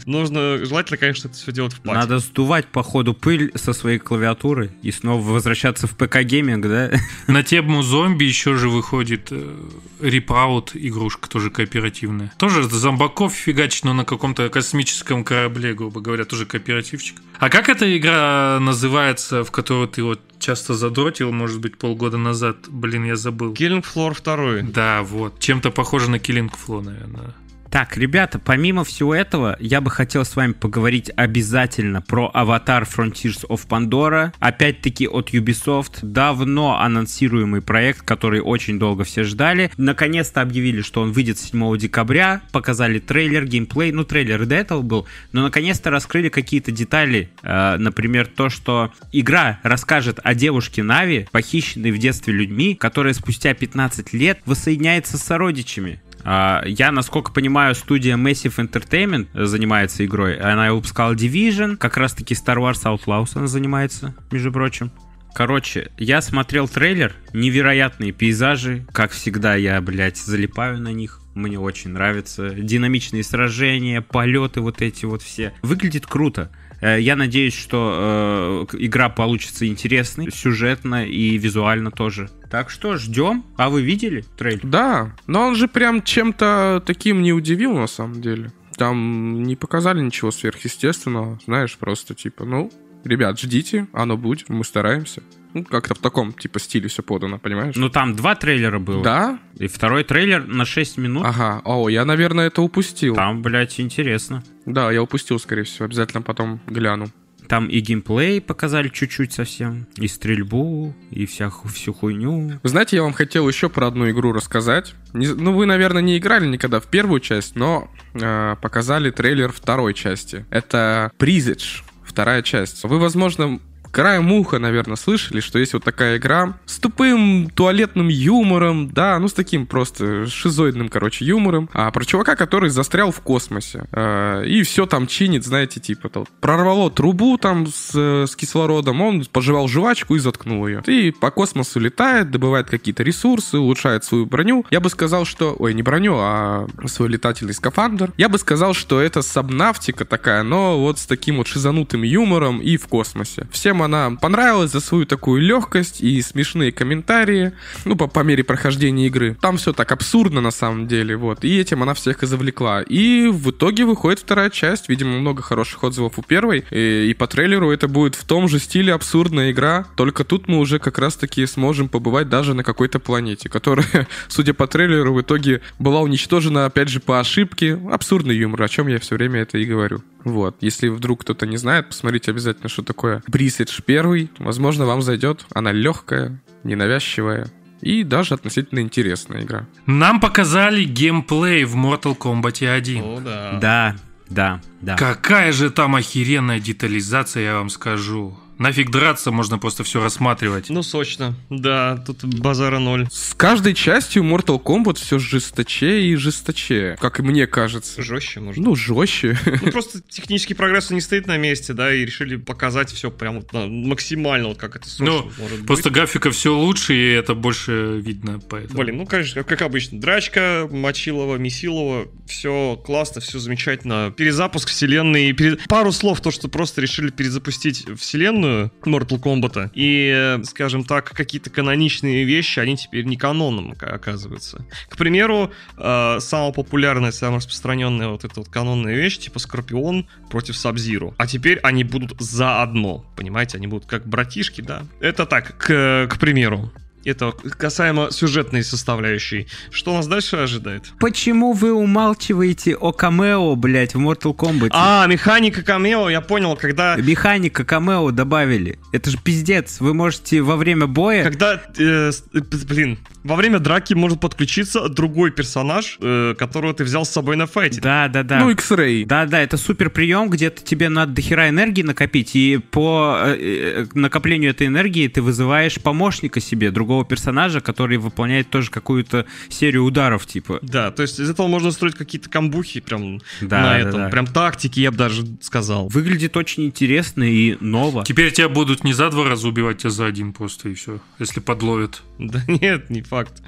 [0.05, 1.95] нужно, желательно, конечно, это все делать в пати.
[1.95, 6.91] Надо сдувать по ходу пыль со своей клавиатуры и снова возвращаться в ПК-гейминг, да?
[7.27, 9.57] На тему зомби еще же выходит э,
[9.99, 12.31] Rip Out игрушка, тоже кооперативная.
[12.37, 17.17] Тоже зомбаков фигачить, но на каком-то космическом корабле, грубо говоря, тоже кооперативчик.
[17.39, 22.57] А как эта игра называется, в которую ты вот часто задротил, может быть, полгода назад?
[22.67, 23.53] Блин, я забыл.
[23.53, 24.71] Killing Floor 2.
[24.71, 25.39] Да, вот.
[25.39, 27.33] Чем-то похоже на Killing Floor, наверное.
[27.71, 33.47] Так, ребята, помимо всего этого, я бы хотел с вами поговорить обязательно про Avatar Frontiers
[33.47, 34.33] of Pandora.
[34.39, 35.99] Опять-таки от Ubisoft.
[36.01, 39.71] Давно анонсируемый проект, который очень долго все ждали.
[39.77, 42.41] Наконец-то объявили, что он выйдет 7 декабря.
[42.51, 43.91] Показали трейлер, геймплей.
[43.91, 45.05] Ну, трейлер и до этого был.
[45.31, 47.29] Но наконец-то раскрыли какие-то детали.
[47.43, 53.53] Э, например, то, что игра расскажет о девушке Нави, похищенной в детстве людьми, которая спустя
[53.53, 56.01] 15 лет воссоединяется с сородичами.
[56.23, 60.37] А, Я, насколько понимаю, студия Massive Entertainment занимается игрой.
[60.37, 64.91] Она выпускала Division, как раз-таки Star Wars Outlaws она занимается, между прочим.
[65.33, 71.21] Короче, я смотрел трейлер, невероятные пейзажи, как всегда я, блядь, залипаю на них.
[71.35, 72.49] Мне очень нравится.
[72.49, 75.53] Динамичные сражения, полеты вот эти вот все.
[75.61, 76.51] Выглядит круто.
[76.81, 82.29] Э, Я надеюсь, что э, игра получится интересной, сюжетно и визуально тоже.
[82.49, 83.43] Так что ждем.
[83.57, 84.61] А вы видели трейлер?
[84.63, 88.51] Да, но он же прям чем-то таким не удивил на самом деле.
[88.75, 92.71] Там не показали ничего сверхъестественного, знаешь, просто типа, ну,
[93.03, 95.21] ребят, ждите, оно будет, мы стараемся.
[95.53, 97.75] Ну, как-то в таком, типа, стиле все подано, понимаешь?
[97.75, 99.03] Ну там два трейлера было.
[99.03, 99.39] да?
[99.57, 101.23] И второй трейлер на 6 минут.
[101.25, 103.15] Ага, о, я, наверное, это упустил.
[103.15, 104.43] Там, блядь, интересно.
[104.65, 107.07] Да, я упустил, скорее всего, обязательно потом гляну.
[107.49, 112.59] Там и геймплей показали чуть-чуть совсем, и стрельбу, и вся, всю хуйню.
[112.61, 114.93] Вы знаете, я вам хотел еще про одну игру рассказать.
[115.13, 119.95] Не- ну, вы, наверное, не играли никогда в первую часть, но э, показали трейлер второй
[119.95, 120.45] части.
[120.51, 122.83] Это Призидж, вторая часть.
[122.83, 123.59] Вы, возможно,
[123.91, 129.27] краем уха, наверное, слышали, что есть вот такая игра с тупым туалетным юмором, да, ну
[129.27, 134.63] с таким просто шизоидным, короче, юмором, а про чувака, который застрял в космосе э, и
[134.63, 140.15] все там чинит, знаете, типа то, прорвало трубу там с, с кислородом, он пожевал жвачку
[140.15, 140.83] и заткнул ее.
[140.85, 144.65] И по космосу летает, добывает какие-то ресурсы, улучшает свою броню.
[144.69, 145.55] Я бы сказал, что...
[145.59, 148.11] Ой, не броню, а свой летательный скафандр.
[148.17, 152.77] Я бы сказал, что это сабнавтика такая, но вот с таким вот шизанутым юмором и
[152.77, 153.47] в космосе.
[153.51, 157.53] Всем она понравилась за свою такую легкость и смешные комментарии,
[157.85, 159.37] ну, по, по мере прохождения игры.
[159.41, 161.43] Там все так абсурдно на самом деле, вот.
[161.43, 162.81] И этим она всех и завлекла.
[162.81, 164.89] И в итоге выходит вторая часть.
[164.89, 166.65] Видимо, много хороших отзывов у первой.
[166.71, 169.85] И, и по трейлеру это будет в том же стиле абсурдная игра.
[169.95, 174.67] Только тут мы уже как раз-таки сможем побывать даже на какой-то планете, которая, судя по
[174.67, 177.79] трейлеру, в итоге была уничтожена, опять же, по ошибке.
[177.91, 180.01] Абсурдный юмор, о чем я все время это и говорю.
[180.29, 180.57] Вот.
[180.61, 184.29] Если вдруг кто-то не знает, посмотрите обязательно, что такое Брисидж первый.
[184.39, 185.45] Возможно, вам зайдет.
[185.53, 187.47] Она легкая, ненавязчивая
[187.81, 189.65] и даже относительно интересная игра.
[189.85, 193.03] Нам показали геймплей в Mortal Kombat 1.
[193.03, 193.59] О, да.
[193.59, 193.95] Да,
[194.29, 194.95] да, да.
[194.95, 198.37] Какая же там охеренная детализация, я вам скажу.
[198.59, 200.69] Нафиг драться, можно просто все рассматривать.
[200.69, 201.33] Ну, сочно.
[201.49, 203.07] Да, тут базара ноль.
[203.09, 208.01] С каждой частью Mortal Kombat все жесточе и жесточе, как и мне кажется.
[208.03, 208.61] Жестче, может.
[208.63, 209.37] Ну, жестче.
[209.61, 213.53] Ну, просто технический прогресс не стоит на месте, да, и решили показать все прям вот,
[213.53, 215.93] максимально, вот как это сочно Ну, может Просто быть.
[215.93, 218.81] графика все лучше, и это больше видно, поэтому.
[218.83, 220.01] Блин, ну, конечно, как обычно.
[220.01, 224.13] Драчка, Мочилова, Месилова, все классно, все замечательно.
[224.15, 225.31] Перезапуск вселенной.
[225.31, 228.48] пере- Пару слов, то, что просто решили перезапустить вселенную
[228.85, 229.71] Mortal Kombat.
[229.73, 234.65] И, скажем так, какие-то каноничные вещи, они теперь не каноном ока- оказываются.
[234.89, 240.57] К примеру, э, самая популярная, самая распространенная вот эта вот канонная вещь, типа Скорпион против
[240.57, 241.13] Сабзиру.
[241.17, 243.57] А теперь они будут заодно, понимаете?
[243.57, 244.83] Они будут как братишки, да?
[244.99, 246.71] Это так, к, к примеру.
[247.05, 249.47] Это касаемо сюжетной составляющей.
[249.71, 250.91] Что нас дальше ожидает?
[250.99, 254.69] Почему вы умалчиваете о камео, блядь, в Mortal Kombat?
[254.71, 256.95] А, механика камео, я понял, когда...
[256.97, 258.79] Механика камео добавили.
[258.91, 259.79] Это же пиздец.
[259.79, 261.23] Вы можете во время боя...
[261.23, 267.05] Когда, э, э, блин, во время драки может подключиться другой персонаж, э, которого ты взял
[267.05, 267.81] с собой на файте.
[267.81, 268.39] Да, да, да.
[268.39, 269.05] Ну, X-Ray.
[269.05, 273.85] Да, да, это супер прием, где-то тебе надо дохера энергии накопить, и по э, э,
[273.93, 280.25] накоплению этой энергии ты вызываешь помощника себе, другого персонажа, который выполняет тоже какую-то серию ударов,
[280.25, 280.59] типа.
[280.61, 283.99] Да, то есть из этого можно строить какие-то камбухи прям Да, на да, этом.
[284.01, 284.09] да.
[284.09, 285.87] Прям тактики, я бы даже сказал.
[285.89, 288.03] Выглядит очень интересно и ново.
[288.05, 290.99] Теперь тебя будут не за два раза убивать, а за один просто, и все.
[291.19, 292.01] Если подловят.
[292.17, 293.41] Да нет, не факт.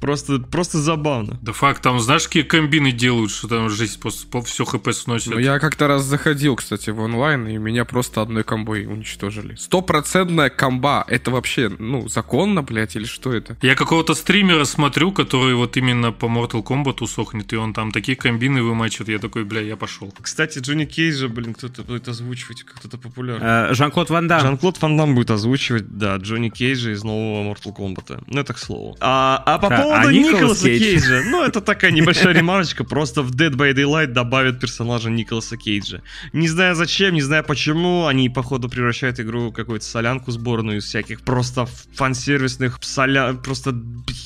[0.00, 1.38] Просто, просто забавно.
[1.42, 5.32] Да факт, там знаешь, какие комбины делают, что там жизнь просто все хп сносит.
[5.32, 9.54] Ну, я как-то раз заходил, кстати, в онлайн, и меня просто одной комбой уничтожили.
[9.56, 11.04] Стопроцентная комба.
[11.08, 13.56] Это вообще, ну, законно, блядь, или что это?
[13.62, 18.16] Я какого-то стримера смотрю, который вот именно по Mortal Kombat сохнет, и он там такие
[18.16, 19.08] комбины вымачивает.
[19.08, 20.12] Я такой, бля, я пошел.
[20.20, 23.70] Кстати, Джонни Кейджа, блин, кто-то будет озвучивать, как кто-то популярный.
[23.70, 24.40] Э, Жан-Клод Ван Дам.
[24.40, 28.24] Жан-Клод Ван Дам будет озвучивать, да, Джонни Кейджа из нового Mortal Kombat.
[28.26, 28.96] Ну, это к слову.
[29.00, 30.80] А, а по Да, поводу а Николас Николаса Кейдж?
[30.80, 36.02] Кейджа, ну, это такая небольшая ремарочка, просто в Dead by Daylight добавят персонажа Николаса Кейджа.
[36.32, 40.84] Не знаю зачем, не знаю почему, они, походу, превращают игру в какую-то солянку сборную из
[40.84, 43.34] всяких просто фан-сервисных соля...
[43.34, 43.74] Просто,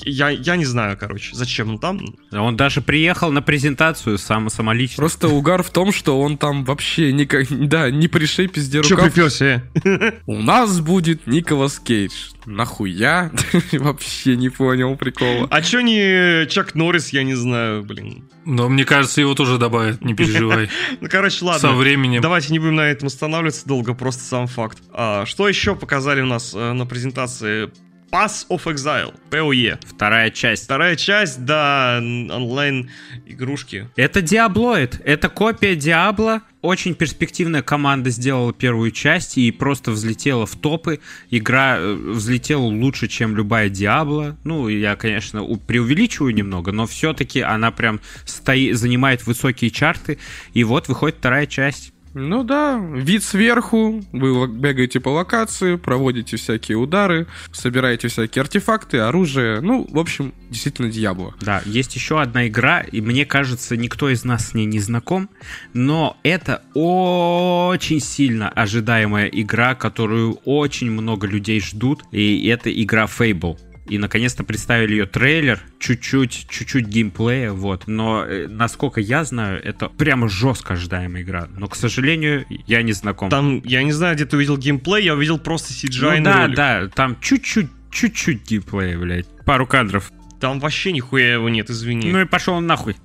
[0.04, 2.00] я, я не знаю, короче, зачем он там.
[2.32, 4.96] Он даже приехал на презентацию сам, самолично.
[4.96, 9.12] Просто угар в том, что он там вообще никак, да, не пришей пизде Че рукав.
[9.12, 10.12] приперся, э?
[10.26, 12.12] У нас будет Николас Кейдж.
[12.46, 13.32] Нахуя?
[13.72, 15.48] Вообще не понял прикола.
[15.50, 18.28] А чё не Чак Норрис, я не знаю, блин.
[18.44, 20.70] Но мне кажется, его тоже добавят, не переживай.
[21.00, 21.60] Ну, короче, ладно.
[21.60, 22.20] Со временем.
[22.22, 24.78] Давайте не будем на этом останавливаться долго, просто сам факт.
[24.92, 27.70] А, что еще показали у нас э, на презентации?
[28.10, 29.78] Pass of Exile, PoE.
[29.84, 30.64] Вторая часть.
[30.64, 33.88] Вторая часть, да, онлайн-игрушки.
[33.96, 35.00] Это Диаблоид.
[35.04, 36.42] Это копия Диабло.
[36.62, 41.00] Очень перспективная команда сделала первую часть и просто взлетела в топы.
[41.30, 44.36] Игра э, взлетела лучше, чем любая Диабло.
[44.44, 50.18] Ну, я, конечно, преувеличиваю немного, но все-таки она прям стоит, занимает высокие чарты.
[50.54, 51.92] И вот выходит вторая часть.
[52.18, 59.60] Ну да, вид сверху, вы бегаете по локации, проводите всякие удары, собираете всякие артефакты, оружие.
[59.60, 61.34] Ну, в общем, действительно Диабло.
[61.42, 65.28] Да, есть еще одна игра, и мне кажется, никто из нас с ней не знаком,
[65.74, 73.58] но это очень сильно ожидаемая игра, которую очень много людей ждут, и это игра Fable.
[73.88, 77.86] И наконец-то представили ее трейлер, чуть-чуть, чуть-чуть геймплея, вот.
[77.86, 81.48] Но, э, насколько я знаю, это прямо жестко ожидаемая игра.
[81.56, 83.30] Но, к сожалению, я не знаком.
[83.30, 86.88] Там, я не знаю, где ты увидел геймплей, я увидел просто CGI ну, да, да,
[86.88, 89.26] там чуть-чуть, чуть-чуть геймплея, блядь.
[89.44, 90.10] Пару кадров.
[90.40, 92.10] Там вообще нихуя его нет, извини.
[92.10, 92.96] Ну и пошел он нахуй.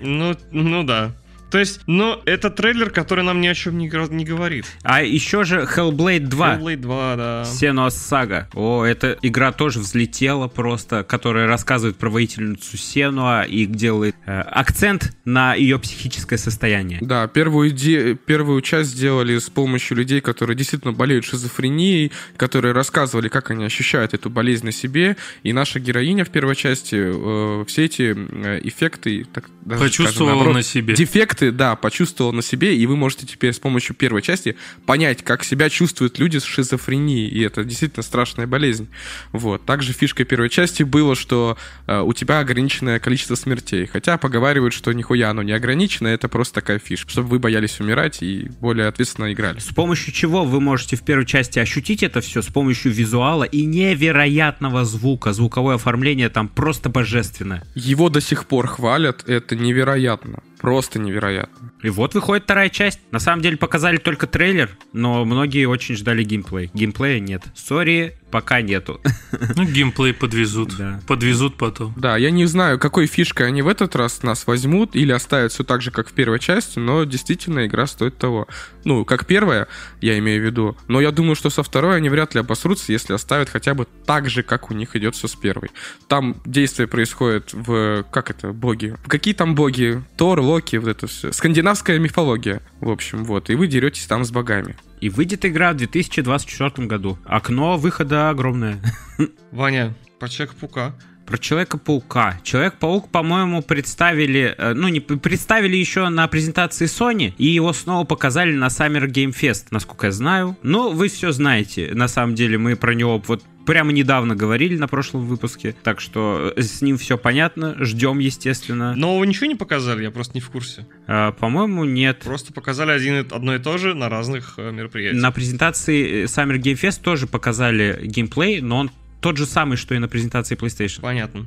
[0.00, 1.12] Ну, ну да.
[1.50, 4.66] То есть, ну, это трейлер, который нам ни о чем не, не говорит.
[4.82, 6.56] А еще же Hellblade 2.
[6.56, 7.44] Hellblade 2, да.
[7.44, 8.48] Сенуас Сага.
[8.54, 15.16] О, эта игра тоже взлетела просто, которая рассказывает про воительницу Сенуа и делает э, акцент
[15.24, 16.98] на ее психическое состояние.
[17.02, 23.28] Да, первую, иде- первую часть сделали с помощью людей, которые действительно болеют шизофренией, которые рассказывали,
[23.28, 25.16] как они ощущают эту болезнь на себе.
[25.42, 30.30] И наша героиня в первой части э, все эти э, эффекты, так, даже, скажем, Почувствовала
[30.30, 30.94] наоборот, на себе.
[31.40, 35.42] Дефекты, да, почувствовал на себе, и вы можете теперь с помощью первой части понять, как
[35.44, 38.88] себя чувствуют люди с шизофренией, и это действительно страшная болезнь.
[39.32, 39.64] Вот.
[39.64, 41.56] Также фишкой первой части было, что
[41.86, 46.54] э, у тебя ограниченное количество смертей, хотя поговаривают, что нихуя оно не ограничено, это просто
[46.56, 49.58] такая фишка, чтобы вы боялись умирать и более ответственно играли.
[49.58, 52.42] С помощью чего вы можете в первой части ощутить это все?
[52.42, 55.32] С помощью визуала и невероятного звука.
[55.32, 57.62] Звуковое оформление там просто божественное.
[57.74, 60.40] Его до сих пор хвалят, это невероятно.
[60.60, 61.72] Просто невероятно.
[61.82, 63.00] И вот выходит вторая часть.
[63.10, 66.70] На самом деле показали только трейлер, но многие очень ждали геймплей.
[66.74, 67.44] Геймплея нет.
[67.54, 69.00] Sorry, пока нету.
[69.56, 70.76] Ну, геймплей подвезут.
[70.76, 71.00] Да.
[71.06, 71.92] Подвезут потом.
[71.96, 75.64] Да, я не знаю, какой фишкой они в этот раз нас возьмут или оставят все
[75.64, 78.46] так же, как в первой части, но действительно игра стоит того.
[78.84, 79.66] Ну, как первая,
[80.00, 80.76] я имею в виду.
[80.88, 84.30] Но я думаю, что со второй они вряд ли обосрутся, если оставят хотя бы так
[84.30, 85.70] же, как у них идет все с первой.
[86.06, 88.04] Там действие происходит в...
[88.10, 88.52] Как это?
[88.52, 88.94] Боги.
[89.06, 90.02] Какие там боги?
[90.16, 91.32] Тор, Локи, вот это все.
[91.32, 93.50] Скандинавская мифология, в общем, вот.
[93.50, 94.76] И вы деретесь там с богами.
[95.00, 97.18] И выйдет игра в 2024 году.
[97.24, 98.80] Окно выхода огромное.
[99.50, 100.94] Ваня, про Человека-паука.
[101.24, 102.40] Про Человека-паука.
[102.42, 108.52] Человек-паук, по-моему, представили, э, ну, не представили еще на презентации Sony, и его снова показали
[108.52, 110.56] на Summer Game Fest, насколько я знаю.
[110.62, 111.90] Ну, вы все знаете.
[111.94, 116.52] На самом деле, мы про него вот прямо недавно говорили на прошлом выпуске, так что
[116.56, 118.94] э, с ним все понятно, ждем, естественно.
[118.94, 120.86] Нового ничего не показали, я просто не в курсе.
[121.06, 122.20] А, по-моему, нет.
[122.20, 125.22] Просто показали один, одно и то же на разных э, мероприятиях.
[125.22, 129.94] На презентации э, Summer Game Fest тоже показали геймплей, но он тот же самый, что
[129.94, 131.02] и на презентации PlayStation.
[131.02, 131.46] Понятно.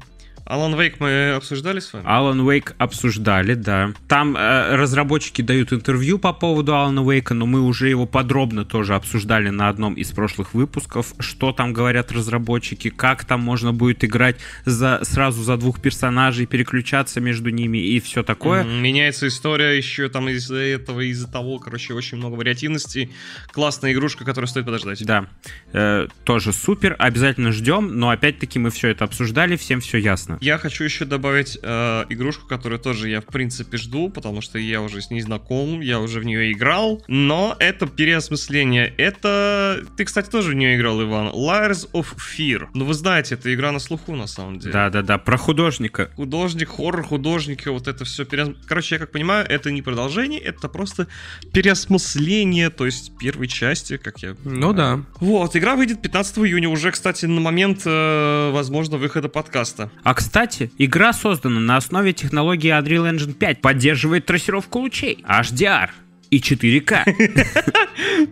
[0.53, 2.05] Алан Вейк мы обсуждали с вами?
[2.05, 3.91] Alan Wake обсуждали, да.
[4.07, 8.93] Там э, разработчики дают интервью по поводу Алана Вейка, но мы уже его подробно тоже
[8.93, 11.15] обсуждали на одном из прошлых выпусков.
[11.17, 17.19] Что там говорят разработчики, как там можно будет играть за, сразу за двух персонажей, переключаться
[17.19, 18.63] между ними и все такое.
[18.63, 23.09] Меняется история еще там из-за этого, из-за того, короче, очень много вариативности.
[23.51, 25.03] Классная игрушка, которую стоит подождать.
[25.03, 25.25] Да,
[25.71, 30.37] э, тоже супер, обязательно ждем, но опять-таки мы все это обсуждали, всем все ясно.
[30.43, 34.81] Я хочу еще добавить э, игрушку, которую тоже я в принципе жду, потому что я
[34.81, 38.93] уже с ней знаком, я уже в нее играл, но это переосмысление.
[38.97, 39.85] Это...
[39.95, 41.27] Ты, кстати, тоже в нее играл, Иван.
[41.27, 42.67] Liars of Fear.
[42.73, 44.73] Ну, вы знаете, это игра на слуху, на самом деле.
[44.73, 46.11] Да-да-да, про художника.
[46.17, 48.25] Художник, хоррор, художники, вот это все.
[48.25, 48.49] Переос...
[48.67, 51.07] Короче, я как понимаю, это не продолжение, это просто
[51.53, 54.35] переосмысление, то есть первой части, как я...
[54.43, 55.05] Ну да.
[55.21, 59.89] Вот, игра выйдет 15 июня, уже, кстати, на момент, э, возможно, выхода подкаста.
[60.03, 65.89] А кстати, игра создана на основе технологии Unreal Engine 5, поддерживает трассировку лучей, HDR
[66.29, 67.03] и 4К.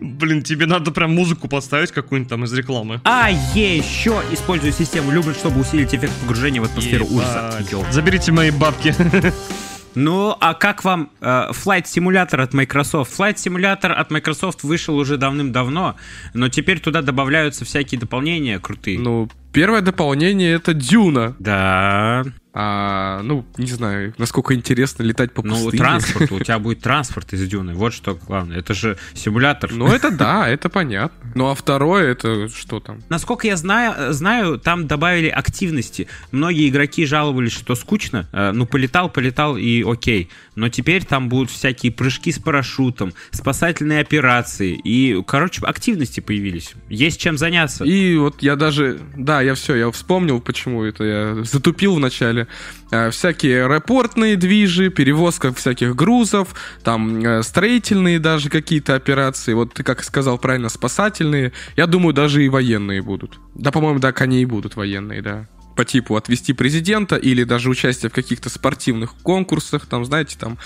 [0.00, 3.02] Блин, тебе надо прям музыку поставить какую-нибудь там из рекламы.
[3.04, 7.62] А еще используя систему Lumen, чтобы усилить эффект погружения в атмосферу ужаса.
[7.90, 8.94] Заберите мои бабки.
[9.94, 13.18] Ну, а как вам э, Flight Simulator от Microsoft?
[13.18, 15.96] Flight Simulator от Microsoft вышел уже давным-давно,
[16.34, 18.98] но теперь туда добавляются всякие дополнения крутые.
[18.98, 21.36] Ну, первое дополнение это Дюна.
[21.38, 22.24] Да.
[22.54, 25.78] А, ну, не знаю, насколько интересно летать по Ну, пустыне.
[25.82, 27.74] транспорт, у тебя будет транспорт из Дюны.
[27.74, 28.58] Вот что главное.
[28.58, 29.72] Это же симулятор.
[29.72, 31.32] Ну, это да, это понятно.
[31.34, 33.00] Ну, а второе, это что там?
[33.08, 36.08] Насколько я знаю, знаю, там добавили активности.
[36.30, 38.28] Многие игроки жаловались, что скучно.
[38.32, 40.28] Э, Ну, полетал, полетал и окей.
[40.54, 44.74] Но теперь там будут всякие прыжки с парашютом, спасательные операции.
[44.84, 46.72] И, короче, активности появились.
[46.90, 47.84] Есть чем заняться.
[47.84, 52.41] И вот я даже, да, я все, я вспомнил, почему это я затупил вначале.
[52.90, 56.54] Э, Всякие аэропортные движи, перевозка всяких грузов,
[56.84, 59.54] там э, строительные даже какие-то операции.
[59.54, 61.52] Вот ты как сказал правильно, спасательные.
[61.76, 63.38] Я думаю, даже и военные будут.
[63.54, 65.46] Да, по-моему, да, они и будут военные, да.
[65.76, 70.58] По типу отвести президента или даже участие в каких-то спортивных конкурсах, там, знаете, там,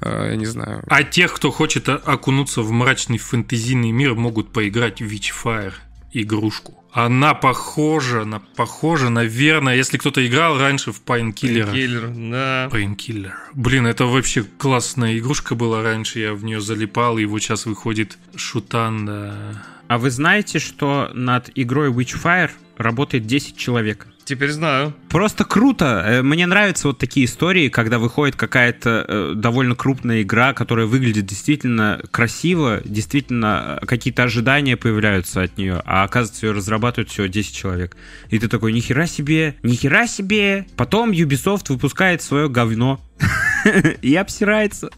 [0.00, 5.02] э, я не знаю, А тех, кто хочет окунуться в мрачный фэнтезийный мир, могут поиграть
[5.02, 5.74] в Witchfire
[6.12, 6.83] игрушку.
[6.94, 11.72] Она похожа, на, похожа, наверное, если кто-то играл раньше в Painkiller.
[11.72, 12.68] Киллер, да.
[12.68, 13.32] Painkiller.
[13.52, 18.16] Блин, это вообще классная игрушка была раньше, я в нее залипал, и вот сейчас выходит
[18.36, 19.64] Шутан, да.
[19.88, 24.06] А вы знаете, что над игрой Witchfire работает 10 человек?
[24.24, 24.94] Теперь знаю.
[25.10, 26.02] Просто круто.
[26.06, 31.26] Э, Мне нравятся вот такие истории, когда выходит какая-то э, довольно крупная игра, которая выглядит
[31.26, 37.54] действительно красиво, действительно э, какие-то ожидания появляются от нее, а оказывается ее разрабатывают всего 10
[37.54, 37.96] человек.
[38.30, 40.66] И ты такой, нихера себе, нихера себе.
[40.76, 43.00] Потом Ubisoft выпускает свое говно
[44.02, 44.90] и обсирается.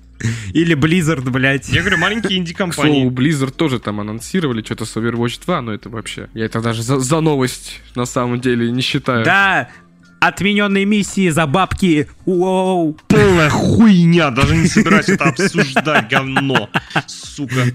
[0.53, 1.69] Или Blizzard, блядь.
[1.69, 3.11] Я говорю, маленькие К слову, инди-компании.
[3.11, 6.29] Blizzard тоже там анонсировали что-то с Overwatch 2, но это вообще...
[6.35, 9.25] Я это даже за, за новость на самом деле не считаю.
[9.25, 9.69] Да,
[10.27, 12.09] отмененные миссии за бабки.
[12.25, 12.97] Уоу.
[13.07, 16.69] Полная хуйня, даже не собираюсь это обсуждать, говно.
[17.07, 17.67] Сука.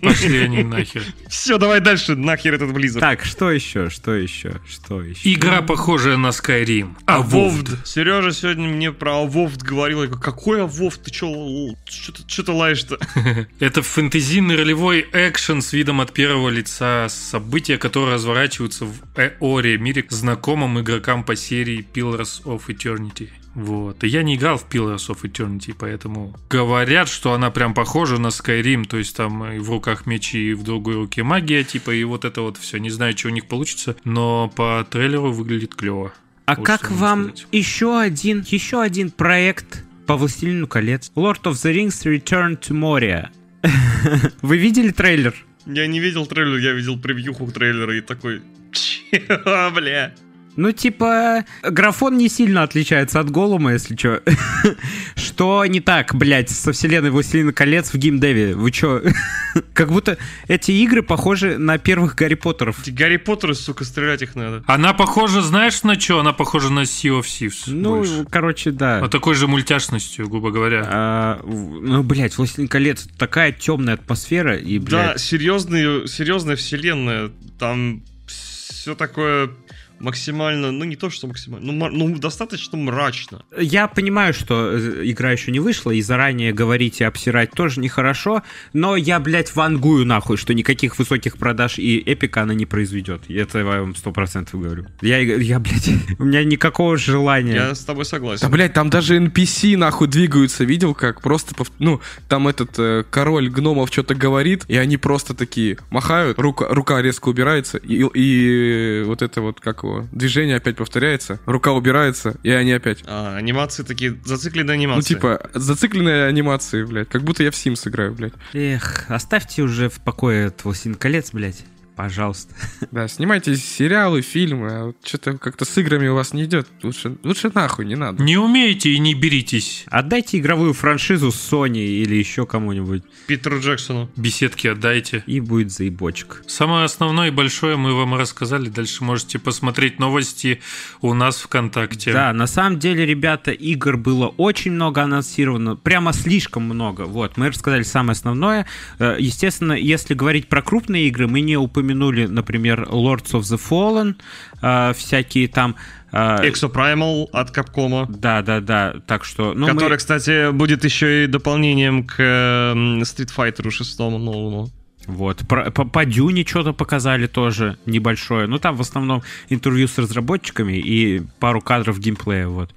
[0.00, 1.02] Пошли они нахер.
[1.28, 3.00] Все, давай дальше, нахер этот Blizzard.
[3.00, 3.90] Так, что еще?
[3.90, 4.60] Что еще?
[4.66, 5.32] Что еще?
[5.32, 6.94] Игра, похожая на Skyrim.
[7.04, 7.86] А Вовд.
[7.86, 10.02] Сережа сегодня мне про Вовд говорил.
[10.02, 11.02] Я говорю, какой Вовд?
[11.02, 12.98] Ты че, что ты лаешь-то?
[13.60, 20.04] Это фэнтезийный ролевой экшен с видом от первого лица, события, которые разворачиваются в Эоре, мире,
[20.08, 23.28] знакомым игрокам по серии Pillars of Eternity.
[23.54, 24.04] Вот.
[24.04, 28.28] И я не играл в Pillars of Eternity, поэтому говорят, что она прям похожа на
[28.28, 32.04] Skyrim, то есть там и в руках мечи, и в другой руке магия, типа, и
[32.04, 32.78] вот это вот все.
[32.78, 36.12] Не знаю, что у них получится, но по трейлеру выглядит клево.
[36.46, 37.46] А Вот как вам сказать.
[37.52, 41.10] еще один, еще один проект по Властелину колец?
[41.16, 43.28] Lord of the Rings Return to Moria.
[44.42, 45.34] Вы видели трейлер?
[45.66, 48.40] Я не видел трейлер, я видел превьюху трейлера и такой...
[48.72, 50.14] Чё, бля?
[50.58, 54.20] Ну, типа, графон не сильно отличается от Голума, если чё.
[55.14, 58.56] Что не так, блядь, со вселенной Властелина колец в геймдеве?
[58.56, 59.00] Вы чё?
[59.72, 60.18] Как будто
[60.48, 62.80] эти игры похожи на первых Гарри Поттеров.
[62.82, 64.64] Эти Гарри Поттеры, сука, стрелять их надо.
[64.66, 66.18] Она похожа, знаешь, на что?
[66.18, 67.62] Она похожа на Sea of Thieves.
[67.68, 68.26] Ну, больше.
[68.28, 68.98] короче, да.
[68.98, 70.82] Вот такой же мультяшностью, грубо говоря.
[70.88, 77.30] А, ну, блядь, Властелин колец такая темная атмосфера и, Да, блядь, серьезная, серьезная вселенная.
[77.60, 79.50] Там все такое
[80.00, 83.42] максимально, ну не то, что максимально, ну, ну достаточно мрачно.
[83.58, 88.42] Я понимаю, что э, игра еще не вышла, и заранее говорить и обсирать тоже нехорошо,
[88.72, 93.22] но я, блядь, вангую нахуй, что никаких высоких продаж и эпика она не произведет.
[93.28, 94.86] И Это я вам сто процентов говорю.
[95.00, 95.88] Я, я, блядь,
[96.18, 97.54] у меня никакого желания.
[97.54, 98.42] Я с тобой согласен.
[98.46, 101.20] Да, блядь, там даже NPC нахуй двигаются, видел как?
[101.20, 106.38] Просто, пов- ну, там этот э, король гномов что-то говорит, и они просто такие махают,
[106.38, 111.72] рука, рука резко убирается, и, и вот это вот, как его, движение опять повторяется, рука
[111.72, 112.98] убирается, и они опять.
[113.06, 115.14] А, анимации такие, зацикленные Ну, анимации.
[115.14, 118.32] типа, зацикленные анимации, блядь, как будто я в Sims играю, блядь.
[118.52, 121.64] Эх, оставьте уже в покое этот Властелин колец, блядь.
[121.98, 122.54] Пожалуйста.
[122.92, 126.68] Да, снимайте сериалы, фильмы, а вот что-то как-то с играми у вас не идет.
[126.82, 128.22] Лучше, лучше нахуй, не надо.
[128.22, 129.84] Не умеете и не беритесь.
[129.88, 134.08] Отдайте игровую франшизу Sony или еще кому-нибудь, Питеру Джексону.
[134.16, 135.24] Беседки отдайте.
[135.26, 136.44] и будет заебочек.
[136.46, 138.68] Самое основное и большое мы вам рассказали.
[138.68, 140.60] Дальше можете посмотреть новости
[141.00, 142.12] у нас ВКонтакте.
[142.12, 147.02] Да, на самом деле, ребята, игр было очень много анонсировано, прямо слишком много.
[147.02, 148.66] Вот, мы рассказали самое основное.
[149.00, 154.14] Э, Естественно, если говорить про крупные игры, мы не упомянули, например, Lords of the Fallen,
[154.62, 155.76] э, всякие там...
[156.12, 158.06] э, Exoprimal от Capcom.
[158.08, 158.94] Да, да, да.
[159.06, 163.98] Так что, ну, мы- который, кстати, будет еще и дополнением к эм, Street Fighter 6
[163.98, 164.70] новому.
[165.06, 165.38] Вот.
[165.48, 168.46] Про- по, по Дюне что-то показали тоже небольшое.
[168.46, 172.74] Ну, там в основном интервью с разработчиками и пару кадров геймплея, вот.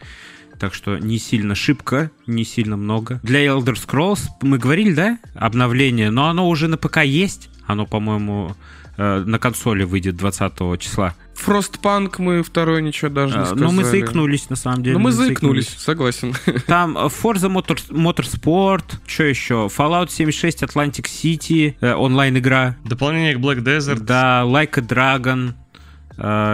[0.57, 3.19] Так что не сильно шибко, не сильно много.
[3.23, 5.17] Для Elder Scrolls мы говорили, да?
[5.33, 7.49] Обновление, но оно уже на ПК есть.
[7.65, 11.13] Оно, по-моему, э, на консоли выйдет 20 числа.
[11.43, 13.63] Frostpunk мы второй ничего даже не А, сказали.
[13.65, 14.97] Ну, мы заикнулись, на самом деле.
[14.97, 16.34] Ну, мы заикнулись, согласен.
[16.68, 19.69] Там э, Forza Motor- Motorsport, что еще?
[19.76, 22.76] Fallout 76, Atlantic City, э, онлайн-игра.
[22.85, 24.01] Дополнение к Black Desert.
[24.01, 25.53] Да, Like a Dragon.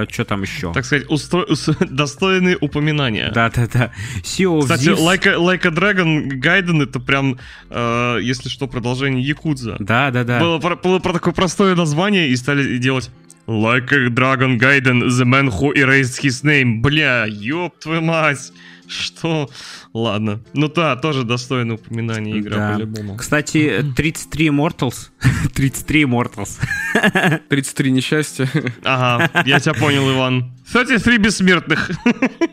[0.09, 0.71] Что там еще?
[0.73, 3.31] Так сказать, устро- ус- достойные упоминания.
[3.33, 3.91] Да-да-да.
[4.23, 5.05] Sea of Кстати, Thieves.
[5.05, 7.37] like a, like a Dragon Gaiden это прям,
[7.69, 9.75] э, если что, продолжение Якудза.
[9.79, 10.39] Да-да-да.
[10.39, 13.09] Было, про, было про такое простое название и стали делать
[13.47, 16.81] Like a Dragon Gaiden, the man who erased his name.
[16.81, 18.51] Бля, ёб твою мать.
[18.87, 19.49] Что?
[19.93, 20.39] Ладно.
[20.53, 22.73] Ну да, тоже достойное упоминание игра Да.
[22.75, 23.15] по-любому.
[23.17, 25.09] Кстати, 33 Immortals.
[25.53, 26.59] 33 Immortals.
[27.49, 28.49] 33 несчастья.
[28.83, 30.51] Ага, я тебя понял, Иван.
[30.71, 31.91] 33 бессмертных.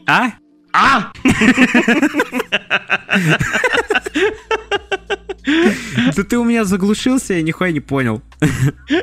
[0.06, 0.32] А?
[0.72, 1.12] А!
[6.16, 8.22] Да ты у меня заглушился, я нихуя не понял.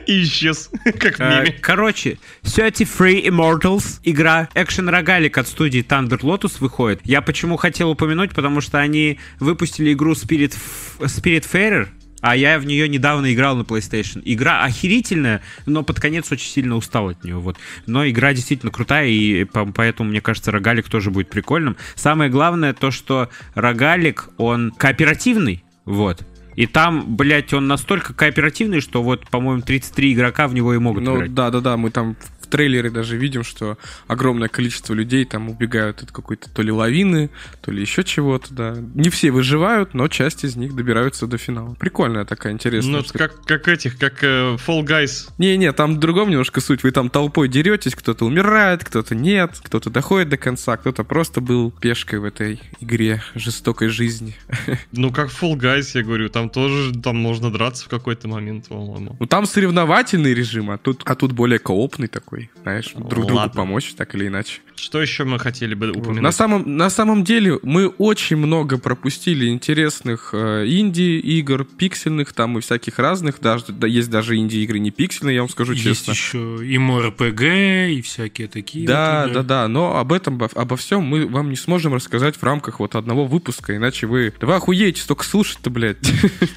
[0.07, 0.69] И исчез,
[0.99, 1.57] как в Э, меме.
[1.61, 7.01] Короче, 33 Immortals, игра экшен рогалик от студии Thunder Lotus выходит.
[7.03, 10.55] Я почему хотел упомянуть, потому что они выпустили игру Spirit,
[10.99, 11.87] Spirit Fairer,
[12.21, 14.21] а я в нее недавно играл на PlayStation.
[14.23, 17.37] Игра охерительная, но под конец очень сильно устал от нее.
[17.37, 17.57] Вот.
[17.87, 21.77] Но игра действительно крутая, и по- поэтому, мне кажется, рогалик тоже будет прикольным.
[21.95, 26.23] Самое главное то, что рогалик, он кооперативный, вот.
[26.55, 31.03] И там, блядь, он настолько кооперативный, что вот, по-моему, 33 игрока в него и могут
[31.03, 31.33] Ну играть.
[31.33, 32.15] да, да, да, мы там
[32.51, 37.29] трейлере даже видим, что огромное количество людей там убегают от какой-то то ли лавины,
[37.61, 38.77] то ли еще чего-то, да.
[38.93, 41.73] Не все выживают, но часть из них добираются до финала.
[41.75, 42.93] Прикольная такая, интересная.
[42.93, 45.29] Ну, это как, как этих, как э, Fall Guys.
[45.37, 46.83] Не-не, там в другом немножко суть.
[46.83, 51.71] Вы там толпой деретесь, кто-то умирает, кто-то нет, кто-то доходит до конца, кто-то просто был
[51.71, 54.35] пешкой в этой игре жестокой жизни.
[54.91, 59.15] Ну, как Fall Guys, я говорю, там тоже там можно драться в какой-то момент, по-моему.
[59.19, 63.53] Ну там соревновательный режим, а тут, а тут более коопный такой, знаешь, друг другу Ладно.
[63.61, 64.61] помочь так или иначе.
[64.75, 66.21] Что еще мы хотели бы упомянуть?
[66.23, 72.61] На самом, на самом деле мы очень много пропустили интересных э, инди-игр, пиксельных там и
[72.61, 73.39] всяких разных.
[73.39, 76.11] Даже, да, есть даже инди-игры не пиксельные, я вам скажу Есть честно.
[76.11, 78.87] еще и МРПГ, и всякие такие.
[78.87, 79.43] Да, вот да, игры.
[79.43, 82.95] да, но об этом, обо, обо всем мы вам не сможем рассказать в рамках вот
[82.95, 84.33] одного выпуска, иначе вы...
[84.39, 85.97] Да вы охуеете столько слушать-то, блядь.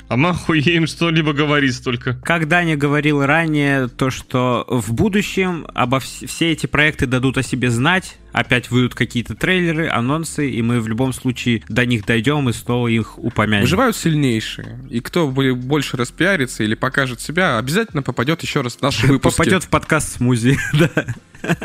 [0.08, 2.14] А мы охуеем что-либо говорить только.
[2.24, 7.42] Как Даня говорил ранее, то, что в будущем обо вс- все эти проекты дадут о
[7.42, 12.48] себе знать, опять выйдут какие-то трейлеры, анонсы, и мы в любом случае до них дойдем
[12.48, 13.62] и снова их упомянем.
[13.62, 14.80] Выживают сильнейшие.
[14.90, 19.36] И кто бо- больше распиарится или покажет себя, обязательно попадет еще раз в наши выпуски.
[19.36, 20.56] Попадет в подкаст смузи.
[20.72, 20.90] да.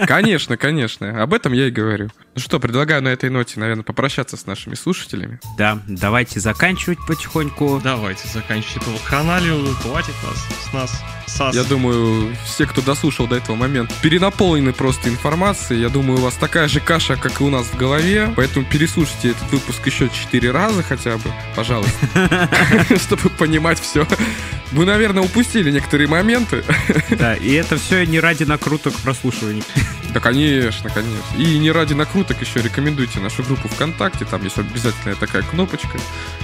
[0.07, 1.21] Конечно, конечно.
[1.21, 2.09] Об этом я и говорю.
[2.35, 5.39] Ну что, предлагаю на этой ноте, наверное, попрощаться с нашими слушателями.
[5.57, 7.81] Да, давайте заканчивать потихоньку.
[7.83, 11.55] Давайте заканчивать эту каналию, хватит нас, с нас, сас.
[11.55, 15.81] Я думаю, все, кто дослушал до этого момента, перенаполнены просто информацией.
[15.81, 18.31] Я думаю, у вас такая же каша, как и у нас в голове.
[18.35, 22.49] Поэтому переслушайте этот выпуск еще четыре раза хотя бы, пожалуйста,
[22.99, 24.07] чтобы понимать все.
[24.71, 26.63] Мы, наверное, упустили некоторые моменты.
[27.09, 29.63] Да, и это все не ради накруток прослушиваний.
[30.13, 31.37] Да, конечно, конечно.
[31.37, 35.99] И не ради накруток еще рекомендуйте нашу группу ВКонтакте, там есть обязательная такая кнопочка.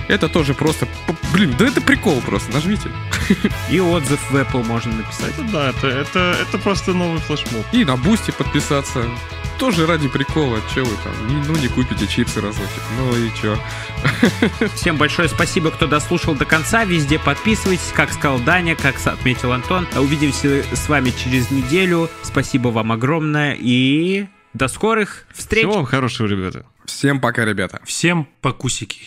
[0.07, 0.88] Это тоже просто...
[1.34, 2.91] Блин, да это прикол просто, нажмите.
[3.72, 5.34] И отзыв в Apple можно написать.
[5.52, 7.65] Да, это, это, это просто новый флешмоб.
[7.72, 9.03] И на Boosty подписаться.
[9.60, 13.57] Тоже ради прикола, че вы там, не- ну не купите чипсы разочек, ну и чё.
[14.76, 16.84] Всем большое спасибо, кто дослушал до конца.
[16.84, 19.88] Везде подписывайтесь, как сказал Даня, как отметил Антон.
[19.95, 22.10] Увидимся с вами через неделю.
[22.22, 25.64] Спасибо вам огромное и до скорых встреч.
[25.64, 26.65] Всего вам хорошего, ребята.
[26.86, 27.82] Всем пока, ребята.
[27.86, 28.99] Всем покусики.